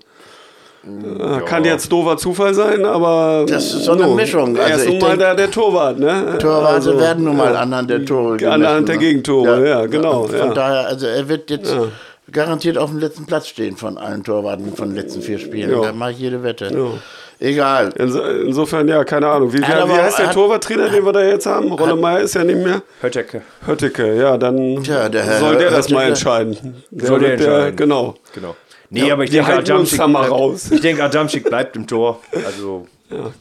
Äh, 0.83 1.39
Kann 1.45 1.65
jetzt 1.65 1.91
doofer 1.91 2.15
Zufall 2.17 2.53
sein, 2.53 2.85
aber. 2.85 3.45
Das 3.47 3.65
ist 3.73 3.83
so 3.83 3.91
eine 3.91 4.07
Mischung. 4.07 4.55
Er 4.55 4.65
Also 4.65 4.75
ist 4.77 4.83
ich 4.85 4.89
nun 4.91 4.99
mal 5.01 5.07
denk- 5.09 5.19
der, 5.19 5.35
der 5.35 5.51
Torwart, 5.51 5.99
ne? 5.99 6.37
Torwarte 6.39 6.67
Also, 6.75 6.99
werden 6.99 7.25
nun 7.25 7.35
mal 7.37 7.55
anhand 7.55 7.89
der 7.89 8.05
Tore 8.05 8.37
gemessen. 8.37 8.63
Anhand 8.65 8.87
der 8.87 8.95
ne? 8.95 9.01
Gegentore, 9.01 9.67
ja, 9.69 9.85
genau, 9.87 10.23
Von 10.23 10.37
ja. 10.37 10.53
daher, 10.53 10.87
also 10.87 11.05
er 11.05 11.27
wird 11.27 11.49
jetzt 11.49 11.75
garantiert 12.31 12.77
auf 12.77 12.91
dem 12.91 12.99
letzten 12.99 13.25
Platz 13.25 13.47
stehen 13.47 13.75
von 13.75 13.97
allen 13.97 14.23
Torwarten 14.23 14.73
von 14.75 14.89
den 14.89 14.95
letzten 14.95 15.21
vier 15.21 15.39
Spielen. 15.39 15.71
Ja. 15.71 15.81
Da 15.81 15.91
mache 15.91 16.11
ich 16.11 16.19
jede 16.19 16.43
Wette. 16.43 16.71
Egal. 17.41 17.91
Inso, 17.95 18.21
insofern, 18.21 18.87
ja, 18.89 19.03
keine 19.05 19.27
Ahnung. 19.29 19.51
Wie, 19.53 19.59
wie, 19.59 19.61
wie 19.61 19.67
heißt 20.01 20.19
der 20.19 20.31
Torwarttrainer, 20.31 20.89
den 20.89 21.05
wir 21.05 21.13
da 21.13 21.23
jetzt 21.23 21.45
haben? 21.45 21.71
Rolle 21.71 21.95
Meier 21.95 22.19
ist 22.19 22.35
ja 22.35 22.43
nicht 22.43 22.57
mehr. 22.63 22.81
Höttecke. 23.01 23.41
Hötteke, 23.65 24.13
ja, 24.15 24.37
dann 24.37 24.83
Tja, 24.83 25.07
der 25.09 25.23
soll 25.39 25.55
der 25.57 25.71
das 25.71 25.89
mal 25.89 25.99
Hötteke- 26.03 26.07
entscheiden. 26.09 26.83
Der 26.91 27.07
Soll 27.07 27.19
der 27.21 27.33
entscheiden. 27.33 27.75
Genau. 27.77 28.15
Genau. 28.35 28.55
Nee, 28.89 29.07
Ja, 29.07 29.13
aber 29.13 29.23
ich 29.23 29.29
denke, 29.29 29.53
Adamczyk 29.53 29.97
bleibt, 29.99 30.31
raus. 30.31 30.71
Ich 30.71 30.81
denke, 30.81 31.03
Adamczyk 31.03 31.43
bleibt 31.45 31.75
im 31.75 31.85
Tor. 31.85 32.19
Also, 32.45 32.87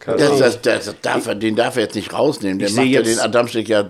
Das, 0.07 0.39
das, 0.39 0.61
das 0.63 0.95
darf 1.03 1.27
er, 1.27 1.35
den 1.35 1.55
darf 1.57 1.77
er 1.77 1.83
jetzt 1.83 1.95
nicht 1.95 2.13
rausnehmen. 2.13 2.59
Der 2.59 2.69
Ich 2.69 2.75
macht 2.75 2.85
sehe 2.85 2.93
ja 2.95 3.03
den 3.03 3.19
Adamczyk 3.19 3.69
ja, 3.69 3.85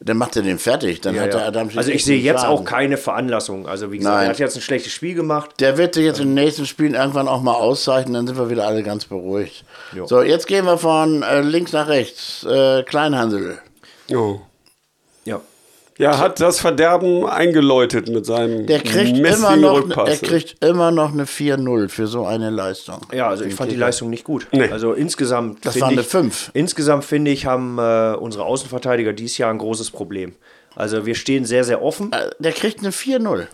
der 0.00 0.14
macht 0.14 0.36
ja 0.36 0.42
den 0.42 0.58
fertig. 0.58 1.00
Dann 1.00 1.18
hat 1.18 1.32
der 1.32 1.40
ja. 1.40 1.46
Adamczyk 1.48 1.78
also 1.78 1.90
ich 1.90 2.04
sehe 2.04 2.20
jetzt 2.20 2.42
Schaden. 2.42 2.56
auch 2.58 2.64
keine 2.64 2.96
Veranlassung. 2.96 3.66
Also 3.68 3.90
wie 3.90 3.98
gesagt, 3.98 4.14
Nein. 4.14 4.24
er 4.26 4.30
hat 4.30 4.38
jetzt 4.38 4.56
ein 4.56 4.62
schlechtes 4.62 4.92
Spiel 4.92 5.14
gemacht. 5.14 5.50
Der 5.60 5.76
wird 5.76 5.94
sich 5.94 6.04
jetzt 6.04 6.20
in 6.20 6.28
den 6.28 6.34
nächsten 6.34 6.66
Spielen 6.66 6.94
irgendwann 6.94 7.26
auch 7.28 7.42
mal 7.42 7.54
auszeichnen, 7.54 8.14
dann 8.14 8.26
sind 8.26 8.36
wir 8.38 8.48
wieder 8.50 8.66
alle 8.66 8.82
ganz 8.82 9.04
beruhigt. 9.06 9.64
Jo. 9.92 10.06
So, 10.06 10.22
jetzt 10.22 10.46
gehen 10.46 10.64
wir 10.66 10.78
von 10.78 11.22
äh, 11.22 11.40
links 11.40 11.72
nach 11.72 11.88
rechts. 11.88 12.44
Äh, 12.44 12.82
Kleinhansel. 12.84 13.58
Oh. 14.14 14.40
Ja. 15.96 16.18
Hat 16.18 16.40
das 16.40 16.58
Verderben 16.58 17.24
eingeläutet 17.24 18.08
mit 18.08 18.26
seinem 18.26 18.66
Der 18.66 18.80
kriegt, 18.80 19.16
immer 19.16 19.56
noch, 19.56 19.76
Rückpass. 19.76 20.08
er 20.08 20.16
kriegt 20.28 20.64
immer 20.64 20.90
noch 20.90 21.12
eine 21.12 21.24
4-0 21.24 21.88
für 21.88 22.08
so 22.08 22.24
eine 22.26 22.50
Leistung. 22.50 23.00
Ja, 23.12 23.28
also 23.28 23.44
ich 23.44 23.54
fand 23.54 23.70
die 23.70 23.76
Leistung 23.76 24.10
nicht 24.10 24.24
gut. 24.24 24.48
Nee. 24.50 24.68
Also 24.70 24.92
insgesamt. 24.92 25.64
Das 25.64 25.74
finde 25.74 25.82
war 25.82 25.92
eine 25.92 26.00
ich- 26.00 26.06
Fünf. 26.08 26.50
Insgesamt 26.52 27.04
finde 27.04 27.30
ich, 27.30 27.46
haben 27.46 27.78
äh, 27.78 28.14
unsere 28.18 28.44
Außenverteidiger 28.44 29.12
dieses 29.12 29.38
Jahr 29.38 29.50
ein 29.50 29.58
großes 29.58 29.92
Problem. 29.92 30.34
Also 30.74 31.06
wir 31.06 31.14
stehen 31.14 31.44
sehr, 31.44 31.62
sehr 31.62 31.80
offen. 31.80 32.12
Äh, 32.12 32.30
Der 32.40 32.50
kriegt 32.52 32.80
eine 32.80 32.90
4-0. 32.90 33.46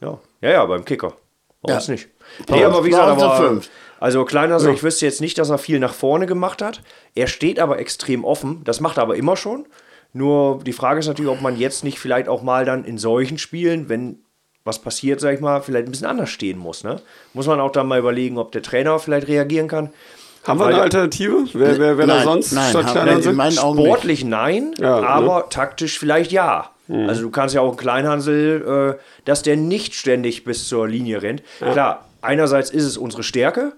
Ja, 0.00 0.18
ja, 0.40 0.50
ja 0.50 0.64
beim 0.64 0.84
Kicker. 0.86 1.12
Bei 1.62 1.72
Ja. 1.72 1.76
uns 1.76 1.88
nicht. 1.88 2.08
Nee, 2.48 2.64
aber 2.64 2.82
wie 2.84 2.88
gesagt, 2.90 3.06
aber, 3.20 3.36
Fünf. 3.36 3.68
also 3.98 4.24
Kleinhauser, 4.24 4.70
ich 4.70 4.82
wüsste 4.82 5.04
jetzt 5.04 5.20
nicht, 5.20 5.36
dass 5.36 5.50
er 5.50 5.58
viel 5.58 5.78
nach 5.78 5.92
vorne 5.92 6.24
gemacht 6.24 6.62
hat. 6.62 6.80
Er 7.14 7.26
steht 7.26 7.58
aber 7.60 7.78
extrem 7.78 8.24
offen. 8.24 8.62
Das 8.64 8.80
macht 8.80 8.96
er 8.96 9.02
aber 9.02 9.16
immer 9.16 9.36
schon. 9.36 9.66
Nur 10.12 10.60
die 10.64 10.72
Frage 10.72 11.00
ist 11.00 11.06
natürlich, 11.06 11.30
ob 11.30 11.40
man 11.40 11.56
jetzt 11.58 11.84
nicht 11.84 11.98
vielleicht 11.98 12.28
auch 12.28 12.42
mal 12.42 12.64
dann 12.64 12.84
in 12.84 12.98
solchen 12.98 13.38
Spielen, 13.38 13.88
wenn 13.88 14.18
was 14.64 14.78
passiert, 14.80 15.20
sag 15.20 15.34
ich 15.34 15.40
mal, 15.40 15.62
vielleicht 15.62 15.86
ein 15.86 15.90
bisschen 15.90 16.06
anders 16.06 16.30
stehen 16.30 16.58
muss. 16.58 16.84
Ne? 16.84 17.00
Muss 17.32 17.46
man 17.46 17.60
auch 17.60 17.72
dann 17.72 17.86
mal 17.88 17.98
überlegen, 17.98 18.36
ob 18.38 18.52
der 18.52 18.62
Trainer 18.62 18.98
vielleicht 18.98 19.28
reagieren 19.28 19.68
kann. 19.68 19.90
Haben 20.46 20.58
wir 20.58 20.66
eine 20.66 20.80
Alternative? 20.82 21.44
Wer, 21.52 21.78
wer, 21.78 21.98
wer 21.98 22.06
da 22.06 22.14
Nein, 22.16 22.24
sonst 22.24 22.52
nein, 22.52 22.70
statt 22.70 22.86
haben- 22.86 22.92
Kleinhansel? 22.92 23.30
in 23.32 23.36
meinen 23.36 23.58
Augen 23.58 23.78
nicht. 23.78 23.86
Sportlich 23.86 24.24
nein, 24.24 24.74
Ja, 24.78 25.00
ne? 25.00 25.06
aber 25.06 25.48
taktisch 25.48 25.98
vielleicht 25.98 26.32
ja. 26.32 26.70
Also 26.88 27.22
du 27.22 27.30
kannst 27.30 27.54
ja 27.54 27.60
auch 27.60 27.68
einen 27.68 27.76
Kleinhansel, 27.76 28.96
äh, 28.98 29.00
dass 29.24 29.42
der 29.42 29.56
nicht 29.56 29.94
ständig 29.94 30.42
bis 30.44 30.66
zur 30.66 30.88
Linie 30.88 31.22
rennt. 31.22 31.42
Klar, 31.60 32.04
einerseits 32.20 32.70
ist 32.70 32.82
es 32.84 32.96
unsere 32.98 33.22
Stärke, 33.22 33.74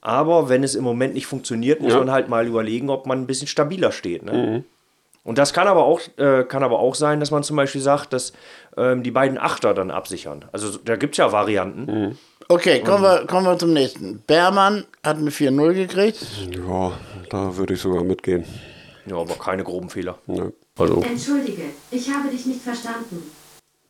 aber 0.00 0.48
wenn 0.48 0.64
es 0.64 0.74
im 0.74 0.82
Moment 0.82 1.14
nicht 1.14 1.26
funktioniert, 1.26 1.80
muss 1.80 1.92
Ja. 1.92 2.00
man 2.00 2.10
halt 2.10 2.28
mal 2.28 2.44
überlegen, 2.46 2.90
ob 2.90 3.06
man 3.06 3.20
ein 3.20 3.26
bisschen 3.28 3.46
stabiler 3.46 3.92
steht. 3.92 4.24
Ne? 4.24 4.64
Und 5.26 5.38
das 5.38 5.52
kann 5.52 5.66
aber, 5.66 5.84
auch, 5.84 6.00
äh, 6.18 6.44
kann 6.44 6.62
aber 6.62 6.78
auch 6.78 6.94
sein, 6.94 7.18
dass 7.18 7.32
man 7.32 7.42
zum 7.42 7.56
Beispiel 7.56 7.80
sagt, 7.80 8.12
dass 8.12 8.32
ähm, 8.76 9.02
die 9.02 9.10
beiden 9.10 9.38
Achter 9.38 9.74
dann 9.74 9.90
absichern. 9.90 10.44
Also 10.52 10.78
da 10.84 10.94
gibt 10.94 11.14
es 11.14 11.18
ja 11.18 11.32
Varianten. 11.32 12.16
Okay, 12.48 12.80
kommen 12.80 13.02
wir, 13.02 13.26
kommen 13.26 13.44
wir 13.44 13.58
zum 13.58 13.72
nächsten. 13.72 14.22
Bermann 14.28 14.84
hat 15.02 15.16
eine 15.16 15.30
4-0 15.30 15.74
gekriegt. 15.74 16.24
Ja, 16.52 16.92
da 17.28 17.56
würde 17.56 17.74
ich 17.74 17.80
sogar 17.80 18.04
mitgehen. 18.04 18.44
Ja, 19.06 19.16
aber 19.16 19.34
keine 19.34 19.64
groben 19.64 19.90
Fehler. 19.90 20.16
Ja. 20.28 20.44
Also. 20.78 21.02
Entschuldige, 21.02 21.62
ich 21.90 22.08
habe 22.08 22.28
dich 22.28 22.46
nicht 22.46 22.60
verstanden. 22.62 23.28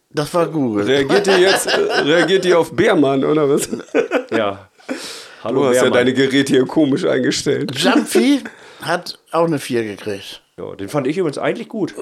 Das 0.08 0.32
war 0.32 0.46
Google. 0.46 0.86
Reagiert 0.86 1.26
die 1.26 1.30
jetzt 1.32 1.66
äh, 1.66 2.00
reagiert 2.00 2.44
die 2.46 2.54
auf 2.54 2.72
Bärmann, 2.74 3.22
oder 3.24 3.46
was? 3.50 3.68
Ja. 4.30 4.70
Hallo, 5.44 5.60
Du 5.64 5.68
hast 5.68 5.76
ja 5.76 5.82
Wehrmann. 5.82 5.92
deine 5.92 6.14
Geräte 6.14 6.54
hier 6.54 6.64
komisch 6.66 7.04
eingestellt. 7.04 7.78
Jumpy 7.78 8.42
hat 8.80 9.18
auch 9.32 9.44
eine 9.46 9.58
4 9.58 9.84
gekriegt. 9.84 10.40
Ja, 10.58 10.74
den 10.74 10.88
fand 10.88 11.06
ich 11.06 11.18
übrigens 11.18 11.36
eigentlich 11.36 11.68
gut. 11.68 11.94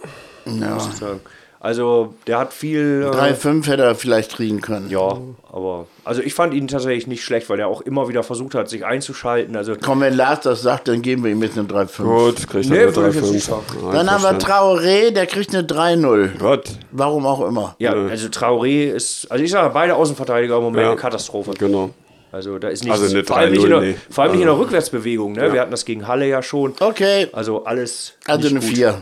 Ja. 0.47 0.75
muss 0.75 0.87
ich 0.87 0.95
sagen. 0.95 1.19
Also, 1.59 2.15
der 2.29 2.39
hat 2.39 2.53
viel. 2.53 3.03
Äh, 3.13 3.17
3-5 3.17 3.67
hätte 3.67 3.83
er 3.83 3.95
vielleicht 3.97 4.37
kriegen 4.37 4.61
können. 4.61 4.91
ja, 4.91 5.17
aber. 5.51 5.87
Also, 6.05 6.23
ich 6.23 6.35
fand 6.35 6.55
ihn 6.55 6.69
tatsächlich 6.69 7.09
nicht 7.09 7.25
schlecht, 7.25 7.49
weil 7.51 7.59
er 7.59 7.67
auch 7.67 7.81
immer 7.81 8.07
wieder 8.09 8.23
versucht 8.23 8.55
hat, 8.55 8.69
sich 8.69 8.85
einzuschalten. 8.85 9.57
Also, 9.57 9.75
Komm, 9.83 10.03
wenn 10.03 10.15
Lars 10.15 10.41
das 10.43 10.63
sagt, 10.63 10.87
dann 10.87 11.03
geben 11.03 11.25
wir 11.25 11.33
ihm 11.33 11.43
jetzt 11.43 11.59
eine 11.59 11.67
3-5. 11.67 12.03
Gut, 12.05 12.47
kriegt 12.49 12.69
Nee, 12.69 12.77
er 12.77 12.83
eine 12.89 12.95
würde 12.97 13.09
ich 13.09 13.17
jetzt 13.17 13.33
nicht 13.33 13.49
3,5. 13.49 13.51
sagen. 13.51 13.93
Dann 13.93 14.09
haben 14.11 14.23
wir 14.23 14.39
Traoré, 14.39 15.11
der 15.11 15.27
kriegt 15.27 15.53
eine 15.53 15.67
3-0. 15.67 16.39
Gott. 16.39 16.71
Warum 16.93 17.27
auch 17.27 17.41
immer. 17.49 17.75
ja, 17.81 17.93
also 17.93 18.29
Traoré 18.29 18.93
ist. 18.93 19.29
Also, 19.33 19.43
ich 19.43 19.51
sage, 19.51 19.71
beide 19.75 19.97
Außenverteidiger 19.97 20.59
im 20.59 20.63
Moment 20.63 20.83
Ja. 20.85 20.91
eine 20.93 21.01
Katastrophe. 21.01 21.53
Genau. 21.59 21.91
Also, 22.35 22.59
da 22.59 22.69
ist 22.69 22.83
nichts. 22.85 23.01
Also 23.01 23.15
eine 23.15 23.25
vor 23.25 23.37
allem 23.37 23.53
nicht 23.53 23.63
in 23.63 23.67
3-0, 23.67 23.69
der, 23.69 23.81
nee. 23.81 23.97
vor 24.11 24.25
allem 24.25 24.33
nicht 24.33 24.41
in 24.41 24.47
der 24.47 24.53
Also- 24.55 24.63
Rückwärtsbewegung. 24.65 25.33
Ne? 25.35 25.53
Wir 25.53 25.61
hatten 25.61 25.71
das 25.71 25.85
gegen 25.85 26.09
Halle 26.09 26.27
ja 26.27 26.43
schon. 26.43 26.75
Okay, 26.81 27.29
Also, 27.33 27.65
alles. 27.65 28.15
also 28.27 28.49
nicht 28.49 28.57
eine 28.57 28.61
gut. 28.61 28.77
4. 28.77 29.01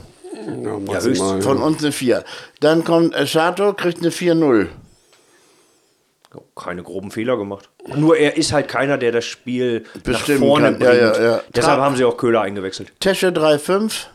Ja, 0.64 0.78
maximal, 0.78 1.40
Von 1.42 1.58
ja. 1.58 1.64
uns 1.64 1.82
eine 1.82 1.92
4. 1.92 2.24
Dann 2.60 2.84
kommt 2.84 3.14
äh, 3.14 3.24
Chato, 3.26 3.72
kriegt 3.74 3.98
eine 4.00 4.10
4-0. 4.10 4.66
keine 6.56 6.82
groben 6.82 7.10
Fehler 7.10 7.36
gemacht. 7.36 7.68
Nur 7.96 8.16
er 8.16 8.36
ist 8.36 8.52
halt 8.52 8.68
keiner, 8.68 8.96
der 8.98 9.12
das 9.12 9.24
Spiel 9.24 9.84
Bestimmen 10.04 10.40
nach 10.40 10.46
vorne 10.46 10.72
kann. 10.72 10.80
Ja, 10.82 10.88
bringt. 10.88 11.16
ja, 11.16 11.22
ja. 11.22 11.40
Deshalb 11.54 11.78
Tra- 11.78 11.82
haben 11.82 11.96
sie 11.96 12.04
auch 12.04 12.16
Köhler 12.16 12.40
eingewechselt. 12.42 12.92
Tesche 13.00 13.28
3-5. 13.32 14.06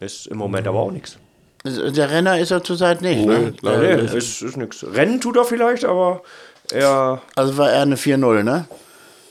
Ist 0.00 0.26
im 0.26 0.38
Moment 0.38 0.66
aber 0.66 0.78
auch 0.80 0.90
nichts. 0.90 1.18
Der 1.64 2.10
Renner 2.10 2.38
ist 2.38 2.50
er 2.52 2.62
zurzeit 2.62 3.00
nicht. 3.02 3.24
Ne? 3.26 3.52
Nee, 3.62 4.16
ist, 4.16 4.40
ist 4.42 4.56
nichts. 4.56 4.84
Rennen 4.94 5.20
tut 5.20 5.36
er 5.36 5.44
vielleicht, 5.44 5.84
aber 5.84 6.22
er. 6.72 7.20
Also 7.34 7.56
war 7.56 7.70
er 7.70 7.82
eine 7.82 7.96
4-0, 7.96 8.42
ne? 8.42 8.66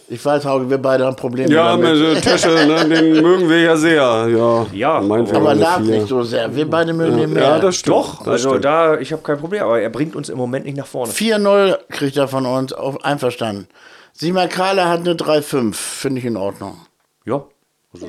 Ich 0.07 0.23
weiß, 0.23 0.45
Hauke, 0.45 0.69
wir 0.69 0.77
beide 0.77 1.03
haben 1.05 1.15
Probleme 1.15 1.51
Ja, 1.51 1.69
damit. 1.75 1.95
mit 1.97 2.17
äh, 2.17 2.21
Tesche, 2.21 2.49
ne, 2.49 2.87
den 2.89 3.23
mögen 3.23 3.49
wir 3.49 3.59
ja 3.61 3.75
sehr. 3.75 4.27
Ja, 4.29 4.65
Ja, 4.71 4.91
Aber 4.97 5.25
Vier. 5.25 5.79
nicht 5.79 6.07
so 6.07 6.21
sehr. 6.21 6.55
Wir 6.55 6.69
beide 6.69 6.93
mögen 6.93 7.17
ihn 7.17 7.33
mehr. 7.33 7.41
Ja, 7.43 7.59
das 7.59 7.77
stimmt. 7.77 7.95
Doch, 7.95 8.17
das 8.19 8.27
also 8.27 8.49
stimmt. 8.49 8.65
da, 8.65 8.99
ich 8.99 9.11
habe 9.11 9.23
kein 9.23 9.39
Problem, 9.39 9.63
aber 9.63 9.81
er 9.81 9.89
bringt 9.89 10.15
uns 10.15 10.29
im 10.29 10.37
Moment 10.37 10.65
nicht 10.65 10.77
nach 10.77 10.85
vorne. 10.85 11.11
4-0 11.11 11.77
kriegt 11.89 12.17
er 12.17 12.27
von 12.27 12.45
uns, 12.45 12.71
auf, 12.71 13.03
einverstanden. 13.03 13.67
Sima 14.13 14.45
Kala 14.47 14.87
hat 14.87 14.99
eine 14.99 15.15
3-5, 15.15 15.73
finde 15.73 16.19
ich 16.19 16.25
in 16.25 16.37
Ordnung. 16.37 16.77
Ja. 17.25 17.43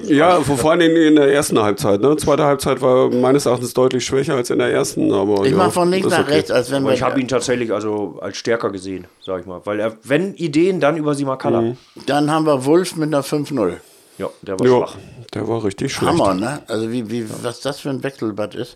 Ja, 0.04 0.40
vor 0.40 0.56
vor 0.56 0.70
allem 0.72 0.80
in, 0.82 0.96
in 0.96 1.16
der 1.16 1.32
ersten 1.32 1.58
Halbzeit. 1.60 2.00
Ne? 2.00 2.16
Zweite 2.16 2.44
Halbzeit 2.44 2.80
war 2.80 3.10
meines 3.10 3.46
Erachtens 3.46 3.74
deutlich 3.74 4.04
schwächer 4.04 4.34
als 4.34 4.50
in 4.50 4.58
der 4.58 4.70
ersten. 4.72 5.12
Aber 5.12 5.44
Ich 5.44 5.52
ja, 5.52 5.56
mach 5.56 5.72
von 5.72 5.90
links 5.90 6.08
nach 6.08 6.20
okay. 6.20 6.34
rechts, 6.34 6.50
als 6.50 6.70
wenn 6.70 6.78
Aber 6.82 6.88
wir. 6.90 6.94
ich 6.94 7.02
habe 7.02 7.20
ihn 7.20 7.28
tatsächlich 7.28 7.72
also 7.72 8.18
als 8.20 8.36
stärker 8.36 8.70
gesehen, 8.70 9.06
sag 9.20 9.40
ich 9.40 9.46
mal. 9.46 9.60
Weil 9.64 9.80
er, 9.80 9.92
wenn 10.02 10.34
Ideen, 10.34 10.80
dann 10.80 10.96
über 10.96 11.14
Simakala. 11.14 11.60
Mhm. 11.60 11.76
Dann 12.06 12.30
haben 12.30 12.46
wir 12.46 12.64
Wolf 12.64 12.96
mit 12.96 13.08
einer 13.14 13.22
5-0. 13.24 13.74
Ja, 14.18 14.28
der 14.42 14.58
war 14.58 14.66
Ja, 14.66 14.76
schwach. 14.78 14.96
Der 15.36 15.48
war 15.48 15.62
richtig 15.64 15.92
schlecht. 15.92 16.12
Hammer, 16.12 16.34
ne? 16.34 16.60
Also 16.68 16.90
wie, 16.90 17.10
wie, 17.10 17.26
was 17.42 17.60
das 17.60 17.80
für 17.80 17.90
ein 17.90 18.02
Wechselbad 18.02 18.54
ist. 18.54 18.74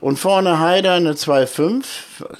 Und 0.00 0.18
vorne 0.18 0.58
Heider 0.58 0.94
eine 0.94 1.12
2-5. 1.12 1.84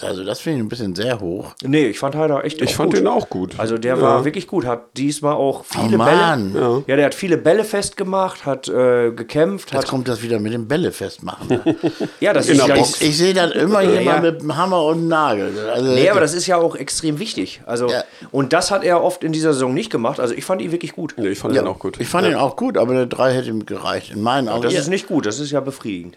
Also 0.00 0.24
das 0.24 0.40
finde 0.40 0.58
ich 0.58 0.64
ein 0.64 0.68
bisschen 0.68 0.94
sehr 0.94 1.20
hoch. 1.20 1.54
Nee, 1.64 1.86
ich 1.86 1.98
fand 1.98 2.16
Heider 2.16 2.44
echt 2.44 2.60
Ich 2.60 2.70
auch 2.70 2.74
fand 2.76 2.90
gut. 2.90 3.00
den 3.00 3.06
auch 3.06 3.28
gut. 3.28 3.54
Also 3.58 3.78
der 3.78 3.96
Ja. 3.96 4.00
war 4.02 4.24
wirklich 4.24 4.46
gut, 4.46 4.66
hat 4.66 4.96
diesmal 4.96 5.34
auch 5.34 5.64
viele 5.64 5.94
Oh 5.94 5.98
Mann. 5.98 6.52
Bälle. 6.52 6.64
Ja. 6.64 6.82
Ja, 6.86 6.96
der 6.96 7.06
hat 7.06 7.14
viele 7.14 7.36
Bälle 7.38 7.64
festgemacht, 7.64 8.44
hat 8.46 8.68
äh, 8.68 9.10
gekämpft, 9.12 9.72
Jetzt 9.72 9.82
hat. 9.84 9.88
kommt 9.88 10.08
das 10.08 10.22
wieder 10.22 10.38
mit 10.40 10.52
dem 10.52 10.66
Bälle 10.66 10.90
festmachen. 10.92 11.48
Ne? 11.48 11.76
Ja, 12.20 12.32
das 12.32 12.48
In 12.48 12.58
ist 12.58 12.66
ja 12.66 12.74
Box. 12.74 13.00
ich 13.00 13.16
sehe 13.16 13.34
das 13.34 13.52
immer 13.52 13.80
hier 13.80 14.02
Ja. 14.02 14.12
mal 14.12 14.22
mit 14.22 14.40
dem 14.40 14.56
Hammer 14.56 14.82
und 14.84 14.98
einem 14.98 15.08
Nagel. 15.08 15.52
Also, 15.72 15.92
Nee, 15.92 16.08
aber 16.10 16.20
das 16.20 16.34
ist 16.34 16.46
ja 16.46 16.56
auch 16.56 16.74
extrem 16.76 17.18
wichtig. 17.18 17.60
Also, 17.66 17.88
Ja. 17.88 18.02
und 18.32 18.52
das 18.52 18.70
hat 18.70 18.82
er 18.84 19.02
oft 19.02 19.22
in 19.22 19.32
dieser 19.32 19.52
Saison 19.52 19.74
nicht 19.74 19.90
gemacht. 19.90 20.18
Also 20.20 20.34
ich 20.34 20.44
fand 20.44 20.60
ihn 20.62 20.72
wirklich 20.72 20.92
gut. 20.94 21.14
Nee, 21.16 21.28
ich 21.28 21.38
fand 21.38 21.54
ja, 21.54 21.62
den 21.62 21.68
auch 21.68 21.78
gut. 21.78 22.00
Ich 22.00 22.08
fand 22.08 22.26
ihn 22.26 22.34
auch 22.34 22.56
gut, 22.56 22.76
aber 22.76 22.92
eine 22.92 23.06
3 23.06 23.32
hätte 23.34 23.52
ihm 23.60 23.66
gereicht. 23.66 24.10
In 24.12 24.22
meinen 24.22 24.48
Augen. 24.48 24.62
Das 24.62 24.74
ist 24.74 24.88
nicht 24.88 25.06
gut, 25.08 25.26
das 25.26 25.38
ist 25.38 25.50
ja 25.50 25.60
befriedigend. 25.60 26.16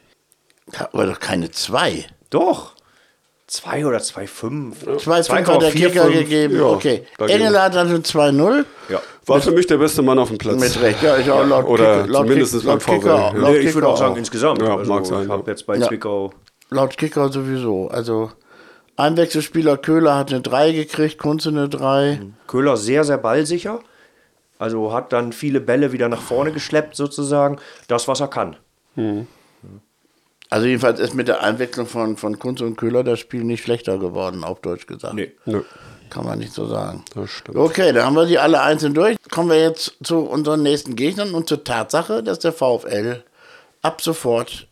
aber 0.94 1.06
doch 1.06 1.20
keine 1.20 1.52
2. 1.52 2.06
Doch. 2.30 2.74
Zwei 3.48 3.86
oder 3.86 4.00
zwei 4.00 4.28
fünf. 4.28 4.84
2,5 4.86 5.46
hat 5.48 5.62
der 5.62 5.72
Kicker 5.72 6.10
gegeben. 6.10 6.56
Ja, 6.56 6.64
okay. 6.68 7.06
Engel 7.20 7.62
hat 7.62 7.76
dann 7.76 7.90
eine 7.90 7.98
2-0. 8.00 8.64
Ja. 8.88 9.02
War 9.26 9.42
für 9.42 9.52
mich 9.52 9.68
der 9.68 9.76
beste 9.78 10.02
Mann 10.02 10.18
auf 10.20 10.30
dem 10.30 10.38
Platz. 10.38 10.58
Mit 10.58 10.82
Recht, 10.82 11.04
ja, 11.04 11.18
ich 11.18 11.30
auch 11.30 11.46
laut 11.46 11.66
oder 11.68 12.04
Kicker, 12.04 12.08
laut 12.14 12.28
zumindest 12.28 12.54
Kick- 12.54 12.62
beim 12.64 12.70
laut 12.80 12.86
Kicker, 12.86 13.32
VW, 13.32 13.42
ja. 13.42 13.50
Nee, 13.50 13.58
ich 13.58 13.74
würde 13.76 13.88
auch 13.90 13.98
sagen, 13.98 14.16
insgesamt. 14.16 14.62
Ja, 14.62 14.78
also, 14.78 14.94
mag 14.94 15.06
sein, 15.06 15.24
Ich 15.24 15.30
habe 15.30 15.52
jetzt 15.52 15.66
bei 15.68 15.76
Ja. 15.76 15.88
Zwickau. 15.88 16.32
Laut 16.70 16.98
Kicker 16.98 17.30
sowieso. 17.30 17.90
Also 17.90 18.32
Einwechselspieler 18.96 19.78
Köhler 19.78 20.16
hat 20.18 20.32
eine 20.32 20.40
3 20.42 20.72
gekriegt, 20.72 21.18
Kunze 21.18 21.50
eine 21.50 21.68
3. 21.68 22.22
Köhler 22.48 22.78
sehr, 22.78 23.04
sehr 23.04 23.18
ballsicher. 23.18 23.80
Also 24.62 24.94
hat 24.94 25.12
dann 25.12 25.34
viele 25.34 25.60
Bälle 25.60 25.92
wieder 25.92 26.08
nach 26.08 26.22
vorne 26.22 26.52
geschleppt, 26.52 26.96
sozusagen. 26.96 27.58
Das, 27.88 28.08
was 28.08 28.20
er 28.20 28.28
kann. 28.28 28.58
Also 30.52 30.68
jedenfalls 30.68 31.00
ist 31.00 31.16
mit 31.16 31.28
der 31.28 31.42
Einwechslung 31.42 31.88
von, 31.88 32.16
von 32.16 32.38
Kunze 32.38 32.66
und 32.66 32.76
Köhler 32.76 33.04
das 33.04 33.20
Spiel 33.20 33.44
nicht 33.44 33.64
schlechter 33.64 33.98
geworden, 33.98 34.44
auf 34.44 34.60
Deutsch 34.62 34.86
gesagt. 34.86 35.16
Nee. 35.16 35.32
Nö, 35.46 35.64
Kann 36.12 36.26
man 36.26 36.38
nicht 36.38 36.54
so 36.54 36.68
sagen. 36.68 37.04
das 37.16 37.32
stimmt. 37.32 37.58
Okay, 37.58 37.92
dann 37.92 38.06
haben 38.06 38.16
wir 38.16 38.28
die 38.28 38.38
alle 38.38 38.62
einzeln 38.62 38.94
durch. 38.94 39.18
Kommen 39.32 39.50
wir 39.50 39.60
jetzt 39.60 39.96
zu 40.04 40.20
unseren 40.20 40.62
nächsten 40.62 40.96
Gegnern 40.96 41.34
und 41.34 41.50
zur 41.50 41.64
Tatsache, 41.64 42.22
dass 42.22 42.38
der 42.38 42.54
VfL 42.54 43.24
ab 43.82 44.02
sofort 44.04 44.68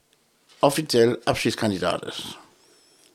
offiziell 0.62 1.17
Abschiedskandidat 1.25 2.04
ist. 2.04 2.38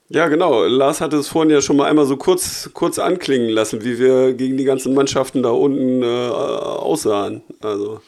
Ja, 0.08 0.28
genau. 0.28 0.64
Lars 0.64 1.00
hatte 1.00 1.16
es 1.16 1.28
vorhin 1.28 1.50
ja 1.50 1.62
schon 1.62 1.76
mal 1.76 1.88
einmal 1.88 2.04
so 2.04 2.16
kurz, 2.16 2.70
kurz 2.74 2.98
anklingen 2.98 3.48
lassen, 3.48 3.84
wie 3.84 3.98
wir 3.98 4.34
gegen 4.34 4.56
die 4.56 4.64
ganzen 4.64 4.94
Mannschaften 4.94 5.42
da 5.42 5.50
unten 5.50 6.02
äh, 6.02 6.06
aussahen. 6.06 7.42
Also, 7.62 8.00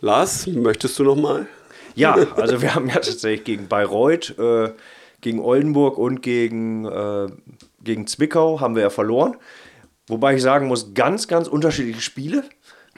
Lars, 0.00 0.48
möchtest 0.48 0.98
du 0.98 1.04
noch 1.04 1.16
mal? 1.16 1.46
Ja, 1.94 2.14
also 2.36 2.62
wir 2.62 2.74
haben 2.74 2.88
ja 2.88 2.94
tatsächlich 2.94 3.44
gegen 3.44 3.68
Bayreuth, 3.68 4.36
äh, 4.38 4.70
gegen 5.20 5.40
Oldenburg 5.40 5.98
und 5.98 6.22
gegen, 6.22 6.84
äh, 6.86 7.28
gegen 7.82 8.06
Zwickau 8.06 8.60
haben 8.60 8.74
wir 8.74 8.82
ja 8.82 8.90
verloren. 8.90 9.36
Wobei 10.08 10.34
ich 10.34 10.42
sagen 10.42 10.66
muss, 10.66 10.94
ganz, 10.94 11.28
ganz 11.28 11.46
unterschiedliche 11.46 12.00
Spiele. 12.00 12.42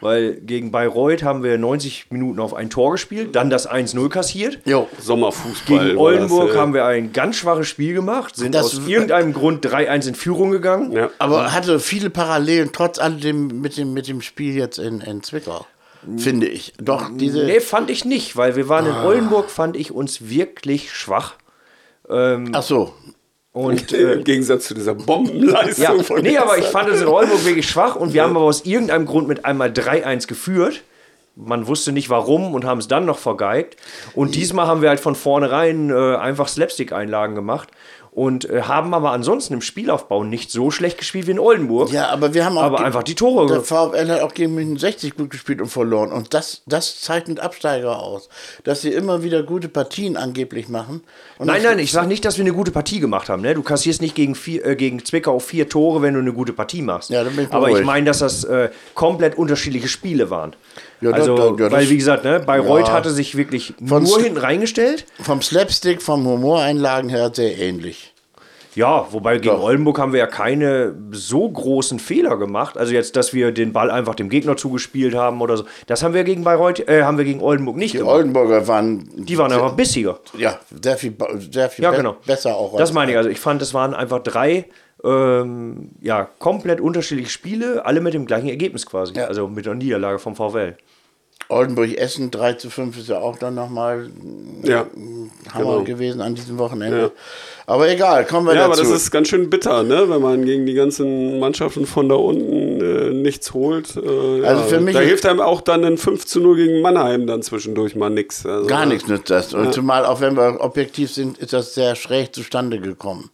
Weil 0.03 0.35
gegen 0.35 0.73
Bayreuth 0.73 1.23
haben 1.23 1.43
wir 1.45 1.57
90 1.59 2.11
Minuten 2.11 2.41
auf 2.41 2.55
ein 2.55 2.71
Tor 2.71 2.91
gespielt, 2.93 3.37
dann 3.37 3.51
das 3.51 3.71
1-0 3.71 4.09
kassiert. 4.09 4.59
Jo. 4.65 4.89
Sommerfußball. 4.99 5.87
Gegen 5.87 5.97
Oldenburg 5.99 6.49
das, 6.49 6.57
äh, 6.57 6.59
haben 6.59 6.75
wir 6.75 6.85
ein 6.85 7.13
ganz 7.13 7.37
schwaches 7.37 7.69
Spiel 7.69 7.95
gemacht, 7.95 8.35
sind 8.37 8.53
Das- 8.55 8.65
aus 8.67 8.81
irgendeinem 8.87 9.33
Grund 9.33 9.65
3-1 9.65 10.09
in 10.09 10.15
Führung 10.17 10.51
gegangen. 10.51 10.91
Ja. 10.91 11.09
Aber 11.21 11.53
hatte 11.55 11.79
viele 11.79 12.11
Parallelen, 12.11 12.71
trotz 12.73 12.99
alledem 12.99 13.61
mit 13.61 13.77
dem, 13.77 13.95
mit 13.95 14.09
dem 14.09 14.23
Spiel 14.23 14.57
jetzt 14.57 14.79
in, 14.79 15.01
in 15.01 15.23
Zwickau. 15.23 15.67
Finde 16.17 16.49
ich. 16.49 16.73
Doch, 16.83 17.09
diese. 17.15 17.45
Nee, 17.45 17.61
fand 17.61 17.89
ich 17.89 18.05
nicht, 18.05 18.37
weil 18.37 18.57
wir 18.57 18.69
waren 18.69 18.87
in 18.87 18.97
Oldenburg, 18.97 19.51
fand 19.51 19.77
ich 19.77 19.93
uns 19.93 20.29
wirklich 20.29 20.93
schwach. 20.93 21.35
Ach 22.09 22.63
so. 22.63 22.93
Und 23.53 23.93
Im 23.93 24.25
Gegensatz 24.25 24.67
zu 24.67 24.75
dieser 24.75 24.95
Bombenleistung 24.95 25.99
ja, 25.99 26.03
von 26.03 26.23
nee, 26.23 26.39
aber 26.39 26.57
ich 26.57 26.65
fand 26.65 26.89
es 26.89 27.03
in 27.03 27.07
Oldenburg 27.07 27.45
wirklich 27.45 27.69
schwach 27.69 27.97
und 27.97 28.15
wir 28.15 28.23
haben 28.23 28.35
aber 28.35 28.47
aus 28.47 28.65
irgendeinem 28.65 29.05
Grund 29.05 29.29
mit 29.29 29.45
einmal 29.45 29.69
3-1 29.69 30.27
geführt. 30.27 30.83
Man 31.35 31.67
wusste 31.67 31.93
nicht 31.93 32.09
warum 32.09 32.55
und 32.55 32.65
haben 32.65 32.79
es 32.79 32.89
dann 32.89 33.05
noch 33.05 33.19
vergeigt. 33.19 33.77
Und 34.15 34.35
diesmal 34.35 34.67
haben 34.67 34.81
wir 34.81 34.89
halt 34.89 35.01
von 35.01 35.15
vornherein 35.15 35.91
äh, 35.91 36.17
einfach 36.17 36.49
Slapstick-Einlagen 36.49 37.35
gemacht 37.35 37.69
und 38.13 38.49
äh, 38.51 38.63
haben 38.63 38.93
aber 38.93 39.11
ansonsten 39.13 39.55
im 39.55 39.63
Spielaufbau 39.63 40.23
nicht 40.23 40.51
so 40.51 40.71
schlecht 40.71 40.99
gespielt 40.99 41.27
wie 41.27 41.31
in 41.31 41.39
Oldenburg. 41.39 41.91
Ja, 41.91 42.11
aber 42.11 42.35
wir 42.35 42.45
haben 42.45 42.59
auch. 42.59 42.63
Aber 42.63 42.81
einfach 42.81 43.03
die 43.03 43.15
Tore 43.15 43.47
Der 43.47 43.63
VfL 43.63 44.07
hat 44.11 44.21
auch 44.21 44.35
gegen 44.35 44.55
München 44.55 44.77
60 44.77 45.17
gut 45.17 45.31
gespielt 45.31 45.63
und 45.63 45.69
verloren. 45.69 46.13
Und 46.13 46.35
das, 46.35 46.61
das 46.67 47.01
zeichnet 47.01 47.41
Absteiger 47.41 47.99
aus. 47.99 48.29
Dass 48.65 48.83
sie 48.83 48.91
immer 48.91 49.23
wieder 49.23 49.43
gute 49.43 49.69
Partien 49.69 50.19
angeblich 50.19 50.69
machen. 50.69 51.03
Nein, 51.39 51.63
nein, 51.63 51.79
ich 51.79 51.91
sag 51.91 52.07
nicht, 52.07 52.23
dass 52.27 52.37
wir 52.37 52.45
eine 52.45 52.53
gute 52.53 52.71
Partie 52.71 53.01
gemacht 53.01 53.31
haben. 53.31 53.41
Ne? 53.41 53.55
Du 53.55 53.63
kassierst 53.63 54.03
nicht 54.03 54.15
gegen, 54.15 54.35
vier, 54.35 54.67
äh, 54.67 54.77
gegen 54.77 55.03
Zwickau 55.03 55.39
vier 55.39 55.71
Tore, 55.71 56.03
wenn 56.03 56.13
du 56.13 56.21
eine 56.21 56.35
gute 56.35 56.53
Partie 56.53 56.83
machst. 56.83 57.09
Ja, 57.09 57.25
dann 57.25 57.35
bin 57.35 57.47
ich 57.47 57.53
Aber 57.53 57.69
ich 57.69 57.73
beruhigt. 57.73 57.87
meine, 57.87 58.05
dass 58.05 58.19
das 58.19 58.45
äh, 58.45 58.69
komplett 58.93 59.39
unterschiedliche 59.39 59.89
Spiele 59.89 60.29
waren. 60.29 60.55
Ja, 61.03 61.11
also, 61.11 61.37
das- 61.37 61.47
ja, 61.61 61.69
das- 61.69 61.73
weil 61.73 61.91
wie 61.91 61.97
gesagt, 61.97 62.25
ne, 62.25 62.41
Bayreuth 62.41 62.89
Ja. 62.89 62.93
hatte 62.95 63.11
sich 63.11 63.37
wirklich 63.37 63.75
Von 63.85 64.05
nur 64.05 64.19
St- 64.19 64.23
hinten 64.23 64.39
reingestellt. 64.39 65.05
Vom 65.21 65.43
Slapstick, 65.43 66.01
vom 66.01 66.25
Humoreinlagen 66.27 67.11
her 67.11 67.31
sehr 67.35 67.59
ähnlich. 67.59 68.09
Ja, 68.75 69.07
wobei 69.11 69.37
gegen 69.37 69.55
Doch. 69.57 69.63
Oldenburg 69.65 69.99
haben 69.99 70.13
wir 70.15 70.21
ja 70.21 70.27
keine 70.27 70.95
so 71.11 71.47
großen 71.47 71.99
Fehler 71.99 72.39
gemacht. 72.39 72.79
Also 72.79 72.95
jetzt, 72.95 73.17
dass 73.17 73.35
wir 73.35 73.53
den 73.53 73.75
Ball 73.75 73.91
einfach 73.91 74.15
dem 74.15 74.31
Gegner 74.31 74.57
zugespielt 74.57 75.15
haben 75.15 75.43
oder 75.43 75.59
so. 75.59 75.65
Das 75.89 76.03
haben 76.03 76.15
wir 76.15 76.25
gegen 76.25 76.43
Bayreuth, 76.43 76.89
äh, 76.89 77.03
haben 77.03 77.19
wir 77.19 77.27
gegen 77.27 77.43
Oldenburg 77.43 77.77
nicht 77.77 77.93
Die 77.93 77.99
gemacht. 77.99 78.15
Oldenburger 78.15 78.67
waren. 78.69 79.11
Die 79.15 79.37
waren 79.37 79.53
einfach 79.53 79.73
bissiger. 79.75 80.21
Ja, 80.39 80.59
sehr 80.83 80.97
viel, 80.97 81.15
sehr 81.51 81.69
viel 81.69 81.85
Ja, 81.85 81.91
genau. 81.91 82.17
besser 82.25 82.57
auch. 82.57 82.75
Das 82.79 82.95
meine 82.95 83.11
ich. 83.11 83.19
Also 83.19 83.29
ich 83.29 83.41
fand, 83.41 83.61
es 83.61 83.75
waren 83.75 83.93
einfach 83.93 84.21
drei 84.23 84.65
ähm, 85.05 85.91
ja, 86.01 86.29
komplett 86.39 86.81
unterschiedliche 86.81 87.29
Spiele, 87.29 87.85
alle 87.85 88.01
mit 88.01 88.15
dem 88.15 88.25
gleichen 88.25 88.49
Ergebnis 88.49 88.87
quasi. 88.87 89.15
Ja. 89.15 89.25
Also 89.27 89.49
mit 89.49 89.67
einer 89.67 89.75
Niederlage 89.75 90.19
vom 90.21 90.37
VfL. 90.37 90.77
Oldenburg-Essen 91.49 92.31
3 92.31 92.55
zu 92.55 92.71
5 92.71 92.99
ist 92.99 93.09
ja 93.09 93.19
auch 93.19 93.37
dann 93.39 93.55
nochmal 93.55 94.09
Ja. 94.63 94.87
Hammer 95.53 95.65
Genau. 95.65 95.83
gewesen 95.85 96.21
an 96.21 96.35
diesem 96.35 96.59
Wochenende. 96.59 96.99
Ja. 97.01 97.11
Aber 97.67 97.89
egal, 97.89 98.25
kommen 98.25 98.47
wir 98.47 98.55
Ja, 98.55 98.65
aber 98.65 98.75
dazu. 98.77 98.91
das 98.91 99.03
ist 99.03 99.11
ganz 99.11 99.29
schön 99.29 99.49
bitter, 99.51 99.83
ne? 99.83 100.09
wenn 100.09 100.21
man 100.21 100.45
gegen 100.45 100.67
die 100.67 100.75
ganzen 100.75 101.39
Mannschaften 101.39 101.87
von 101.87 102.09
da 102.09 102.15
unten 102.17 102.81
äh, 102.81 103.11
nichts 103.11 103.53
holt. 103.55 103.97
Äh, 103.97 104.01
Also 104.45 104.63
ja, 104.63 104.67
für 104.69 104.81
mich 104.81 104.95
da 104.95 105.01
hilft 105.01 105.27
einem 105.27 105.41
auch 105.41 105.61
dann 105.61 105.85
ein 105.85 105.99
5 105.99 106.27
zu 106.27 106.41
0 106.41 106.57
gegen 106.57 106.81
Mannheim 106.81 107.27
dann 107.27 107.43
zwischendurch 107.43 107.95
mal 107.97 108.11
nix. 108.11 108.45
Also, 108.47 108.67
Gar 108.67 108.87
nichts 108.87 109.09
nützt 109.09 109.31
das. 109.31 109.55
Und 109.55 109.73
zumal, 109.73 110.05
auch 110.07 110.21
wenn 110.21 110.37
wir 110.37 110.57
objektiv 110.61 111.13
sind, 111.13 111.39
ist 111.39 111.53
das 111.53 111.75
sehr 111.75 111.95
schräg 111.95 112.35
zustande 112.35 112.79
gekommen. 112.81 113.31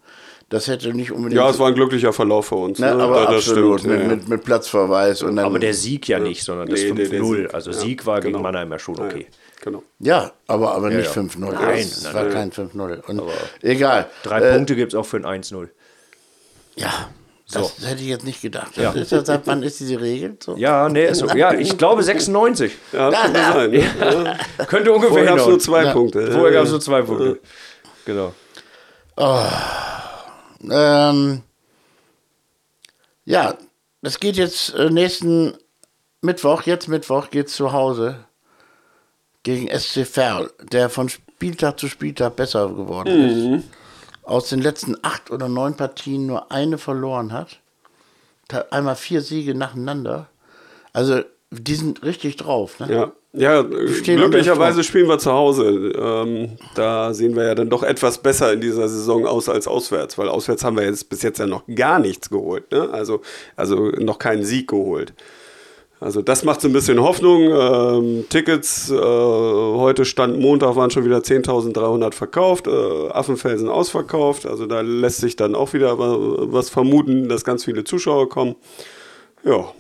Das 0.51 0.67
hätte 0.67 0.95
nicht 0.95 1.13
unbedingt. 1.13 1.39
Ja, 1.39 1.51
es 1.51 1.59
war 1.59 1.69
ein 1.69 1.75
glücklicher 1.75 2.13
Verlauf 2.15 2.47
für 2.47 2.55
uns. 2.55 2.79
ne, 2.79 2.95
Ne? 2.95 3.03
aber 3.03 3.25
Da- 3.25 3.33
das 3.33 3.49
absolut. 3.49 3.81
stimmt, 3.81 3.95
mit, 3.95 4.03
ja. 4.03 4.09
Mit, 4.17 4.29
mit 4.29 4.45
Platzverweis. 4.45 5.23
Und 5.23 5.37
dann, 5.37 5.45
Aber 5.45 5.59
der 5.59 5.75
Sieg 5.75 6.09
ja 6.09 6.19
nicht, 6.19 6.43
sondern 6.43 6.69
das 6.69 6.81
Nee, 6.81 6.93
der- 6.93 7.09
der 7.09 7.21
5-0. 7.21 7.37
Sieg, 7.43 7.55
Also 7.55 7.71
ja, 7.71 7.77
Sieg 7.77 8.07
war 8.07 8.21
gegen 8.21 8.33
genau. 8.33 8.43
Mannheim 8.45 8.71
ja 8.73 8.79
schon 8.79 8.95
Ja, 8.97 9.05
okay. 9.05 9.27
Genau. 9.63 9.83
ja, 9.99 10.33
aber, 10.47 10.73
aber 10.75 10.89
nicht 10.89 11.05
ja. 11.07 11.13
5-0. 11.13 11.53
Nein, 11.53 11.79
es 11.81 12.03
nein, 12.05 12.15
war 12.15 12.23
nein. 12.25 12.33
kein 12.33 12.53
5-0. 12.53 13.01
Und 13.09 13.23
egal. 13.61 14.07
Drei 14.23 14.41
Äh, 14.41 14.55
Punkte 14.55 14.75
gibt 14.77 14.95
es 14.95 14.99
auch 14.99 15.05
für 15.05 15.19
ein 15.19 15.27
1-0. 15.27 15.69
Ja, 16.77 17.11
das 17.53 17.75
hätte 17.85 18.01
ich 18.03 18.09
jetzt 18.09 18.25
nicht 18.25 18.41
gedacht. 18.41 18.77
Ja. 18.77 18.93
Ist 18.93 19.13
das, 19.13 19.27
seit 19.27 19.47
wann 19.47 19.63
ist 19.63 19.81
diese 19.81 20.01
Regel? 20.01 20.37
So? 20.43 20.57
Ja, 20.57 20.89
nee, 20.89 21.07
ist 21.09 21.19
so. 21.19 21.27
Ja, 21.29 21.53
ich 21.53 21.77
glaube 21.77 22.03
96. 22.03 22.73
Ja, 22.93 23.11
könnte 23.11 23.39
sein. 23.41 23.71
Ne? 23.71 23.79
Ja. 24.59 24.65
Könnte 24.67 24.93
ungefähr 24.93 25.11
Vorher 25.11 25.27
gab 25.27 25.39
es 25.41 25.47
nur 25.47 25.59
zwei 25.59 25.93
Punkte. 25.93 26.33
Vorher 26.33 26.53
gab 26.53 26.65
es 26.65 26.71
nur 26.71 26.81
zwei 26.81 27.03
Punkte. 27.03 27.39
Genau. 28.07 28.33
Ähm, 30.63 31.43
ja, 33.25 33.57
das 34.03 34.21
geht 34.21 34.37
jetzt 34.37 34.75
äh, 34.75 34.91
nächsten 34.91 35.55
Mittwoch, 36.21 36.63
jetzt 36.63 36.89
Mittwoch, 36.89 37.31
geht's 37.31 37.55
zu 37.55 37.73
Hause 37.73 38.25
gegen 39.43 39.69
SC 39.69 40.07
Verl, 40.07 40.51
der 40.73 40.91
von 40.91 41.09
Spieltag 41.09 41.79
zu 41.79 41.89
Spieltag 41.89 42.37
besser 42.37 42.69
geworden 42.69 43.61
ist. 43.61 43.65
Aus 44.23 44.49
den 44.49 44.61
letzten 44.61 44.97
acht 45.03 45.31
oder 45.31 45.49
neun 45.49 45.77
Partien 45.77 46.27
nur 46.27 46.51
eine 46.53 46.77
verloren 46.77 47.33
hat. 47.33 47.61
Einmal 48.71 48.97
vier 48.97 49.21
Siege 49.23 49.55
nacheinander. 49.55 50.29
Also, 50.93 51.23
die 51.51 51.75
sind 51.75 52.03
richtig 52.03 52.37
drauf. 52.37 52.79
Ne? 52.81 52.93
Ja, 52.93 53.13
ja 53.39 53.63
glücklicherweise 53.63 54.85
spielen 54.85 55.09
wir 55.09 55.19
zu 55.19 55.33
Hause. 55.33 55.65
Ähm, 55.99 56.51
da 56.75 57.13
sehen 57.15 57.35
wir 57.37 57.45
ja 57.45 57.55
dann 57.55 57.71
doch 57.71 57.83
etwas 57.83 58.19
besser 58.19 58.53
in 58.53 58.61
dieser 58.61 58.89
Saison 58.89 59.27
aus 59.27 59.49
als 59.49 59.67
auswärts, 59.67 60.19
weil 60.19 60.29
auswärts 60.29 60.65
haben 60.65 60.77
wir 60.77 60.85
jetzt 60.85 61.09
bis 61.09 61.23
jetzt 61.23 61.39
ja 61.39 61.47
noch 61.47 61.63
gar 61.75 61.99
nichts 61.99 62.29
geholt. 62.31 62.71
Ne? 62.73 62.89
Also, 62.93 63.21
also 63.57 63.91
noch 63.99 64.19
keinen 64.19 64.45
Sieg 64.45 64.69
geholt. 64.69 65.13
Also 66.01 66.23
das 66.23 66.45
macht 66.45 66.61
so 66.61 66.69
ein 66.69 66.73
bisschen 66.73 67.01
Hoffnung. 67.03 67.43
Ähm, 67.51 68.25
Tickets, 68.29 68.89
äh, 68.89 68.95
heute 68.97 70.05
Stand 70.05 70.39
Montag 70.39 70.77
waren 70.77 70.91
schon 70.93 71.05
wieder 71.05 71.19
10.300 71.19 72.15
verkauft, 72.15 72.69
äh, 72.69 73.09
Affenfelsen 73.11 73.69
ausverkauft. 73.69 74.47
Also 74.47 74.67
da 74.67 74.81
lässt 74.81 75.19
sich 75.19 75.35
dann 75.35 75.57
auch 75.57 75.73
wieder 75.73 75.99
wa- 75.99 76.17
was 76.53 76.71
vermuten, 76.71 77.29
dass 77.29 77.45
ganz 77.45 77.65
viele 77.65 77.83
Zuschauer 77.83 78.29
kommen. 78.29 78.55
Ja, 79.45 79.73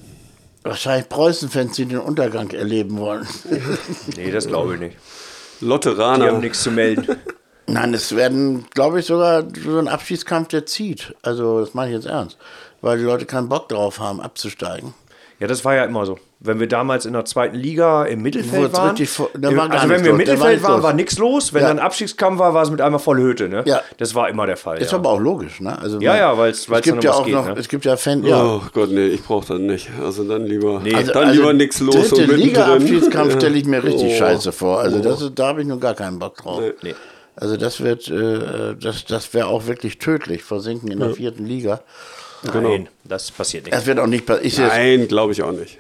Wahrscheinlich 0.68 1.08
Preußen-Fans, 1.08 1.76
die 1.76 1.86
den 1.86 1.98
Untergang 1.98 2.50
erleben 2.50 2.98
wollen. 2.98 3.26
Nee, 4.16 4.30
das 4.30 4.46
glaube 4.46 4.74
ich 4.74 4.80
nicht. 4.80 4.96
Die 5.60 5.64
Lotteraner. 5.64 6.26
haben 6.26 6.40
nichts 6.40 6.62
zu 6.62 6.70
melden. 6.70 7.16
Nein, 7.66 7.94
es 7.94 8.14
werden, 8.14 8.66
glaube 8.74 9.00
ich, 9.00 9.06
sogar 9.06 9.44
so 9.64 9.78
ein 9.78 9.88
Abschiedskampf, 9.88 10.48
der 10.48 10.66
zieht. 10.66 11.14
Also, 11.22 11.60
das 11.60 11.72
meine 11.72 11.90
ich 11.90 11.96
jetzt 11.96 12.06
ernst. 12.06 12.36
Weil 12.82 12.98
die 12.98 13.04
Leute 13.04 13.24
keinen 13.24 13.48
Bock 13.48 13.70
drauf 13.70 13.98
haben, 13.98 14.20
abzusteigen. 14.20 14.92
Ja, 15.40 15.46
das 15.46 15.64
war 15.64 15.74
ja 15.76 15.84
immer 15.84 16.04
so. 16.04 16.18
Wenn 16.40 16.58
wir 16.58 16.66
damals 16.66 17.06
in 17.06 17.12
der 17.12 17.24
zweiten 17.24 17.54
Liga 17.56 18.04
im 18.06 18.22
Mittelfeld 18.22 18.72
waren, 18.72 18.90
richtig 18.90 19.08
vo- 19.10 19.28
da 19.38 19.50
im- 19.50 19.56
war 19.56 19.70
also 19.70 19.88
wenn 19.88 19.88
nichts 19.88 20.02
wir 20.04 20.10
im 20.10 20.12
war 20.12 20.16
Mittelfeld 20.18 20.50
nichts 20.50 20.64
waren, 20.64 20.74
los. 20.74 20.82
war 20.82 20.92
nichts 20.94 21.18
los. 21.18 21.54
Wenn 21.54 21.62
Ja. 21.62 21.68
dann 21.68 21.78
Abstiegskampf 21.78 22.38
war, 22.40 22.54
war 22.54 22.62
es 22.64 22.70
mit 22.70 22.80
einmal 22.80 22.98
voll 22.98 23.18
Hütte. 23.18 23.48
Ne? 23.48 23.62
Ja. 23.64 23.80
Das 23.98 24.14
war 24.16 24.28
immer 24.28 24.46
der 24.46 24.56
Fall. 24.56 24.78
Ist 24.78 24.90
ja. 24.92 24.98
aber 24.98 25.10
auch 25.10 25.20
logisch, 25.20 25.60
ne? 25.60 25.78
Also, 25.78 26.00
Ja, 26.00 26.16
ja, 26.16 26.36
weil's- 26.36 26.66
es 26.68 26.82
gibt 26.82 26.86
dann 26.88 27.00
ja 27.02 27.10
was 27.10 27.16
auch 27.18 27.24
geht, 27.24 27.34
noch, 27.34 27.46
ne? 27.46 27.54
es 27.56 27.68
gibt 27.68 27.84
ja 27.84 27.96
Fan, 27.96 28.24
ja. 28.24 28.42
Oh 28.44 28.62
Gott, 28.72 28.90
nee, 28.90 29.06
ich 29.06 29.22
brauche 29.22 29.46
das 29.46 29.58
nicht. 29.60 29.88
Also 30.04 30.24
dann 30.24 30.44
lieber, 30.44 30.80
Nee. 30.82 30.94
Also- 30.94 31.12
dann 31.12 31.24
also 31.28 31.40
lieber 31.40 31.52
nichts 31.52 31.78
los 31.80 31.94
Dritte 31.94 32.22
Ja. 32.22 33.30
stelle 33.30 33.56
ich 33.58 33.64
mir 33.66 33.84
richtig 33.84 34.12
Oh. 34.14 34.18
scheiße 34.18 34.50
vor. 34.52 34.80
Also 34.80 34.98
das 35.00 35.20
ist, 35.22 35.32
da 35.38 35.46
habe 35.48 35.60
ich 35.62 35.68
nun 35.68 35.78
gar 35.78 35.94
keinen 35.94 36.18
Bock 36.18 36.36
drauf. 36.36 36.60
Nee. 36.60 36.72
Nee. 36.82 36.94
Also 37.36 37.56
das 37.56 37.80
wird, 37.80 38.08
äh, 38.08 38.74
das, 38.80 39.04
das 39.04 39.32
wäre 39.32 39.46
auch 39.46 39.66
wirklich 39.68 39.98
tödlich, 39.98 40.42
versinken 40.42 40.90
in 40.90 40.98
der 40.98 41.10
vierten 41.10 41.46
Liga. 41.46 41.80
Nein, 42.42 42.88
das 43.04 43.30
passiert 43.30 43.64
nicht. 43.64 43.74
Das 43.74 43.86
wird 43.86 43.98
auch 43.98 44.06
nicht 44.06 44.26
passieren. 44.26 44.68
Nein, 44.68 45.08
glaube 45.08 45.32
ich 45.32 45.42
auch 45.42 45.52
nicht. 45.52 45.78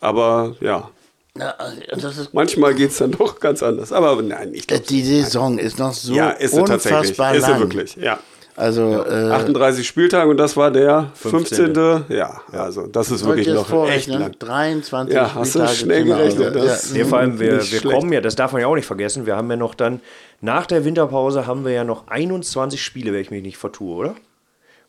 Aber 0.00 0.56
ja, 0.60 0.90
Ja, 1.36 1.54
das 1.90 2.18
ist, 2.18 2.34
manchmal 2.34 2.74
geht 2.74 2.90
es 2.90 2.98
dann 2.98 3.12
doch 3.12 3.38
ganz 3.40 3.62
anders. 3.62 3.92
Aber 3.92 4.20
nein, 4.22 4.54
ich 4.54 4.66
glaube. 4.66 4.82
die 4.84 5.02
Saison 5.02 5.58
ist 5.58 5.78
noch 5.78 5.92
so 5.92 6.12
Ja, 6.14 6.30
ist 6.30 6.52
sie 6.54 6.62
tatsächlich. 6.64 7.00
unfassbar 7.10 7.34
Ist 7.34 7.44
sie 7.44 7.50
lang. 7.52 7.60
wirklich, 7.60 7.96
ja. 7.96 8.18
Also, 8.56 9.04
äh, 9.04 9.30
38 9.30 9.86
Spieltage 9.86 10.28
und 10.28 10.36
das 10.36 10.56
war 10.56 10.72
der 10.72 11.12
15. 11.14 11.74
15.. 11.76 12.04
Ja, 12.08 12.40
also 12.50 12.88
das 12.88 13.12
ist 13.12 13.24
wirklich 13.24 13.46
noch 13.46 13.60
echt 13.60 13.70
vorrechnen, 13.70 14.20
lang. 14.20 14.34
23 14.36 15.14
Ja, 15.14 15.32
hast 15.32 15.54
du 15.54 15.58
Spieltage 15.60 15.76
schnell 15.76 16.06
zu 16.06 16.14
Hause. 16.16 16.36
gerechnet, 16.38 16.56
das- 16.56 16.90
Nee, 16.90 17.04
vor 17.04 17.18
allem, 17.18 17.38
wir, 17.38 17.70
wir 17.70 17.82
kommen 17.82 18.12
ja, 18.12 18.20
das 18.20 18.34
darf 18.34 18.50
man 18.50 18.60
ja 18.60 18.66
auch 18.66 18.74
nicht 18.74 18.86
vergessen, 18.86 19.26
wir 19.26 19.36
haben 19.36 19.48
ja 19.48 19.56
noch 19.56 19.76
dann, 19.76 20.00
nach 20.40 20.66
der 20.66 20.84
Winterpause 20.84 21.46
haben 21.46 21.64
wir 21.64 21.70
ja 21.70 21.84
noch 21.84 22.08
21 22.08 22.82
Spiele, 22.82 23.12
wenn 23.12 23.20
ich 23.20 23.30
mich 23.30 23.42
nicht 23.44 23.58
vertue, 23.58 23.94
oder? 23.94 24.14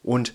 Und 0.01 0.33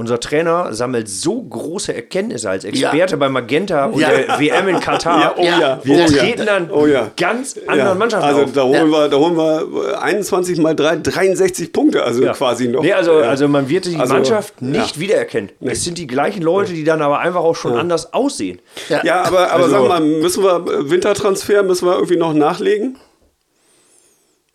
unser 0.00 0.20
Trainer 0.20 0.72
sammelt 0.72 1.08
so 1.08 1.42
große 1.42 1.92
Erkenntnisse 1.92 2.48
als 2.48 2.62
Experte 2.64 3.16
bei 3.16 3.28
Magenta 3.28 3.86
und 3.86 3.98
Ja. 4.00 4.10
der 4.10 4.38
WM 4.38 4.68
in 4.68 4.78
Katar. 4.80 5.20
Ja, 5.20 5.34
oh 5.36 5.42
ja, 5.42 5.80
Wir 5.82 5.94
oh 5.96 5.98
ja. 5.98 6.06
treten 6.06 6.46
dann 6.46 6.70
Oh 6.70 6.86
ja. 6.86 7.10
ganz 7.16 7.58
anderen 7.66 7.98
Mannschaften 7.98 8.26
also 8.28 8.42
auf. 8.42 8.52
da 8.52 8.62
holen, 8.62 8.90
wir, 8.90 9.08
da 9.08 9.16
holen 9.16 9.36
wir 9.36 10.00
21 10.00 10.58
mal 10.58 10.76
3, 10.76 10.98
63 10.98 11.72
Punkte, 11.72 12.04
also 12.04 12.22
Ja. 12.22 12.32
quasi 12.32 12.68
noch. 12.68 12.80
Nee, 12.82 12.92
also, 12.92 13.18
Ja. 13.20 13.28
also 13.28 13.48
man 13.48 13.68
wird 13.68 13.86
die 13.86 13.96
Also, 13.96 14.14
Mannschaft 14.14 14.62
nicht 14.62 14.94
ja. 14.94 15.00
wiedererkennen. 15.02 15.50
Es 15.60 15.82
sind 15.82 15.98
die 15.98 16.06
gleichen 16.06 16.42
Leute, 16.42 16.72
die 16.74 16.84
dann 16.84 17.02
aber 17.02 17.18
einfach 17.18 17.40
auch 17.40 17.56
schon 17.56 17.76
anders 17.76 18.12
aussehen. 18.14 18.60
Ja, 19.02 19.24
aber, 19.24 19.50
aber 19.50 19.64
Also- 19.64 19.70
sag 19.80 19.88
mal, 19.88 20.00
müssen 20.00 20.44
wir 20.44 20.56
äh, 20.58 20.90
Wintertransfer, 20.90 21.64
müssen 21.64 21.86
wir 21.88 21.94
irgendwie 21.94 22.16
noch 22.16 22.32
nachlegen? 22.34 22.96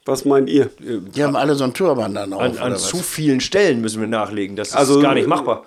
Was 0.05 0.25
meint 0.25 0.49
ihr? 0.49 0.69
Die 0.79 1.23
haben 1.23 1.35
alle 1.35 1.55
so 1.55 1.63
einen 1.63 1.73
Turban 1.73 2.13
dann 2.13 2.33
auf. 2.33 2.41
An, 2.41 2.57
an 2.57 2.75
zu 2.77 2.97
vielen 2.97 3.39
Stellen 3.39 3.79
müssen 3.81 4.01
wir 4.01 4.07
nachlegen. 4.07 4.55
Das 4.55 4.69
ist 4.69 4.75
Also- 4.75 4.99
gar 5.01 5.13
nicht 5.13 5.27
machbar. 5.27 5.63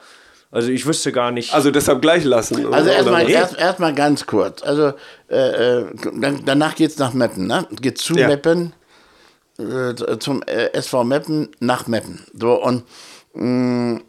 Also 0.53 0.69
ich 0.71 0.87
wüsste 0.87 1.11
gar 1.11 1.33
nicht. 1.33 1.53
Also 1.53 1.71
deshalb 1.71 2.01
gleich 2.01 2.25
lassen. 2.25 2.73
Also 2.73 2.89
oder 2.89 2.97
erstmal 2.97 3.29
erst, 3.29 3.59
erst 3.59 3.81
mal 3.81 3.93
ganz 3.95 4.27
kurz. 4.27 4.63
Also 4.63 4.93
äh, 5.29 5.81
äh, 5.81 5.87
dann, 6.21 6.43
danach 6.47 6.75
geht 6.77 6.91
es 6.91 6.99
nach 6.99 7.13
Meppen, 7.15 7.47
ne? 7.47 7.67
Geht 7.81 7.99
zu 7.99 8.15
Ja. 8.15 8.29
Meppen, 8.29 8.73
äh, 9.59 9.95
zum 10.19 10.43
äh, 10.45 10.73
SV 10.73 11.03
Meppen, 11.05 11.49
nach 11.61 11.87
Meppen. 11.89 12.25
So 12.39 12.63
und 12.63 12.85
mh, 13.35 14.01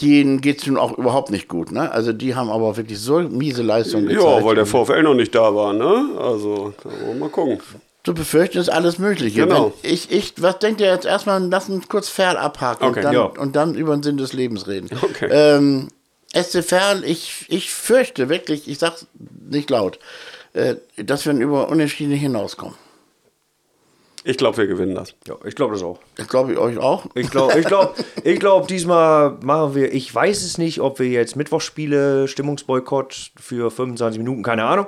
denen 0.00 0.40
geht 0.40 0.60
es 0.62 0.66
nun 0.66 0.78
auch 0.78 0.98
überhaupt 0.98 1.30
nicht 1.30 1.46
gut, 1.48 1.70
ne? 1.70 1.90
Also 1.92 2.12
die 2.12 2.34
haben 2.34 2.50
aber 2.50 2.76
wirklich 2.76 2.98
so 2.98 3.20
miese 3.20 3.62
Leistungen 3.62 4.08
gezeigt. 4.08 4.24
Ja, 4.24 4.44
weil 4.44 4.56
der 4.56 4.66
VfL 4.66 5.02
noch 5.04 5.14
nicht 5.14 5.34
da 5.34 5.54
war, 5.54 5.72
ne? 5.72 6.10
Also, 6.18 6.74
da 6.82 6.90
wollen 6.90 7.06
wir 7.06 7.14
mal 7.14 7.28
gucken. 7.30 7.60
Zu 8.04 8.14
befürchten 8.14 8.58
ist 8.58 8.68
alles 8.68 8.98
Mögliche. 8.98 9.42
Genau. 9.42 9.72
Wenn 9.82 9.92
ich, 9.92 10.10
ich, 10.10 10.34
was 10.38 10.58
denkt 10.58 10.80
ihr 10.80 10.88
jetzt 10.88 11.06
erstmal, 11.06 11.42
lass 11.48 11.68
uns 11.68 11.88
kurz 11.88 12.08
Ferl 12.08 12.36
abhaken 12.36 12.88
Okay, 12.88 12.98
und, 12.98 13.04
dann, 13.04 13.14
ja. 13.14 13.22
und 13.22 13.56
dann 13.56 13.74
über 13.74 13.96
den 13.96 14.02
Sinn 14.02 14.16
des 14.16 14.32
Lebens 14.32 14.66
reden. 14.66 14.90
Okay. 15.00 15.28
Ähm, 15.30 15.88
SC 16.34 16.64
Ferl, 16.64 17.04
ich, 17.04 17.46
ich 17.48 17.70
fürchte 17.70 18.28
wirklich, 18.28 18.68
ich 18.68 18.78
sag's 18.78 19.06
nicht 19.48 19.70
laut, 19.70 19.98
äh, 20.54 20.76
dass 20.96 21.26
wir 21.26 21.32
über 21.34 21.68
Unentschieden 21.68 22.12
hinauskommen. 22.12 22.76
Ich 24.24 24.36
glaube, 24.36 24.56
wir 24.58 24.66
gewinnen 24.68 24.94
das. 24.94 25.14
Ja, 25.26 25.34
ich 25.44 25.56
glaube 25.56 25.74
das 25.74 25.82
auch. 25.82 25.98
Das 26.16 26.28
glaube 26.28 26.52
ich 26.52 26.58
euch 26.58 26.78
auch. 26.78 27.06
Ich 27.16 27.28
glaube, 27.30 27.58
ich 27.58 27.66
glaube, 27.66 27.92
ich 28.24 28.38
glaube, 28.38 28.66
diesmal 28.68 29.36
machen 29.42 29.74
wir, 29.74 29.92
ich 29.92 30.14
weiß 30.14 30.42
es 30.44 30.58
nicht, 30.58 30.80
ob 30.80 31.00
wir 31.00 31.08
jetzt 31.08 31.34
Mittwochspiele, 31.34 32.28
Stimmungsboykott 32.28 33.32
für 33.40 33.70
25 33.70 34.18
Minuten, 34.18 34.42
keine 34.44 34.64
Ahnung. 34.64 34.86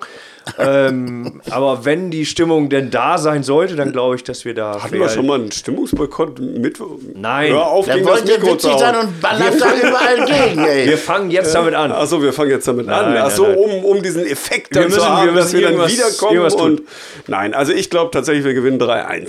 ähm, 0.59 1.41
aber 1.51 1.85
wenn 1.85 2.11
die 2.13 2.27
Stimmung 2.27 2.69
denn 2.69 2.91
da 2.91 3.19
sein 3.19 3.43
sollte, 3.43 3.75
dann 3.75 3.91
glaube 3.93 4.15
ich, 4.17 4.23
dass 4.23 4.45
wir 4.45 4.55
da. 4.55 4.81
Hatten 4.83 4.95
wir 4.99 5.09
schon 5.09 5.27
mal 5.27 5.41
einen 5.41 5.51
Stimmungsboykott 5.51 6.39
mit? 6.39 6.79
Nein. 7.15 7.53
Hör 7.53 7.67
auf, 7.67 7.87
Der 7.87 7.95
gegen 7.97 8.07
das 8.07 8.25
Mikro 8.25 8.57
zu 8.57 8.69
witzig 8.69 8.79
sein 8.79 8.97
und 8.97 9.21
ballert 9.21 9.61
da 9.61 9.67
überall 9.75 10.27
gegen, 10.27 10.65
ey. 10.65 10.87
Wir 10.87 10.99
fangen 10.99 11.31
jetzt 11.33 11.53
damit 11.55 11.75
an. 11.75 11.91
Achso, 11.91 12.23
wir 12.23 12.33
fangen 12.33 12.51
jetzt 12.51 12.69
damit 12.69 12.87
Nein, 12.87 13.05
an. 13.05 13.17
Achso, 13.17 13.45
um, 13.47 13.85
um 13.85 14.01
diesen 14.03 14.25
Effekt 14.27 14.75
Wir 14.75 14.83
dann 14.83 14.91
zu 14.93 14.97
müssen- 14.99 15.09
haben, 15.09 15.27
wir 15.27 15.33
dass 15.35 15.53
müssen 15.53 15.59
wir 15.61 15.77
dann 15.77 15.89
wiederkommen. 15.91 16.39
Und 16.61 16.83
nein, 17.27 17.53
also 17.55 17.73
ich 17.73 17.91
glaube 17.91 18.11
tatsächlich, 18.13 18.45
wir 18.45 18.55
gewinnen 18.55 18.79
3-1. 18.81 19.24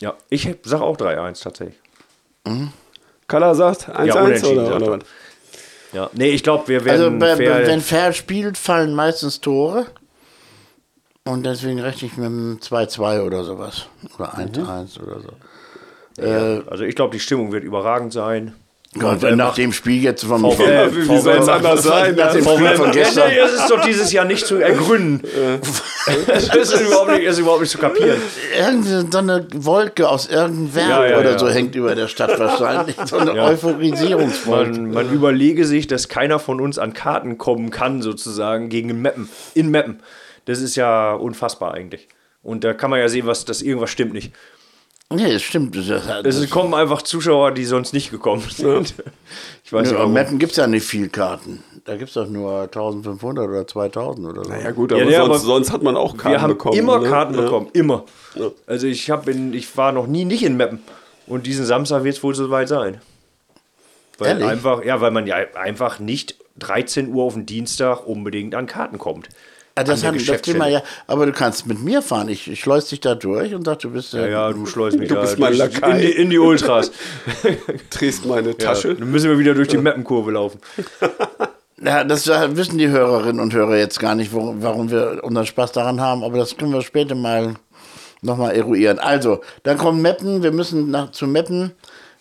Ja, 0.00 0.14
ich 0.30 0.48
sage 0.64 0.82
auch 0.82 0.96
3-1 0.96 1.42
tatsächlich. 1.42 1.78
Kalla 3.28 3.54
sagt 3.54 3.88
1-1 3.88 4.04
Ja, 4.06 4.22
oder, 4.24 4.76
oder 4.76 4.86
er. 4.86 4.90
was? 5.00 5.06
Ja. 5.92 6.10
Nee, 6.14 6.30
ich 6.30 6.42
glaube, 6.42 6.68
wir 6.68 6.80
Also 6.90 7.04
werden. 7.04 7.18
bei, 7.18 7.36
fair- 7.36 7.66
wenn 7.66 7.80
Ferl 7.80 8.12
spielt, 8.14 8.56
fallen 8.58 8.94
meistens 8.94 9.40
Tore. 9.40 9.86
Und 11.24 11.44
deswegen 11.44 11.78
rechne 11.80 12.08
ich 12.08 12.16
mit 12.16 12.26
einem 12.26 12.58
2-2 12.60 13.22
oder 13.22 13.44
sowas. 13.44 13.86
Oder 14.18 14.34
1-1 14.34 15.00
oder 15.00 15.20
so. 15.20 15.28
also 16.70 16.82
ich 16.84 16.96
glaube, 16.96 17.12
die 17.12 17.20
Stimmung 17.20 17.52
wird 17.52 17.62
überragend 17.62 18.12
sein. 18.12 18.54
Gott, 18.98 19.22
äh, 19.24 19.34
nach 19.34 19.54
dem 19.54 19.72
Spiel 19.72 20.02
jetzt 20.02 20.22
vom 20.24 20.42
VfL, 20.42 20.62
Ja, 20.70 20.94
wie 20.94 21.18
soll 21.18 21.36
es 21.38 21.44
VfL 21.46 21.50
anders 21.50 21.82
sein? 21.82 22.14
nach 22.14 22.32
dem 22.32 22.44
Spiel 22.44 22.68
von 22.76 22.90
gestern. 22.90 23.30
Ja, 23.30 23.44
das 23.44 23.54
ist 23.54 23.70
doch 23.70 23.80
dieses 23.80 24.12
Jahr 24.12 24.26
nicht 24.26 24.46
zu 24.46 24.56
ergründen. 24.56 25.22
das 26.26 26.72
ist 26.74 26.80
überhaupt 26.80 27.12
nicht, 27.12 27.22
ist 27.22 27.38
überhaupt 27.38 27.62
nicht 27.62 27.70
zu 27.70 27.78
kapieren. 27.78 28.20
Irgendeine 28.58 29.06
so 29.10 29.18
eine 29.18 29.46
Wolke 29.54 30.08
aus 30.08 30.26
irgendeinem 30.28 30.74
Werk 30.74 30.88
Ja, 30.90 31.06
ja, 31.06 31.18
oder 31.20 31.30
ja. 31.32 31.38
so 31.38 31.48
hängt 31.48 31.74
über 31.74 31.94
der 31.94 32.08
Stadt 32.08 32.38
wahrscheinlich. 32.38 32.96
So 33.06 33.16
eine 33.16 33.32
Euphorisierungswolke. 33.42 34.72
Man, 34.72 34.90
man 34.92 35.12
überlege 35.12 35.64
sich, 35.64 35.86
dass 35.86 36.08
keiner 36.08 36.38
von 36.38 36.60
uns 36.60 36.78
an 36.78 36.92
Karten 36.92 37.38
kommen 37.38 37.70
kann, 37.70 38.02
sozusagen, 38.02 38.68
gegen 38.68 39.00
Meppen. 39.00 39.28
In 39.54 39.70
Meppen. 39.70 40.00
Das 40.44 40.60
ist 40.60 40.76
ja 40.76 41.14
unfassbar 41.14 41.72
eigentlich. 41.72 42.08
Und 42.42 42.64
da 42.64 42.74
kann 42.74 42.90
man 42.90 42.98
ja 42.98 43.08
sehen, 43.08 43.26
was 43.26 43.44
das 43.44 43.62
irgendwas 43.62 43.90
stimmt 43.90 44.12
nicht. 44.12 44.32
Nee, 45.16 45.32
das 45.32 45.42
stimmt. 45.42 45.76
Das, 45.76 45.86
das, 45.86 46.36
Es 46.36 46.50
kommen 46.50 46.74
einfach 46.74 47.02
Zuschauer, 47.02 47.52
die 47.52 47.64
sonst 47.64 47.92
nicht 47.92 48.10
gekommen 48.10 48.42
sind. 48.48 48.94
Ich 49.64 49.72
weiß. 49.72 49.92
Am 49.94 50.12
Mappen 50.12 50.38
gibt 50.38 50.52
es 50.52 50.56
ja 50.58 50.66
nicht 50.66 50.84
viel 50.86 51.08
Karten. 51.08 51.62
Da 51.84 51.96
gibt 51.96 52.08
es 52.08 52.14
doch 52.14 52.28
nur 52.28 52.62
1500 52.62 53.48
oder 53.48 53.66
2000 53.66 54.26
oder 54.28 54.44
so. 54.44 54.52
Ja 54.52 54.70
gut, 54.70 54.92
Ja, 54.92 54.98
aber, 54.98 55.06
nee, 55.06 55.16
sonst, 55.16 55.24
aber 55.28 55.38
sonst 55.38 55.72
hat 55.72 55.82
man 55.82 55.96
auch 55.96 56.16
Karten 56.16 56.30
Wir 56.30 56.42
haben 56.42 56.50
bekommen. 56.50 56.78
immer 56.78 57.00
ne? 57.00 57.08
Karten 57.08 57.34
Ja. 57.34 57.40
bekommen, 57.42 57.68
immer. 57.72 58.04
Also 58.66 58.86
ich, 58.86 59.10
hab 59.10 59.28
in, 59.28 59.52
ich 59.52 59.76
war 59.76 59.90
noch 59.92 60.06
nie 60.06 60.24
nicht 60.24 60.42
in 60.44 60.56
Meppen. 60.56 60.80
Und 61.26 61.46
diesen 61.46 61.64
Samstag 61.66 62.04
wird 62.04 62.16
es 62.16 62.22
wohl 62.22 62.34
soweit 62.34 62.68
sein. 62.68 63.00
Weil 64.18 64.28
Ehrlich? 64.28 64.46
einfach, 64.46 64.84
ja, 64.84 65.00
weil 65.00 65.10
man 65.10 65.26
ja 65.26 65.36
einfach 65.54 65.98
nicht 65.98 66.36
13 66.58 67.12
Uhr 67.12 67.24
auf 67.24 67.34
den 67.34 67.46
Dienstag 67.46 68.06
unbedingt 68.06 68.54
an 68.54 68.66
Karten 68.66 68.98
kommt. 68.98 69.28
Ah, 69.74 69.84
das, 69.84 70.04
haben, 70.04 70.22
das 70.24 70.42
Thema 70.42 70.66
ja. 70.68 70.82
Aber 71.06 71.24
du 71.26 71.32
kannst 71.32 71.66
mit 71.66 71.80
mir 71.82 72.02
fahren. 72.02 72.28
Ich, 72.28 72.50
ich 72.50 72.60
schleus 72.60 72.86
dich 72.88 73.00
da 73.00 73.14
durch 73.14 73.54
und 73.54 73.64
sag, 73.64 73.78
du 73.78 73.90
bist 73.90 74.12
Ja, 74.12 74.26
ja, 74.26 74.52
du 74.52 74.66
schleust 74.66 74.98
mich 74.98 75.08
Du 75.08 75.14
da 75.14 75.22
bist 75.22 75.38
mein 75.38 75.54
Lakai. 75.54 75.92
in, 75.92 75.98
die, 76.00 76.12
in 76.12 76.30
die 76.30 76.38
Ultras. 76.38 76.92
Drehst 77.90 78.26
meine 78.26 78.50
Ja, 78.50 78.54
Tasche. 78.54 78.94
dann 78.94 79.10
müssen 79.10 79.30
wir 79.30 79.38
wieder 79.38 79.54
durch 79.54 79.68
die 79.68 79.78
Mappenkurve 79.78 80.30
laufen. 80.32 80.60
Ja, 81.84 82.04
das 82.04 82.28
äh, 82.28 82.56
wissen 82.56 82.78
die 82.78 82.88
Hörerinnen 82.90 83.40
und 83.40 83.52
Hörer 83.54 83.76
jetzt 83.76 83.98
gar 83.98 84.14
nicht, 84.14 84.30
warum 84.32 84.92
wir 84.92 85.18
unseren 85.24 85.46
Spaß 85.46 85.72
daran 85.72 86.00
haben, 86.00 86.22
aber 86.22 86.38
das 86.38 86.56
können 86.56 86.72
wir 86.72 86.80
später 86.82 87.16
mal 87.16 87.54
nochmal 88.20 88.54
eruieren. 88.54 89.00
Also, 89.00 89.40
dann 89.64 89.78
kommt 89.78 90.00
Meppen, 90.00 90.44
wir 90.44 90.52
müssen 90.52 90.92
nach, 90.92 91.10
zu 91.10 91.26
Meppen. 91.26 91.72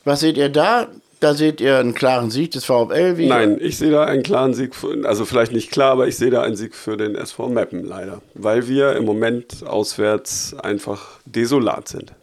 Was 0.04 0.22
seht 0.22 0.38
ihr 0.38 0.50
da? 0.50 0.88
Da 1.22 1.36
seht 1.36 1.62
ihr 1.62 1.78
einen 1.78 1.94
klaren 1.94 2.32
Sieg 2.32 2.50
des 2.50 2.66
VfL. 2.66 3.16
Wie 3.16 3.28
Nein, 3.28 3.60
ich 3.62 3.78
sehe 3.78 3.92
da 3.92 4.06
einen 4.06 4.24
klaren 4.24 4.56
Sieg, 4.56 4.74
für, 4.74 5.08
also 5.08 5.24
vielleicht 5.24 5.52
nicht 5.52 5.70
klar, 5.70 5.92
aber 5.92 6.08
ich 6.08 6.18
sehe 6.18 6.32
da 6.32 6.42
einen 6.42 6.56
Sieg 6.56 6.74
für 6.74 6.98
den 6.98 7.14
SV 7.14 7.48
Meppen 7.48 7.86
leider. 7.86 8.24
Weil 8.34 8.68
wir 8.68 8.96
im 8.96 9.06
Moment 9.06 9.64
auswärts 9.64 10.56
einfach 10.56 11.20
desolat 11.26 11.88
sind. 11.88 12.14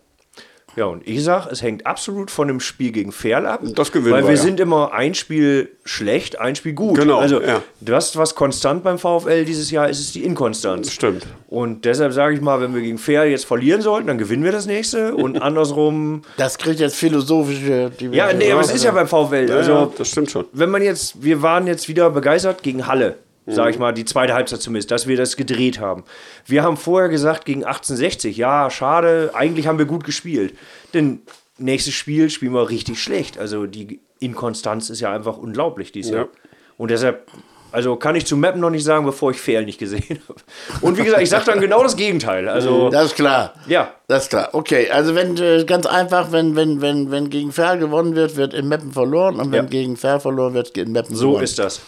Ja, 0.77 0.85
und 0.85 1.07
ich 1.07 1.25
sag, 1.25 1.51
es 1.51 1.63
hängt 1.63 1.87
absolut 1.87 2.31
von 2.31 2.49
dem 2.49 2.61
Spiel 2.61 2.93
gegen 2.93 3.11
Ferl 3.11 3.47
ab. 3.47 3.61
Das 3.75 3.91
gewinnen 3.91 4.13
Weil 4.15 4.23
wir, 4.23 4.29
wir 4.29 4.37
ja. 4.37 4.43
sind 4.43 4.61
immer 4.61 4.93
ein 4.93 5.15
Spiel 5.15 5.71
schlecht, 5.85 6.39
ein 6.39 6.55
Spiel 6.55 6.75
gut. 6.75 6.99
Genau, 6.99 7.19
Also, 7.19 7.43
ja. 7.43 7.63
das, 7.81 8.17
was 8.17 8.35
konstant 8.35 8.85
beim 8.85 8.99
VfL 8.99 9.45
dieses 9.45 9.71
Jahr 9.71 9.89
ist, 9.89 9.99
ist 9.99 10.15
die 10.15 10.25
Inkonstanz. 10.25 10.93
Stimmt. 10.93 11.27
Und 11.49 11.85
deshalb 11.85 12.13
sage 12.13 12.35
ich 12.35 12.41
mal, 12.41 12.61
wenn 12.61 12.75
wir 12.75 12.83
gegen 12.83 12.99
Ferl 12.99 13.29
jetzt 13.29 13.47
verlieren 13.47 13.81
sollten, 13.81 14.07
dann 14.07 14.19
gewinnen 14.19 14.45
wir 14.45 14.53
das 14.53 14.67
nächste. 14.67 15.15
Und 15.15 15.43
andersrum. 15.43 16.23
Das 16.37 16.59
kriegt 16.59 16.81
jetzt 16.81 16.97
philosophische. 16.97 17.91
Die 17.99 18.07
Ja, 18.07 18.33
nee, 18.33 18.53
aber 18.53 18.61
es 18.61 18.73
ist 18.73 18.85
ja 18.85 18.93
beim 18.93 19.09
VfL. 19.09 19.51
Also, 19.51 19.73
ja, 19.73 19.91
das 19.97 20.09
stimmt 20.09 20.31
schon. 20.31 20.45
wenn 20.53 20.71
man 20.71 20.83
jetzt, 20.83 21.23
wir 21.23 21.43
waren 21.43 21.67
jetzt 21.67 21.89
wieder 21.89 22.11
begeistert 22.11 22.63
gegen 22.63 22.87
Halle, 22.87 23.17
sage 23.51 23.71
ich 23.71 23.79
mal, 23.79 23.93
die 23.93 24.05
zweite 24.05 24.35
Halbzeit 24.35 24.61
zumindest, 24.61 24.91
dass 24.91 25.07
wir 25.07 25.17
das 25.17 25.37
gedreht 25.37 25.81
haben. 25.81 26.05
Wir 26.47 26.63
haben 26.63 26.77
vorher 26.77 27.09
gesagt 27.09 27.45
gegen 27.45 27.65
1860, 27.65 28.37
ja, 28.37 28.71
schade, 28.71 29.31
eigentlich 29.35 29.67
haben 29.67 29.79
wir 29.79 29.87
gut 29.87 30.05
gespielt. 30.05 30.55
Denn 30.95 31.21
nächstes 31.59 31.95
Spiel 31.95 32.31
spielen 32.31 32.53
wir 32.55 32.69
richtig 32.71 33.03
schlecht. 33.03 33.39
Also 33.39 33.67
die 33.67 34.01
Inkonstanz 34.21 34.91
ist 34.91 35.01
ja 35.01 35.13
einfach 35.13 35.37
unglaublich 35.39 35.93
dieses 35.93 36.13
Ja. 36.13 36.19
Jahr. 36.19 36.29
Und 36.77 36.91
deshalb, 36.91 37.27
also 37.73 37.97
kann 37.97 38.15
ich 38.17 38.25
zu 38.27 38.37
Mappen 38.37 38.61
noch 38.61 38.71
nicht 38.71 38.85
sagen, 38.85 39.05
bevor 39.05 39.31
ich 39.31 39.41
Fair 39.41 39.63
nicht 39.63 39.79
gesehen 39.79 40.21
habe. 40.29 40.41
Und 40.81 40.97
wie 40.99 41.03
gesagt, 41.05 41.23
ich 41.23 41.29
sage 41.31 41.45
dann 41.47 41.61
genau 41.61 41.83
das 41.83 41.97
Gegenteil. 41.97 42.49
Also, 42.49 42.89
Das 42.91 43.07
ist 43.07 43.15
klar. 43.17 43.55
ja. 43.67 43.93
Das 44.09 44.25
ist 44.25 44.29
klar. 44.31 44.49
Okay, 44.53 44.91
also 44.91 45.15
wenn 45.15 45.37
äh, 45.37 45.65
ganz 45.65 45.85
einfach, 45.87 46.33
wenn, 46.33 46.57
wenn, 46.57 46.81
wenn, 46.81 47.11
wenn 47.11 47.29
gegen 47.31 47.53
Ferl 47.53 47.79
gewonnen 47.79 48.15
wird, 48.15 48.37
wird 48.37 48.55
in 48.55 48.69
Meppen 48.69 48.93
verloren 48.93 49.37
und 49.37 49.53
wenn 49.53 49.65
Ja. 49.65 49.69
gegen 49.71 49.97
Ferl 49.97 50.19
verloren 50.21 50.55
wird, 50.55 50.77
in 50.79 50.93
Meppen 50.93 51.15
So 51.15 51.29
gewonnen. 51.31 51.45
ist 51.45 51.59
das. 51.59 51.81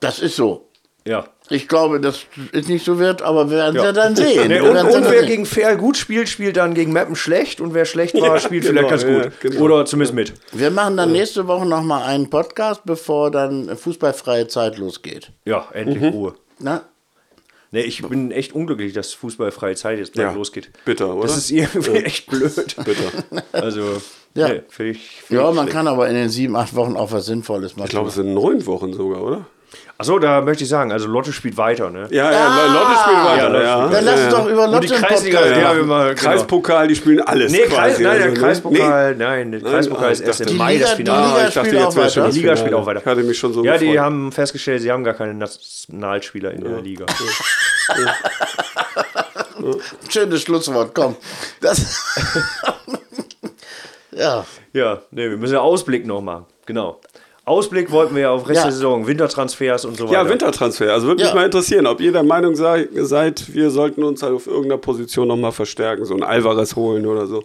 Das 0.00 0.18
ist 0.18 0.36
so. 0.36 0.64
Ja. 1.06 1.24
Ich 1.48 1.68
glaube, 1.68 2.00
dass 2.00 2.20
es 2.52 2.68
nicht 2.68 2.84
so 2.84 2.98
wird, 2.98 3.22
aber 3.22 3.48
wir 3.50 3.56
werden 3.56 3.76
es 3.76 3.82
Ja. 3.82 3.86
ja 3.88 3.92
dann 3.92 4.14
sehen. 4.14 4.48
Nee, 4.48 4.60
und, 4.60 4.76
und 4.76 5.10
wer 5.10 5.24
gegen 5.24 5.46
Ferl 5.46 5.78
gut 5.78 5.96
spielt, 5.96 6.28
spielt 6.28 6.58
dann 6.58 6.74
gegen 6.74 6.92
Mappen 6.92 7.16
schlecht 7.16 7.62
und 7.62 7.72
wer 7.72 7.86
schlecht 7.86 8.14
war, 8.14 8.34
Ja, 8.34 8.38
spielt 8.40 8.64
genau, 8.64 8.80
vielleicht 8.86 8.90
ganz 8.90 9.02
ja, 9.04 9.22
gut. 9.22 9.40
genau. 9.40 9.60
Oder 9.62 9.86
zumindest 9.86 10.14
mit. 10.14 10.34
Wir 10.52 10.70
machen 10.70 10.98
dann 10.98 11.10
nächste 11.12 11.46
Woche 11.46 11.64
nochmal 11.64 12.02
einen 12.02 12.28
Podcast, 12.28 12.82
bevor 12.84 13.30
dann 13.30 13.74
fußballfreie 13.78 14.48
Zeit 14.48 14.76
losgeht. 14.76 15.30
Ja, 15.46 15.66
endlich 15.72 16.02
Mhm. 16.02 16.08
Ruhe. 16.10 16.34
Na? 16.58 16.82
Nee, 17.70 17.82
ich 17.82 18.02
bin 18.06 18.30
echt 18.30 18.54
unglücklich, 18.54 18.92
dass 18.92 19.12
fußballfreie 19.14 19.76
Zeit 19.76 19.98
jetzt 19.98 20.14
bald 20.14 20.28
Ja, 20.28 20.34
losgeht. 20.34 20.70
bitter, 20.84 21.14
oder? 21.14 21.26
Das 21.28 21.36
ist 21.38 21.50
irgendwie 21.50 21.96
echt 22.04 22.26
blöd. 22.30 22.54
Bitter. 22.84 23.44
Also, 23.52 23.82
Ja. 24.34 24.48
nee, 24.48 24.62
finde 24.68 24.92
ich. 24.92 25.22
find 25.22 25.40
Ja, 25.40 25.46
man 25.46 25.54
schlecht. 25.64 25.70
kann 25.72 25.86
aber 25.88 26.08
in 26.08 26.14
den 26.14 26.28
sieben, 26.28 26.56
acht 26.56 26.74
Wochen 26.74 26.96
auch 26.96 27.12
was 27.12 27.24
Sinnvolles 27.26 27.76
machen. 27.76 27.86
Ich 27.86 27.90
glaube, 27.90 28.08
es 28.08 28.14
sind 28.16 28.34
neun 28.34 28.66
Wochen 28.66 28.92
sogar, 28.92 29.22
oder? 29.22 29.46
Achso, 30.00 30.18
da 30.20 30.40
möchte 30.40 30.62
ich 30.62 30.70
sagen, 30.70 30.92
also 30.92 31.08
Lotte 31.08 31.32
spielt 31.32 31.56
weiter, 31.56 31.90
ne? 31.90 32.06
Ja, 32.10 32.30
ja, 32.30 32.66
Lotte 32.66 32.94
spielt 33.02 33.24
weiter. 33.24 33.48
Lotte 33.50 33.64
Ja, 33.64 33.78
spielt 33.78 33.94
dann 33.94 34.04
lass 34.04 34.20
uns 34.20 34.34
doch 34.34 34.46
über 34.48 34.64
Und 34.64 34.70
Lotte 34.72 34.86
die 34.86 34.94
einen 34.94 35.02
Kreisliga, 35.04 35.38
Podcast 35.40 35.60
ja, 35.60 35.82
mal, 35.82 36.14
genau. 36.14 36.20
Kreispokal, 36.30 36.88
die 36.88 36.94
spielen 36.96 37.20
alles 37.20 37.50
Nee, 37.52 37.58
Kreis, 37.66 37.92
quasi. 37.94 38.02
nein, 38.04 38.16
der 38.18 38.22
also, 38.28 38.34
ne? 38.36 38.40
Kreispokal, 38.46 39.14
nein, 39.16 39.50
der 39.52 39.60
Kreispokal 39.60 40.04
ah, 40.08 40.10
ist 40.12 40.20
erst 40.20 40.40
im 40.42 40.46
Die 40.46 40.54
Mai 40.54 40.72
Liga- 40.74 40.84
das 40.84 40.90
die 40.92 40.96
Finale. 40.96 41.26
Liga 41.26 41.36
Ah, 41.44 41.48
ich 41.48 41.54
dachte, 41.54 41.76
jetzt 41.76 41.96
wäre 41.96 42.10
schon 42.10 42.30
Die 42.30 42.38
Liga 42.38 42.56
spielt 42.56 42.74
auch 42.74 42.86
weiter. 42.86 43.00
Ich 43.00 43.06
hatte 43.06 43.22
mich 43.24 43.38
schon 43.38 43.52
so 43.52 43.64
Ja, 43.64 43.76
die 43.76 43.86
gefreut. 43.86 44.00
haben 44.04 44.32
festgestellt, 44.32 44.82
sie 44.82 44.92
haben 44.92 45.02
gar 45.04 45.14
keine 45.14 45.34
Nationalspieler 45.34 46.52
in 46.52 46.62
der 46.62 46.80
Liga. 46.80 47.04
Schönes 50.08 50.42
Schlusswort, 50.42 50.94
komm. 50.94 51.16
Das 51.60 52.04
ja. 54.12 54.44
Ja, 54.72 55.02
nee, 55.10 55.28
wir 55.28 55.36
müssen 55.36 55.54
ja 55.54 55.60
Ausblick 55.60 56.06
noch 56.06 56.20
machen. 56.20 56.46
Genau. 56.66 57.00
Ausblick 57.48 57.90
wollten 57.90 58.14
wir 58.14 58.22
ja 58.22 58.30
auf 58.30 58.48
Rest 58.48 58.56
Ja. 58.58 58.62
der 58.64 58.72
Saison, 58.72 59.06
Wintertransfers 59.06 59.84
und 59.84 59.96
so 59.96 60.04
weiter. 60.08 60.22
Ja, 60.24 60.28
Wintertransfer. 60.28 60.92
Also 60.92 61.06
würde 61.08 61.22
Ja. 61.22 61.28
mich 61.28 61.34
mal 61.34 61.44
interessieren, 61.44 61.86
ob 61.86 62.00
ihr 62.00 62.12
der 62.12 62.22
Meinung 62.22 62.54
sei, 62.54 62.88
seid, 62.94 63.54
wir 63.54 63.70
sollten 63.70 64.02
uns 64.04 64.22
halt 64.22 64.34
auf 64.34 64.46
irgendeiner 64.46 64.78
Position 64.78 65.28
nochmal 65.28 65.52
verstärken, 65.52 66.04
so 66.04 66.14
ein 66.14 66.22
Alvarez 66.22 66.76
holen 66.76 67.06
oder 67.06 67.26
so. 67.26 67.44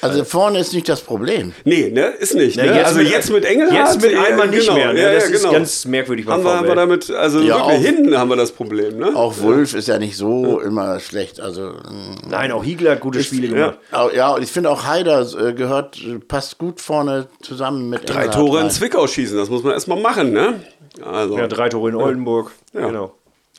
Also 0.00 0.24
vorne 0.24 0.58
ist 0.60 0.72
nicht 0.72 0.88
das 0.88 1.00
Problem. 1.00 1.52
Nee, 1.64 1.90
ne, 1.90 2.06
ist 2.18 2.34
nicht. 2.34 2.56
Ja, 2.56 2.64
Ne? 2.66 2.76
jetzt 2.76 2.86
also 2.86 2.98
mit- 3.00 3.10
jetzt 3.10 3.30
mit 3.32 3.44
Engelhardt. 3.44 3.94
Jetzt 3.94 4.02
mit 4.02 4.16
einmal 4.16 4.48
nicht 4.48 4.60
genau, 4.62 4.74
mehr. 4.74 4.92
Ne? 4.92 5.00
Ja, 5.02 5.12
das 5.12 5.28
ja, 5.28 5.34
ist 5.34 5.40
genau. 5.42 5.52
ganz 5.52 5.84
merkwürdig 5.86 6.26
beim 6.26 6.34
haben 6.36 6.44
wir, 6.44 6.52
haben 6.56 6.68
wir 6.68 6.74
damit, 6.74 7.10
also 7.10 7.40
Ja, 7.40 7.56
wirklich 7.56 7.62
auch- 7.62 7.70
hinten 7.96 8.18
haben 8.18 8.28
wir 8.30 8.36
das 8.36 8.52
Problem, 8.52 8.98
ne? 8.98 9.14
Auch 9.16 9.40
Wolf 9.40 9.74
ist 9.74 9.88
ja 9.88 9.98
nicht 9.98 10.16
so 10.16 10.60
immer 10.60 11.00
schlecht. 11.00 11.40
Also 11.40 11.70
mm. 11.70 12.28
Nein, 12.28 12.52
auch 12.52 12.62
Hiegler 12.64 12.92
hat 12.92 13.00
gute 13.00 13.22
Spiele 13.24 13.48
gemacht. 13.48 13.78
Ja, 14.14 14.34
und 14.34 14.42
ich 14.42 14.50
finde 14.52 14.70
auch 14.70 14.84
Haider 14.84 15.26
äh, 15.38 15.52
gehört, 15.52 15.98
passt 16.28 16.58
gut 16.58 16.80
vorne 16.80 17.26
zusammen 17.42 17.88
mit 17.90 18.08
Drei 18.08 18.22
Engelhardt 18.24 18.34
Tore 18.34 18.56
in 18.58 18.62
rein. 18.64 18.70
Zwickau 18.70 19.06
schießen, 19.06 19.36
das 19.36 19.48
muss 19.50 19.62
man 19.62 19.72
erstmal 19.72 20.00
machen, 20.00 20.32
ne? 20.32 20.60
Also, 21.04 21.36
Ja, 21.36 21.46
drei 21.46 21.68
Tore 21.68 21.90
in 21.90 21.96
Oldenburg. 21.96 22.52
Ja. 22.72 22.86
Genau. 22.86 23.14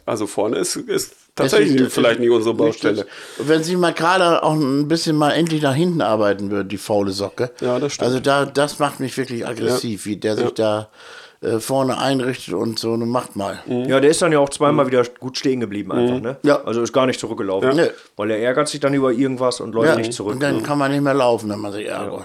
Also 0.06 0.26
vorne 0.28 0.58
ist, 0.58 0.76
ist 0.76 1.14
tatsächlich 1.44 1.82
ist- 1.82 1.94
vielleicht 1.94 2.20
nicht 2.20 2.30
unsere 2.30 2.54
Baustelle. 2.56 3.06
Wenn 3.38 3.64
sie 3.64 3.76
mal 3.76 3.94
gerade 3.94 4.44
auch 4.44 4.54
ein 4.54 4.88
bisschen 4.88 5.16
mal 5.16 5.32
endlich 5.32 5.62
nach 5.62 5.74
hinten 5.76 6.02
arbeiten 6.02 6.52
würde, 6.52 6.66
die 6.66 6.78
faule 6.78 7.12
Socke. 7.12 7.52
Ja, 7.62 7.80
das 7.80 7.94
stimmt. 7.94 8.08
Also 8.08 8.20
da, 8.20 8.46
das 8.46 8.80
macht 8.80 9.00
mich 9.00 9.18
wirklich 9.18 9.48
aggressiv, 9.48 10.06
wie 10.06 10.18
der 10.18 10.36
sich 10.38 10.52
da 10.52 10.90
äh, 11.42 11.60
vorne 11.60 11.98
einrichtet 11.98 12.54
und 12.54 12.80
so, 12.80 12.98
nun 12.98 13.08
macht 13.10 13.36
mal. 13.38 13.60
Ja, 13.66 14.00
der 14.02 14.10
ist 14.10 14.22
dann 14.22 14.32
ja 14.34 14.40
auch 14.40 14.50
zweimal 14.50 14.88
wieder 14.88 15.04
gut 15.20 15.38
stehen 15.38 15.62
geblieben 15.62 15.92
einfach, 15.94 16.20
ne? 16.20 16.36
Ja. 16.44 16.64
Also 16.66 16.82
ist 16.82 16.92
gar 16.92 17.06
nicht 17.06 17.20
zurückgelaufen. 17.20 17.78
Ja. 17.78 17.86
Weil 18.18 18.32
er 18.32 18.40
ärgert 18.40 18.68
sich 18.68 18.82
dann 18.82 18.94
über 18.94 19.12
irgendwas 19.14 19.62
und 19.62 19.74
läuft 19.74 19.88
Ja, 19.90 19.96
nicht 19.96 20.12
zurück. 20.14 20.34
und 20.34 20.44
dann 20.44 20.64
kann 20.64 20.78
man 20.78 20.92
nicht 20.92 21.02
mehr 21.02 21.14
laufen, 21.14 21.50
wenn 21.50 21.60
man 21.60 21.72
sich 21.72 21.86
ärgert. 21.88 22.24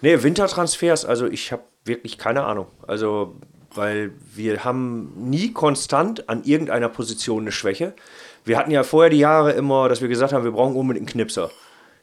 Nee, 0.00 0.22
Wintertransfers, 0.22 1.04
also 1.04 1.26
ich 1.26 1.50
habe 1.50 1.62
wirklich 1.84 2.18
keine 2.18 2.44
Ahnung. 2.44 2.66
Also, 2.86 3.34
weil 3.74 4.12
wir 4.34 4.64
haben 4.64 5.12
nie 5.16 5.52
konstant 5.52 6.28
an 6.28 6.44
irgendeiner 6.44 6.88
Position 6.88 7.42
eine 7.42 7.52
Schwäche. 7.52 7.94
Wir 8.44 8.58
hatten 8.58 8.70
ja 8.70 8.82
vorher 8.82 9.10
die 9.10 9.18
Jahre 9.18 9.52
immer, 9.52 9.88
dass 9.88 10.00
wir 10.00 10.08
gesagt 10.08 10.32
haben, 10.32 10.44
wir 10.44 10.52
brauchen 10.52 10.76
unbedingt 10.76 11.08
einen 11.08 11.12
Knipser. 11.12 11.50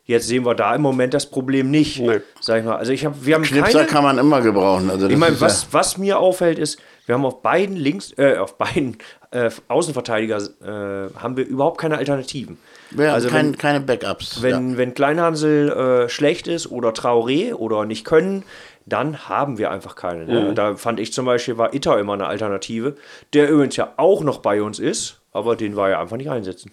Jetzt 0.06 0.28
sehen 0.28 0.44
wir 0.44 0.56
da 0.56 0.74
im 0.74 0.82
Moment 0.82 1.14
das 1.14 1.30
Problem 1.30 1.70
nicht. 1.70 2.00
Nee. 2.00 2.22
Sag 2.42 2.60
ich 2.60 2.66
mal. 2.66 2.78
Also 2.78 2.92
ich 2.92 3.06
habe, 3.06 3.16
wir 3.22 3.36
haben 3.36 3.44
Knipser 3.44 3.80
keine, 3.80 3.88
kann 3.88 4.04
man 4.04 4.18
immer 4.18 4.42
gebrauchen. 4.42 4.90
Also 4.90 5.08
ich 5.08 5.18
meine, 5.18 5.40
was, 5.40 5.68
was 5.72 6.00
mir 6.00 6.18
auffällt, 6.18 6.58
ist, 6.58 6.80
wir 7.06 7.14
haben 7.14 7.26
auf 7.26 7.44
beiden 7.44 7.76
links, 7.76 8.12
äh, 8.18 8.38
auf 8.38 8.58
beiden 8.58 8.98
äh, 9.30 9.52
Außenverteidiger 9.68 10.38
äh, 10.38 11.14
haben 11.20 11.38
wir 11.38 11.46
überhaupt 11.46 11.80
keine 11.80 12.00
Alternativen. 12.00 12.58
Ja, 12.98 13.14
also 13.14 13.30
kein, 13.30 13.48
wenn, 13.48 13.58
keine 13.60 13.82
Backups. 13.82 14.42
wenn, 14.42 14.78
wenn 14.78 14.96
Kleinhansel 14.96 15.70
äh, 15.70 16.10
schlecht 16.10 16.48
ist 16.48 16.72
oder 16.72 16.90
Traoré 16.90 17.54
oder 17.54 17.86
nicht 17.86 18.04
können, 18.04 18.44
dann 18.88 19.30
haben 19.30 19.60
wir 19.60 19.70
einfach 19.70 19.96
keine. 19.96 20.26
Ne? 20.26 20.54
Da 20.56 20.76
fand 20.76 21.00
ich 21.00 21.14
zum 21.14 21.26
Beispiel, 21.26 21.58
war 21.58 21.74
Itter 21.76 22.00
immer 22.00 22.14
eine 22.14 22.26
Alternative, 22.26 22.96
der 23.34 23.50
übrigens 23.50 23.76
ja 23.76 23.94
auch 23.98 24.24
noch 24.24 24.40
bei 24.40 24.64
uns 24.64 24.80
ist, 24.80 25.19
aber 25.32 25.56
den 25.56 25.76
war 25.76 25.90
ja 25.90 26.00
einfach 26.00 26.18
nicht 26.18 26.30
einsetzen. 26.30 26.72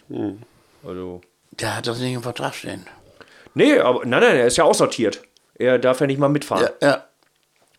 Also. 0.85 1.21
ja. 1.23 1.29
Der 1.61 1.77
hat 1.77 1.87
das 1.87 2.01
nicht 2.01 2.13
im 2.13 2.23
Vertrag 2.23 2.55
stehen. 2.55 2.87
Nee, 3.55 3.79
aber 3.79 4.01
nein, 4.05 4.21
nein, 4.21 4.37
er 4.37 4.47
ist 4.47 4.57
ja 4.57 4.65
aussortiert. 4.65 5.23
Er 5.55 5.79
darf 5.79 6.01
ja 6.01 6.07
nicht 6.07 6.19
mal 6.19 6.29
mitfahren. 6.29 6.69
Ja, 6.81 6.89
ja. 6.89 7.05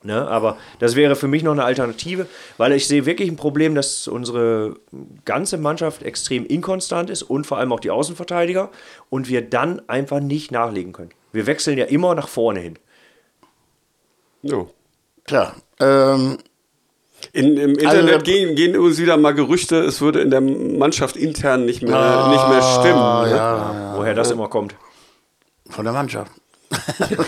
Ne? 0.03 0.27
Aber 0.27 0.57
das 0.79 0.95
wäre 0.95 1.15
für 1.15 1.27
mich 1.27 1.43
noch 1.43 1.51
eine 1.51 1.63
Alternative, 1.63 2.27
weil 2.57 2.71
ich 2.71 2.87
sehe 2.87 3.05
wirklich 3.05 3.29
ein 3.29 3.35
Problem, 3.35 3.75
dass 3.75 4.07
unsere 4.07 4.75
ganze 5.25 5.57
Mannschaft 5.57 6.03
extrem 6.03 6.45
inkonstant 6.45 7.09
ist 7.09 7.23
und 7.23 7.45
vor 7.45 7.57
allem 7.57 7.71
auch 7.73 7.79
die 7.79 7.91
Außenverteidiger 7.91 8.69
und 9.09 9.27
wir 9.27 9.47
dann 9.47 9.81
einfach 9.89 10.19
nicht 10.19 10.51
nachlegen 10.51 10.93
können. 10.93 11.11
Wir 11.31 11.45
wechseln 11.45 11.77
ja 11.77 11.85
immer 11.85 12.15
nach 12.15 12.27
vorne 12.27 12.59
hin. 12.59 12.79
Jo. 14.43 14.69
Klar. 15.25 15.55
Ähm, 15.79 16.37
In, 17.37 17.55
Im 17.57 17.71
Internet 17.77 18.13
Also- 18.15 18.23
gehen, 18.23 18.55
gehen 18.55 18.73
übrigens 18.73 18.97
wieder 18.97 19.15
mal 19.17 19.33
Gerüchte, 19.33 19.77
es 19.79 20.01
würde 20.01 20.21
in 20.21 20.31
der 20.31 20.41
Mannschaft 20.41 21.15
intern 21.15 21.65
nicht 21.65 21.81
mehr, 21.83 22.27
nicht 22.29 22.49
mehr 22.49 22.61
stimmen. 22.61 23.29
ne? 23.29 23.93
Woher 23.95 24.13
das 24.15 24.31
immer 24.31 24.47
kommt. 24.47 24.75
von 25.69 25.83
der 25.85 25.93
Mannschaft. 25.93 26.31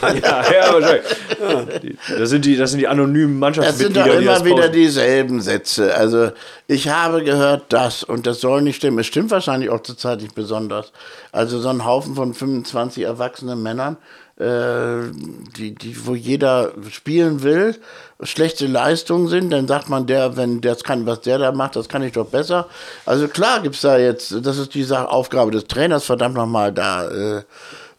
Ja, 0.02 0.44
ja, 0.52 0.74
wahrscheinlich. 0.74 1.04
Ja, 1.40 2.18
das, 2.18 2.30
sind 2.30 2.44
die, 2.44 2.58
das 2.58 2.72
sind 2.72 2.80
die 2.80 2.88
anonymen 2.90 3.36
Es 3.36 3.40
Mannschaftsmitglieder. 3.40 4.04
sind 4.04 4.14
doch 4.16 4.22
immer 4.22 4.32
das 4.34 4.44
wieder 4.46 4.68
dieselben 4.70 5.40
Sätze. 5.42 5.96
Also 5.96 6.32
ich 6.68 6.90
habe 6.90 7.24
gehört 7.24 7.66
das 7.70 8.04
und 8.04 8.26
das 8.28 8.42
soll 8.42 8.62
nicht 8.62 8.78
stimmen. 8.78 9.00
Es 9.00 9.06
stimmt 9.08 9.32
wahrscheinlich 9.32 9.70
auch 9.70 9.82
zurzeit 9.82 10.22
nicht 10.22 10.36
besonders. 10.36 10.92
Also 11.32 11.60
so 11.60 11.70
ein 11.70 11.86
Haufen 11.86 12.16
von 12.16 12.34
25 12.34 13.04
erwachsenen 13.04 13.62
Männern, 13.64 13.96
äh, 14.40 15.12
die, 15.58 15.76
die, 15.76 16.06
wo 16.06 16.16
jeder 16.16 16.72
spielen 16.90 17.44
will, 17.44 17.76
schlechte 18.24 18.68
Leistungen 18.68 19.28
sind, 19.28 19.52
dann 19.52 19.68
sagt 19.68 19.90
man, 19.90 20.08
der, 20.08 20.38
wenn 20.38 20.62
das 20.62 20.84
kann, 20.84 21.06
was 21.06 21.22
der 21.22 21.38
da 21.40 21.52
macht, 21.52 21.76
das 21.76 21.90
kann 21.90 22.04
ich 22.04 22.14
doch 22.14 22.26
besser. 22.28 22.68
Also 23.06 23.28
klar 23.28 23.62
gibt's 23.62 23.82
da 23.82 23.98
jetzt, 23.98 24.34
das 24.46 24.58
ist 24.58 24.74
die 24.74 24.84
Sache, 24.84 25.10
Aufgabe 25.10 25.52
des 25.52 25.66
Trainers, 25.68 26.06
verdammt 26.06 26.36
nochmal 26.36 26.72
da 26.74 27.08
äh, 27.10 27.44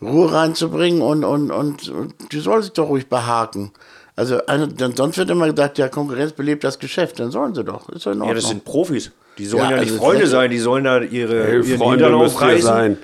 Ruhe 0.02 0.32
reinzubringen 0.32 1.02
und, 1.02 1.24
und, 1.24 1.50
und, 1.50 1.88
und 1.90 2.14
die 2.32 2.40
soll 2.40 2.62
sich 2.62 2.72
doch 2.72 2.88
ruhig 2.88 3.06
behaken. 3.08 3.72
Also 4.16 4.44
eine, 4.46 4.68
dann, 4.68 4.94
sonst 4.96 5.16
wird 5.18 5.30
immer 5.30 5.50
gesagt, 5.50 5.78
ja, 5.78 5.88
Konkurrenz 5.88 6.32
belebt 6.32 6.64
das 6.64 6.78
Geschäft, 6.78 7.20
dann 7.20 7.30
sollen 7.30 7.54
sie 7.54 7.64
doch. 7.64 7.88
Ist 7.90 8.04
doch 8.06 8.12
in 8.12 8.18
Ja, 8.18 8.24
Ordnung. 8.24 8.34
das 8.40 8.48
sind 8.48 8.64
Profis. 8.64 9.10
Die 9.38 9.46
sollen 9.46 9.62
Ja, 9.64 9.70
ja, 9.70 9.76
nicht 9.80 9.92
also 9.92 10.02
Freunde 10.02 10.26
sein, 10.26 10.50
die 10.50 10.58
sollen 10.58 10.84
da 10.84 11.00
ihre, 11.00 11.44
Hey, 11.44 11.60
ihren 11.62 11.78
Freunde 11.78 12.14
aufreißen. 12.14 12.62
sein. 12.66 12.98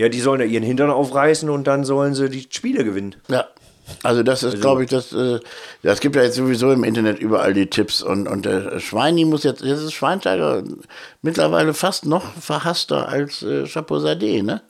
Ja, 0.00 0.08
die 0.08 0.20
sollen 0.20 0.38
da 0.38 0.46
ihren 0.46 0.62
Hintern 0.62 0.88
aufreißen 0.88 1.50
und 1.50 1.66
dann 1.66 1.84
sollen 1.84 2.14
sie 2.14 2.30
die 2.30 2.46
Spiele 2.48 2.84
gewinnen. 2.84 3.16
Ja. 3.28 3.44
Also 4.02 4.22
das 4.22 4.42
ist, 4.42 4.62
glaube 4.62 4.82
ich, 4.82 4.88
das, 4.88 5.12
äh, 5.12 5.40
ja, 5.82 5.92
es 5.92 6.00
gibt 6.00 6.16
ja 6.16 6.22
jetzt 6.22 6.36
sowieso 6.36 6.72
im 6.72 6.84
Internet 6.84 7.18
überall 7.18 7.52
die 7.52 7.66
Tipps 7.66 8.00
und, 8.02 8.26
und 8.26 8.46
der 8.46 8.80
Schweini 8.80 9.26
muss 9.26 9.44
jetzt, 9.44 9.60
jetzt 9.60 9.82
ist 9.82 9.92
Schweinsteiger 9.92 10.62
mittlerweile 11.20 11.74
fast 11.74 12.06
noch 12.06 12.32
verhasster 12.32 13.10
als 13.10 13.42
äh, 13.42 13.66
Chapeau-Sadeh, 13.66 14.40
ne? 14.40 14.62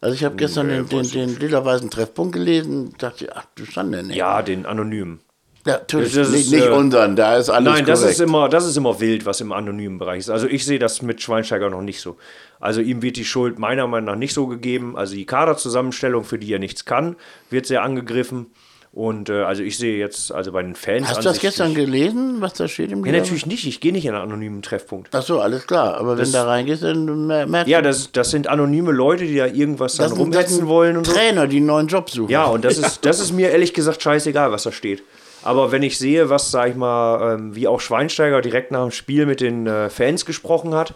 Also 0.00 0.14
ich 0.14 0.22
habe 0.22 0.36
gestern 0.36 0.68
den, 0.68 0.88
den, 0.88 1.10
den 1.10 1.36
lila-weißen 1.36 1.90
Treffpunkt 1.90 2.34
gelesen, 2.34 2.94
dachte, 2.96 3.32
ach 3.34 3.46
du 3.56 3.64
Schande, 3.64 4.04
ne? 4.04 4.14
Ja, 4.14 4.40
den 4.40 4.66
anonymen. 4.66 5.18
Ja 5.66 5.72
natürlich, 5.74 6.14
das 6.14 6.28
ist, 6.28 6.34
nicht, 6.34 6.50
nicht 6.52 6.66
äh, 6.66 6.70
unseren, 6.70 7.16
da 7.16 7.36
ist 7.36 7.50
alles 7.50 7.72
Nein, 7.72 7.84
das 7.84 8.00
korrekt. 8.00 8.14
ist, 8.18 8.20
immer, 8.20 8.48
das 8.48 8.66
ist 8.66 8.76
immer 8.76 8.98
wild, 9.00 9.26
was 9.26 9.40
im 9.40 9.52
anonymen 9.52 9.98
Bereich 9.98 10.20
ist. 10.20 10.30
Also 10.30 10.46
ich 10.46 10.64
sehe 10.64 10.78
das 10.78 11.02
mit 11.02 11.20
Schweinsteiger 11.20 11.68
noch 11.70 11.82
nicht 11.82 12.00
so. 12.00 12.16
Also 12.60 12.80
ihm 12.80 13.02
wird 13.02 13.16
die 13.16 13.24
Schuld 13.24 13.58
meiner 13.58 13.86
Meinung 13.86 14.06
nach 14.06 14.16
nicht 14.16 14.32
so 14.32 14.46
gegeben. 14.46 14.96
Also 14.96 15.14
die 15.14 15.26
Kaderzusammenstellung, 15.26 16.24
für 16.24 16.38
die 16.38 16.52
er 16.52 16.58
nichts 16.58 16.84
kann, 16.84 17.16
wird 17.50 17.66
sehr 17.66 17.82
angegriffen. 17.82 18.46
Und 18.92 19.28
äh, 19.28 19.42
also 19.42 19.62
ich 19.62 19.76
sehe 19.76 19.98
jetzt, 19.98 20.32
also 20.32 20.52
bei 20.52 20.62
den 20.62 20.74
Fans. 20.74 21.06
Hast 21.06 21.18
du 21.18 21.24
das 21.24 21.38
gestern 21.38 21.74
gelesen, 21.74 22.36
was 22.40 22.54
da 22.54 22.66
steht 22.66 22.90
im 22.92 23.04
Ja, 23.04 23.12
natürlich 23.12 23.44
nicht. 23.44 23.66
Ich 23.66 23.80
gehe 23.80 23.92
nicht 23.92 24.06
in 24.06 24.14
einen 24.14 24.22
anonymen 24.22 24.62
Treffpunkt. 24.62 25.10
Ach 25.12 25.20
so, 25.22 25.38
alles 25.40 25.66
klar. 25.66 25.98
Aber 25.98 26.12
wenn 26.12 26.20
Das- 26.20 26.32
da 26.32 26.44
reingehst, 26.44 26.82
dann 26.82 27.26
mer- 27.26 27.46
merkst 27.46 27.68
Ja, 27.68 27.82
du, 27.82 27.88
das, 27.88 28.10
das 28.12 28.30
sind 28.30 28.46
anonyme 28.48 28.92
Leute, 28.92 29.26
die 29.26 29.36
da 29.36 29.44
irgendwas 29.44 29.96
dann 29.96 30.04
das 30.04 30.12
das 30.12 30.18
rumhetzen 30.18 30.56
sind 30.56 30.66
wollen 30.68 30.96
und 30.96 31.06
so. 31.06 31.12
Trainer, 31.12 31.46
die 31.46 31.58
einen 31.58 31.66
neuen 31.66 31.88
Job 31.88 32.08
suchen. 32.08 32.30
Ja, 32.30 32.46
und 32.46 32.64
das 32.64 32.78
ist, 32.78 33.04
das 33.04 33.20
ist 33.20 33.32
mir 33.32 33.50
ehrlich 33.50 33.74
gesagt 33.74 34.02
scheißegal, 34.02 34.50
was 34.50 34.62
da 34.62 34.72
steht. 34.72 35.02
Aber 35.46 35.72
wenn 35.72 35.82
ich 35.82 35.96
sehe, 35.98 36.28
was, 36.28 36.50
sag 36.50 36.70
ich 36.70 36.74
mal, 36.76 37.34
ähm, 37.34 37.54
wie 37.54 37.68
auch 37.68 37.80
Schweinsteiger 37.80 38.40
direkt 38.40 38.70
nach 38.72 38.82
dem 38.82 38.90
Spiel 38.90 39.26
mit 39.26 39.40
den 39.40 39.66
äh, 39.66 39.88
Fans 39.88 40.26
gesprochen 40.26 40.74
hat 40.74 40.94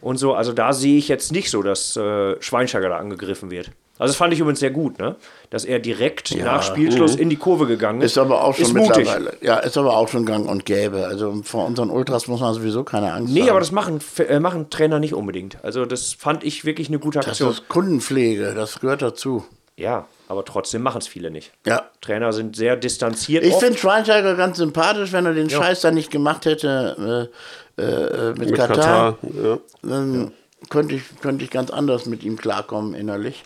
und 0.00 0.16
so, 0.18 0.34
also 0.34 0.52
da 0.52 0.72
sehe 0.72 0.96
ich 0.98 1.08
jetzt 1.08 1.32
nicht 1.32 1.50
so, 1.50 1.62
dass 1.62 1.96
äh, 1.96 2.40
Schweinsteiger 2.40 2.88
da 2.88 2.96
angegriffen 2.98 3.50
wird. 3.50 3.70
Also 3.98 4.12
das 4.12 4.16
fand 4.16 4.32
ich 4.32 4.38
übrigens 4.38 4.60
sehr 4.60 4.70
gut, 4.70 5.00
ne? 5.00 5.16
Dass 5.50 5.64
er 5.64 5.80
direkt 5.80 6.36
nach 6.36 6.62
Spielschluss 6.62 7.16
in 7.16 7.30
die 7.30 7.36
Kurve 7.36 7.66
gegangen 7.66 8.00
ist. 8.00 8.12
Ist 8.12 8.18
aber 8.18 8.44
auch 8.44 8.54
schon 8.54 8.66
ist 8.66 8.74
mutig. 8.74 8.96
mittlerweile. 8.98 9.36
Ja, 9.40 9.56
ist 9.58 9.76
aber 9.76 9.96
auch 9.96 10.06
schon 10.06 10.24
gang 10.24 10.48
und 10.48 10.64
gäbe. 10.64 11.08
Also 11.08 11.40
vor 11.42 11.66
unseren 11.66 11.90
Ultras 11.90 12.28
muss 12.28 12.40
man 12.40 12.54
sowieso 12.54 12.84
keine 12.84 13.12
Angst 13.12 13.32
Nee, 13.34 13.40
haben. 13.42 13.50
aber 13.50 13.58
das 13.58 13.72
machen, 13.72 13.98
äh, 14.28 14.38
machen 14.38 14.70
Trainer 14.70 15.00
nicht 15.00 15.14
unbedingt. 15.14 15.58
Also 15.64 15.84
das 15.84 16.12
fand 16.12 16.44
ich 16.44 16.64
wirklich 16.64 16.86
eine 16.86 17.00
gute 17.00 17.18
das 17.18 17.26
Aktion. 17.26 17.50
ist 17.50 17.68
Kundenpflege, 17.68 18.54
das 18.54 18.78
gehört 18.78 19.02
dazu. 19.02 19.44
Ja, 19.78 20.08
aber 20.26 20.44
trotzdem 20.44 20.82
machen 20.82 20.98
es 20.98 21.06
viele 21.06 21.30
nicht. 21.30 21.52
Ja. 21.64 21.88
Trainer 22.00 22.32
sind 22.32 22.56
sehr 22.56 22.76
distanziert. 22.76 23.44
Ich 23.44 23.54
finde 23.54 23.78
Schweinsteiger 23.78 24.34
ganz 24.34 24.58
sympathisch, 24.58 25.12
wenn 25.12 25.24
er 25.24 25.34
den 25.34 25.48
Scheiß 25.48 25.80
da 25.82 25.92
nicht 25.92 26.10
gemacht 26.10 26.46
hätte 26.46 27.30
äh, 27.78 27.82
äh, 27.82 28.30
mit, 28.30 28.50
Mit 28.50 28.54
Katar. 28.56 28.74
Katar. 28.74 29.18
Ja. 29.42 29.58
Dann 29.82 30.32
könnte, 30.68 30.96
ich, 30.96 31.02
könnte 31.20 31.44
ich 31.44 31.50
ganz 31.50 31.70
anders 31.70 32.06
mit 32.06 32.24
ihm 32.24 32.36
klarkommen 32.36 32.94
innerlich. 32.94 33.44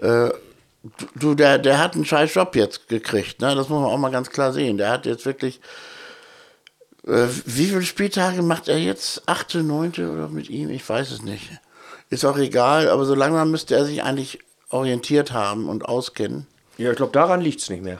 Äh, 0.00 0.30
du, 1.14 1.34
der, 1.36 1.58
der 1.58 1.78
hat 1.78 1.94
einen 1.94 2.04
scheiß 2.04 2.34
Job 2.34 2.56
jetzt 2.56 2.88
gekriegt, 2.88 3.40
ne? 3.40 3.54
das 3.54 3.68
muss 3.68 3.80
man 3.80 3.90
auch 3.90 3.98
mal 3.98 4.10
ganz 4.10 4.30
klar 4.30 4.52
sehen. 4.52 4.78
Der 4.78 4.90
hat 4.90 5.06
jetzt 5.06 5.26
wirklich, 5.26 5.60
äh, 7.06 7.26
wie 7.46 7.66
viele 7.66 7.82
Spieltage 7.82 8.42
macht 8.42 8.66
er 8.66 8.78
jetzt? 8.78 9.22
Achte, 9.26 9.62
neunte 9.62 10.10
oder 10.10 10.26
mit 10.26 10.50
ihm? 10.50 10.70
Ich 10.70 10.86
weiß 10.88 11.12
es 11.12 11.22
nicht. 11.22 11.48
Ist 12.10 12.24
auch 12.24 12.38
egal, 12.38 12.88
aber 12.88 13.04
so 13.04 13.14
langsam 13.14 13.52
müsste 13.52 13.76
er 13.76 13.84
sich 13.84 14.02
eigentlich 14.02 14.40
orientiert 14.70 15.32
haben 15.32 15.68
und 15.68 15.84
auskennen. 15.86 16.46
Ja, 16.76 16.90
ich 16.90 16.96
glaube, 16.96 17.12
daran 17.12 17.40
liegt 17.40 17.60
es 17.60 17.70
nicht 17.70 17.82
mehr. 17.82 17.98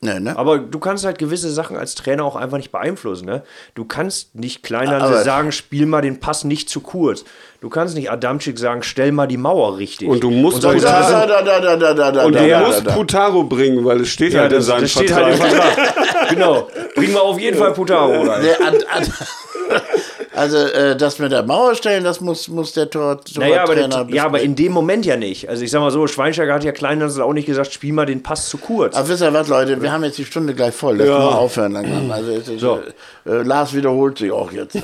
Ne, 0.00 0.20
ne? 0.20 0.38
Aber 0.38 0.58
du 0.58 0.78
kannst 0.78 1.04
halt 1.04 1.18
gewisse 1.18 1.50
Sachen 1.50 1.76
als 1.76 1.96
Trainer 1.96 2.24
auch 2.24 2.36
einfach 2.36 2.56
nicht 2.56 2.70
beeinflussen. 2.70 3.26
Ne? 3.26 3.42
Du 3.74 3.84
kannst 3.84 4.32
nicht 4.36 4.62
Kleinhansel 4.62 5.24
sagen, 5.24 5.50
spiel 5.50 5.86
mal 5.86 6.02
den 6.02 6.20
Pass 6.20 6.44
nicht 6.44 6.70
zu 6.70 6.80
kurz. 6.80 7.24
Du 7.60 7.68
kannst 7.68 7.96
nicht 7.96 8.08
Adamczyk 8.08 8.60
sagen, 8.60 8.84
stell 8.84 9.10
mal 9.10 9.26
die 9.26 9.36
Mauer 9.38 9.76
richtig. 9.78 10.06
Und 10.06 10.22
du 10.22 10.30
musst 10.30 10.62
Sachen- 10.62 10.80
da, 10.80 11.26
da, 11.26 11.42
da, 11.42 11.60
da, 11.60 11.76
da, 11.76 11.94
da, 11.94 12.12
da, 12.12 12.24
Und 12.26 12.32
da, 12.34 12.42
du 12.42 12.48
da, 12.48 12.60
musst 12.60 12.80
da, 12.80 12.90
da. 12.90 12.94
Putaro 12.94 13.42
bringen, 13.42 13.84
weil 13.84 14.02
es 14.02 14.08
steht 14.10 14.34
ja, 14.34 14.42
halt 14.42 14.52
in 14.52 14.62
seinem 14.62 14.82
das 14.82 14.92
steht 14.92 15.10
Vertrag. 15.10 15.40
halt 15.40 15.52
im 15.52 15.58
Vertrag. 15.60 16.28
genau. 16.28 16.68
Bringen 16.94 17.14
wir 17.14 17.22
auf 17.22 17.40
jeden 17.40 17.58
Fall 17.58 17.72
Putaro 17.72 18.22
rein. 18.22 18.46
Also 20.38 20.56
äh, 20.56 20.96
das 20.96 21.18
mit 21.18 21.32
der 21.32 21.42
Mauer 21.42 21.74
stellen, 21.74 22.04
das 22.04 22.20
muss, 22.20 22.46
muss 22.46 22.72
der 22.72 22.88
Tor, 22.88 23.20
Naja, 23.36 23.64
aber, 23.64 23.74
der, 23.74 24.06
ja, 24.10 24.24
aber 24.24 24.40
in 24.40 24.54
dem 24.54 24.70
Moment 24.72 25.04
ja 25.04 25.16
nicht. 25.16 25.48
Also 25.48 25.64
ich 25.64 25.70
sag 25.72 25.80
mal 25.80 25.90
so, 25.90 26.06
Schweinsteiger 26.06 26.54
hat 26.54 26.62
ja 26.62 26.70
Kleinhansel 26.70 27.22
auch 27.24 27.32
nicht 27.32 27.46
gesagt, 27.46 27.72
spiel 27.72 27.92
mal 27.92 28.06
den 28.06 28.22
Pass 28.22 28.48
zu 28.48 28.56
kurz. 28.56 28.94
Aber 28.94 29.08
wisst 29.08 29.22
ihr 29.22 29.32
was, 29.32 29.48
Leute, 29.48 29.82
wir 29.82 29.90
haben 29.90 30.04
jetzt 30.04 30.16
die 30.16 30.24
Stunde 30.24 30.54
gleich 30.54 30.74
voll. 30.74 30.96
Lass 30.98 31.08
mal 31.08 31.28
aufhören 31.28 31.72
langsam. 31.72 32.10
Also, 32.18 32.30
ist, 32.30 32.46
So. 32.60 32.80
äh, 33.26 33.42
Lars 33.42 33.74
wiederholt 33.74 34.18
sich 34.18 34.30
auch 34.30 34.52
jetzt. 34.52 34.76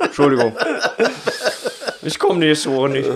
Entschuldigung. 0.00 0.54
Ich 2.02 2.18
komme 2.18 2.40
nächste 2.40 2.74
Woche 2.74 2.88
nicht. 2.90 3.08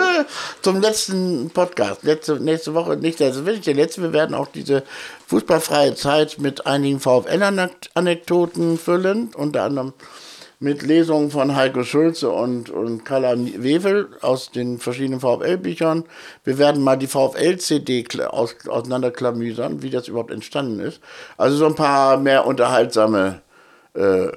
Zum 0.62 0.80
letzten 0.80 1.50
Podcast. 1.50 2.02
Letzte, 2.02 2.40
nächste 2.40 2.74
Woche 2.74 2.96
nicht. 2.96 3.20
Ist 3.20 3.44
wirklich 3.44 3.64
der 3.64 3.74
letzte. 3.74 4.02
Wir 4.02 4.12
werden 4.12 4.34
auch 4.34 4.48
diese 4.48 4.82
fußballfreie 5.28 5.94
Zeit 5.94 6.38
mit 6.38 6.66
einigen 6.66 6.98
VfL-Anekdoten 6.98 8.78
füllen. 8.78 9.30
Unter 9.36 9.62
anderem 9.64 9.92
mit 10.62 10.82
Lesungen 10.82 11.32
von 11.32 11.56
Heiko 11.56 11.82
Schulze 11.82 12.30
und, 12.30 12.70
und 12.70 13.04
Carla 13.04 13.34
Wewel 13.36 14.08
aus 14.20 14.52
den 14.52 14.78
verschiedenen 14.78 15.18
VfL-Büchern. 15.18 16.04
Wir 16.44 16.56
werden 16.56 16.82
mal 16.82 16.96
die 16.96 17.08
VfL-CD 17.08 18.06
aus, 18.28 18.54
auseinanderklamüsern, 18.68 19.82
wie 19.82 19.90
das 19.90 20.06
überhaupt 20.06 20.30
entstanden 20.30 20.78
ist. 20.78 21.00
Also 21.36 21.56
so 21.56 21.66
ein 21.66 21.74
paar 21.74 22.16
mehr 22.16 22.46
unterhaltsame 22.46 23.42
äh, 23.94 24.28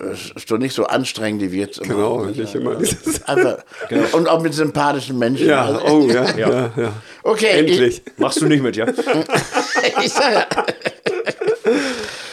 so 0.48 0.58
nicht 0.58 0.74
so 0.74 0.86
anstrengend, 0.86 1.42
wie 1.42 1.52
wir 1.52 1.62
jetzt 1.62 1.78
immer. 1.78 1.94
Genau, 1.94 2.26
nicht 2.26 2.56
immer. 2.56 2.78
Einfach, 3.26 3.58
Und 4.12 4.28
auch 4.28 4.42
mit 4.42 4.54
sympathischen 4.54 5.18
Menschen. 5.18 5.48
Ja, 5.48 5.66
Also, 5.66 5.86
oh 5.86 6.10
ja, 6.10 6.26
ja, 6.38 6.72
ja. 6.76 6.92
okay, 7.24 7.60
Endlich. 7.60 8.02
Machst 8.18 8.42
du 8.42 8.48
nicht 8.48 8.62
mit, 8.62 8.76
ja? 8.76 8.88
Ich, 8.90 8.98
ich 10.06 10.12
sag 10.12 10.34
ja, 10.34 10.66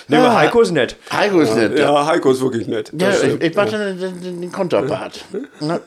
Nee, 0.08 0.16
aber 0.16 0.34
Heiko 0.36 0.60
ist 0.60 0.72
nett. 0.72 0.96
Heiko 1.12 1.40
ist 1.40 1.54
nett. 1.54 1.78
Ja, 1.78 1.92
Ja, 1.92 2.06
Heiko 2.06 2.30
ist 2.30 2.40
wirklich 2.40 2.66
nett. 2.66 2.92
ja 2.98 3.10
ich, 3.10 3.40
ich 3.40 3.54
mache 3.54 3.94
den, 3.94 4.20
den, 4.20 4.40
den 4.40 4.52
Konterpart. 4.52 5.24
Ne? 5.60 5.80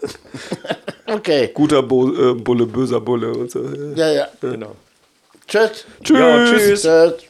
okay, 1.07 1.51
Guter 1.53 1.83
Bo 1.83 2.09
äh, 2.11 2.33
Bulle, 2.33 2.65
böser 2.65 3.01
Bulle 3.01 3.31
und 3.31 3.51
so. 3.51 3.61
ja, 3.95 4.09
ja. 4.11 4.27
Genau. 4.41 4.75
Tschüss. 5.47 5.85
Tschüss. 6.03 6.19
Ja, 6.19 6.45
tschüss. 6.45 6.81
Tschüss. 6.81 7.25